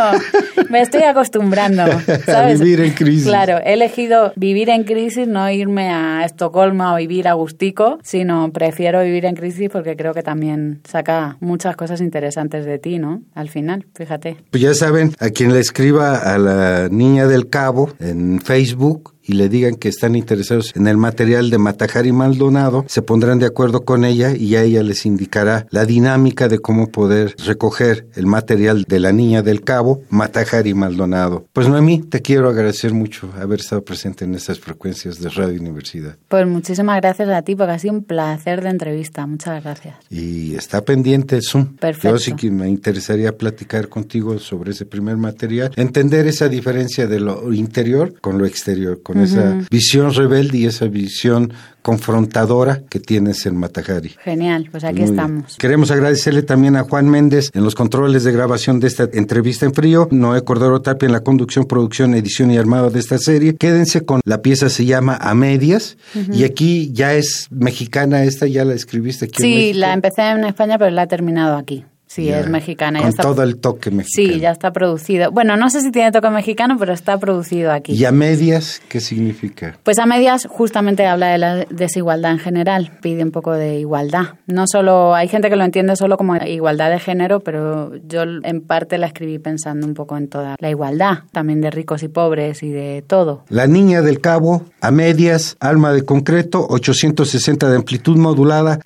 me 0.71 0.81
estoy 0.81 1.03
acostumbrando, 1.03 1.85
¿sabes? 2.25 2.61
vivir 2.61 2.81
en 2.81 2.93
crisis. 2.93 3.27
Claro, 3.27 3.59
he 3.63 3.75
elegido 3.75 4.33
vivir 4.37 4.71
en 4.71 4.85
crisis, 4.85 5.29
no 5.29 5.51
irme 5.51 5.91
a 5.91 6.25
Estocolmo 6.25 6.85
a 6.85 6.97
vivir 6.97 7.29
a 7.29 7.35
gustico, 7.35 7.99
sino 8.03 8.51
prefiero 8.53 9.03
vivir 9.03 9.27
en 9.27 9.35
crisis 9.35 9.69
porque 9.71 9.97
creo 9.97 10.15
que 10.15 10.23
también 10.23 10.81
saca 10.85 11.37
muchas 11.41 11.77
cosas 11.77 12.01
interesantes 12.01 12.65
de 12.65 12.79
ti, 12.79 12.99
¿no? 12.99 13.21
Al 13.35 13.51
final, 13.51 13.87
fíjate. 13.95 14.37
Pues 14.51 14.63
ya 14.63 14.73
saben, 14.73 15.13
a 15.19 15.29
quien 15.29 15.53
le 15.53 15.61
escriba 15.61 16.17
a 16.17 16.39
la 16.39 16.89
niña 16.89 17.27
del 17.27 17.51
cabo 17.51 17.91
en 18.01 18.41
Facebook, 18.41 19.15
y 19.25 19.35
le 19.35 19.49
digan 19.49 19.77
que 19.77 19.89
están 19.89 20.17
interesados 20.17 20.73
en 20.75 20.87
el 20.87 20.97
material 20.97 21.51
de 21.51 21.59
Matajari 21.59 22.13
Maldonado, 22.13 22.85
se 22.89 23.03
pondrán 23.03 23.39
de 23.39 23.47
acuerdo 23.47 23.85
con 23.85 24.05
ella 24.05 24.35
y 24.37 24.57
a 24.57 24.63
ella 24.63 24.83
les 24.83 25.07
indicará 25.07 25.67
la 25.71 25.85
dinámica 25.85 26.49
de 26.49 26.59
cómo 26.59 26.89
poder 26.89 27.35
recoger 27.45 28.07
el 28.15 28.27
material 28.27 28.85
de 28.87 29.01
la 29.01 29.13
niña 29.13 29.43
del 29.43 29.63
cabo, 29.63 30.03
Matajari 30.11 30.75
Maldonado. 30.75 31.47
Pues 31.53 31.69
Noemí, 31.69 32.03
te 32.03 32.23
quiero 32.23 32.49
agradecer 32.49 32.93
mucho 32.93 33.31
haber 33.39 33.61
estado 33.61 33.85
presente 33.85 34.25
en 34.25 34.35
estas 34.35 34.59
frecuencias 34.59 35.21
de 35.21 35.29
Radio 35.29 35.61
Universidad. 35.61 36.17
Pues 36.29 36.47
muchísimas 36.47 37.01
gracias 37.01 37.29
a 37.29 37.43
ti, 37.43 37.55
porque 37.57 37.73
ha 37.73 37.79
sido 37.79 37.95
un 37.95 38.05
placer 38.05 38.63
de 38.63 38.71
entrevista. 38.71 39.27
Muchas 39.27 39.63
gracias. 39.63 39.97
Y 40.11 40.55
está 40.55 40.85
pendiente 40.85 41.37
el 41.37 41.43
Zoom. 41.43 41.77
Perfecto. 41.77 42.11
Yo 42.11 42.19
sí 42.19 42.35
que 42.35 42.51
me 42.51 42.69
interesaría 42.69 43.37
platicar 43.37 43.89
contigo 43.89 44.39
sobre 44.39 44.73
ese 44.73 44.87
primer 44.87 45.17
material, 45.17 45.73
entender 45.77 46.27
esa 46.27 46.49
diferencia 46.49 47.07
de 47.07 47.21
lo 47.21 47.53
interior 47.53 48.15
con 48.21 48.39
lo 48.39 48.47
exterior, 48.47 49.03
con 49.03 49.12
esa 49.19 49.61
visión 49.71 50.13
rebelde 50.15 50.59
y 50.59 50.67
esa 50.67 50.87
visión 50.87 51.53
confrontadora 51.83 52.83
que 52.89 53.01
tienes 53.01 53.45
en 53.45 53.57
Matajari. 53.57 54.11
Genial, 54.23 54.69
pues 54.71 54.85
aquí 54.85 55.01
Muy 55.01 55.03
bien. 55.03 55.15
estamos. 55.15 55.57
Queremos 55.57 55.91
agradecerle 55.91 56.43
también 56.43 56.77
a 56.77 56.85
Juan 56.85 57.09
Méndez 57.09 57.51
en 57.55 57.65
los 57.65 57.75
controles 57.75 58.25
de 58.25 58.33
grabación 58.33 58.81
de 58.81 58.87
esta 58.87 59.09
entrevista 59.13 59.67
en 59.67 59.75
frío, 59.75 60.09
Noé 60.11 60.43
Cordero 60.45 60.81
Tapia 60.81 61.07
en 61.07 61.13
la 61.13 61.21
conducción, 61.21 61.65
producción, 61.65 62.15
edición 62.15 62.51
y 62.51 62.57
armado 62.57 62.91
de 62.91 63.01
esta 63.01 63.19
serie. 63.19 63.57
Quédense 63.57 64.05
con 64.05 64.21
la 64.25 64.43
pieza 64.43 64.69
se 64.69 64.85
llama 64.85 65.19
A 65.21 65.35
Medias 65.35 65.97
y 66.33 66.45
aquí 66.45 66.91
ya 66.93 67.15
es 67.15 67.49
mexicana 67.51 68.25
esta, 68.25 68.47
ya 68.47 68.65
la 68.65 68.75
escribiste 68.75 69.25
aquí 69.27 69.43
Sí, 69.43 69.73
la 69.75 69.93
empecé 69.93 70.23
en 70.23 70.45
España, 70.45 70.79
pero 70.79 70.91
la 70.91 71.03
he 71.03 71.07
terminado 71.09 71.57
aquí. 71.57 71.85
Sí, 72.15 72.29
es 72.29 72.47
mexicana. 72.49 72.99
ya 72.99 73.05
Con 73.05 73.09
está- 73.11 73.23
todo 73.23 73.43
el 73.43 73.57
toque 73.57 73.91
mexicano. 73.91 74.33
Sí, 74.35 74.39
ya 74.41 74.51
está 74.51 74.71
producido. 74.73 75.31
Bueno, 75.31 75.57
no 75.57 75.71
sé 75.71 75.81
si 75.81 75.91
tiene 75.91 76.13
toque 76.13 76.29
mexicano, 76.29 76.77
pero 76.79 76.93
está 76.93 77.19
producido 77.19 77.73
aquí. 77.73 77.93
¿Y 77.95 78.05
a 78.05 78.13
medias 78.13 78.83
qué 78.91 79.01
significa? 79.01 79.79
Pues 79.83 79.99
a 79.99 80.05
medias 80.05 80.47
justamente 80.51 81.07
habla 81.07 81.29
de 81.29 81.39
la 81.39 81.57
desigualdad 81.71 82.33
en 82.33 82.39
general, 82.39 82.91
pide 83.01 83.23
un 83.25 83.31
poco 83.31 83.53
de 83.53 83.79
igualdad. 83.79 84.35
No 84.47 84.67
solo, 84.67 85.15
hay 85.15 85.29
gente 85.29 85.49
que 85.49 85.57
lo 85.57 85.65
entiende 85.65 85.97
solo 85.97 86.19
como 86.19 86.37
igualdad 86.37 86.91
de 86.91 86.99
género, 86.99 87.41
pero 87.41 87.93
yo 88.07 88.23
en 88.25 88.61
parte 88.61 88.99
la 88.99 89.07
escribí 89.07 89.39
pensando 89.39 89.87
un 89.87 89.95
poco 89.95 90.19
en 90.19 90.29
toda 90.29 90.57
la 90.59 90.69
igualdad, 90.69 91.21
también 91.33 91.63
de 91.63 91.71
ricos 91.71 92.03
y 92.03 92.09
pobres 92.09 92.63
y 92.63 92.69
de 92.69 93.03
todo. 93.07 93.45
La 93.49 93.67
Niña 93.67 94.03
del 94.03 94.21
Cabo, 94.21 94.65
a 94.83 94.91
medias, 94.91 95.57
Alma 95.61 95.93
de 95.95 96.05
Concreto, 96.05 96.67
860 96.69 97.71
de 97.71 97.77
amplitud 97.77 98.19
modulada, 98.19 98.79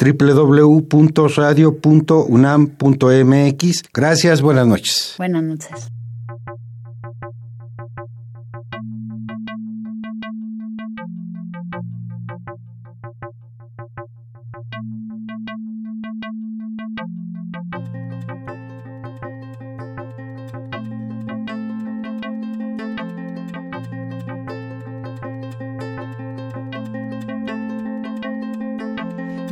www.radio.unam.mx. 3.25 3.83
Gracias, 3.93 4.43
buenas 4.43 4.67
noches. 4.67 5.15
Buenas 5.19 5.43
noches. 5.43 5.93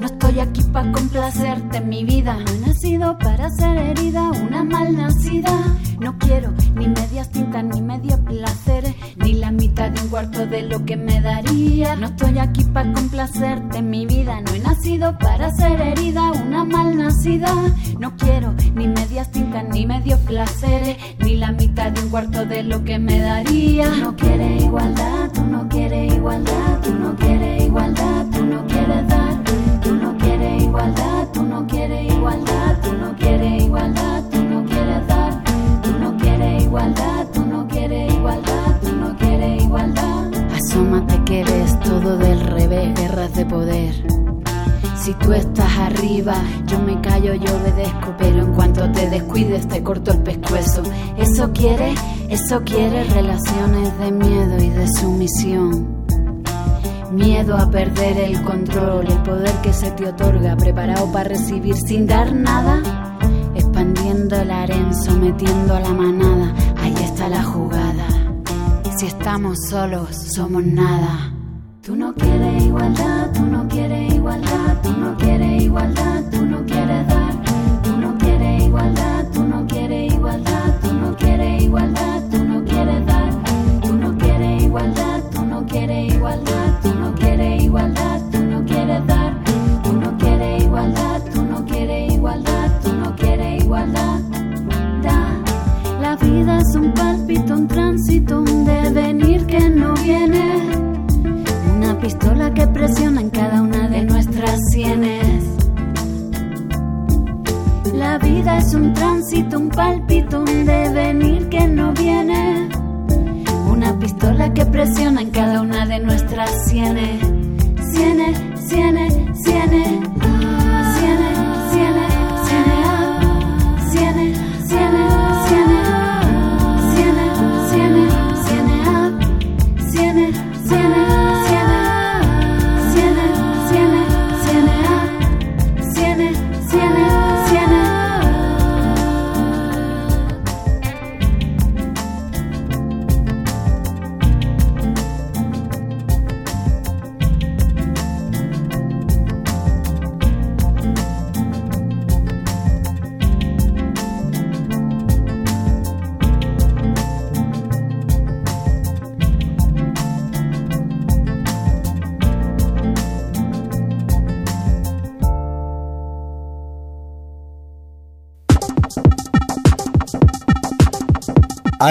No 0.00 0.06
estoy 0.06 0.40
aquí 0.40 0.62
para 0.72 0.92
complacerte 0.92 1.80
mi 1.80 2.04
vida. 2.04 2.38
Para 3.20 3.50
ser 3.50 3.76
herida, 3.76 4.30
una 4.30 4.64
mal 4.64 4.96
nacida. 4.96 5.50
No 6.00 6.18
quiero 6.18 6.52
ni 6.74 6.88
medias 6.88 7.30
tintas, 7.30 7.64
ni 7.64 7.80
medio 7.80 8.22
placeres, 8.24 8.94
ni 9.16 9.34
la 9.34 9.50
mitad 9.50 9.90
de 9.90 10.02
un 10.02 10.08
cuarto 10.08 10.46
de 10.46 10.62
lo 10.62 10.84
que 10.84 10.96
me 10.96 11.20
daría. 11.20 11.96
No 11.96 12.06
estoy 12.06 12.38
aquí 12.38 12.64
para 12.64 12.92
complacerte 12.92 13.82
mi 13.82 14.06
vida. 14.06 14.40
No 14.40 14.52
he 14.54 14.58
nacido 14.58 15.16
para 15.18 15.50
ser 15.54 15.80
herida, 15.80 16.32
una 16.32 16.64
mal 16.64 16.96
nacida. 16.96 17.52
No 17.98 18.16
quiero 18.16 18.54
ni 18.74 18.88
medias 18.88 19.30
tintas, 19.30 19.64
ni 19.68 19.86
medio 19.86 20.18
placeres, 20.20 20.96
ni 21.18 21.36
la 21.36 21.52
mitad 21.52 21.92
de 21.92 22.02
un 22.02 22.08
cuarto 22.10 22.44
de 22.44 22.62
lo 22.62 22.84
que 22.84 22.98
me 22.98 23.20
daría. 23.20 23.88
No 23.96 24.16
quieres 24.16 24.62
igualdad, 24.62 25.30
tú 25.32 25.44
no 25.44 25.68
quieres 25.68 26.12
igualdad, 26.12 26.80
tú 26.82 26.92
no 26.94 27.16
quieres 27.16 27.62
igualdad, 27.62 28.26
tú 28.32 28.44
no 28.44 28.66
quieres 28.66 29.13
que 41.42 41.44
todo 41.82 42.16
del 42.16 42.40
revés, 42.40 42.94
guerras 42.94 43.34
de 43.34 43.46
poder. 43.46 43.94
Si 44.96 45.12
tú 45.14 45.32
estás 45.32 45.78
arriba, 45.78 46.34
yo 46.66 46.78
me 46.78 47.00
callo, 47.00 47.34
yo 47.34 47.56
obedezco, 47.56 48.14
pero 48.16 48.42
en 48.42 48.52
cuanto 48.52 48.90
te 48.92 49.10
descuides 49.10 49.66
te 49.66 49.82
corto 49.82 50.12
el 50.12 50.18
pescuezo. 50.18 50.82
Eso 51.18 51.50
quiere, 51.52 51.94
eso 52.28 52.62
quiere 52.64 53.04
relaciones 53.04 53.98
de 53.98 54.12
miedo 54.12 54.62
y 54.62 54.68
de 54.68 54.88
sumisión. 54.88 56.04
Miedo 57.10 57.56
a 57.56 57.68
perder 57.70 58.18
el 58.18 58.42
control, 58.42 59.06
el 59.08 59.22
poder 59.22 59.52
que 59.62 59.72
se 59.72 59.90
te 59.90 60.06
otorga, 60.06 60.56
preparado 60.56 61.10
para 61.12 61.30
recibir 61.30 61.76
sin 61.76 62.06
dar 62.06 62.32
nada, 62.34 62.80
expandiendo 63.54 64.36
el 64.36 64.50
harén, 64.50 64.94
sometiendo 64.94 65.74
a 65.74 65.80
la 65.80 65.92
manada. 65.92 66.54
Ahí 66.80 66.94
está 67.02 67.28
la 67.28 67.42
jugada. 67.42 68.13
Si 68.96 69.06
estamos 69.06 69.58
solos, 69.70 70.14
somos 70.14 70.64
nada. 70.64 71.32
Tú 71.82 71.96
no 71.96 72.14
quieres 72.14 72.62
igualdad, 72.62 73.32
tú 73.32 73.42
no 73.44 73.66
quieres 73.68 74.14
igualdad, 74.14 74.82
tú 74.82 74.92
no 74.92 75.16
quieres 75.16 75.62
igualdad, 75.64 76.13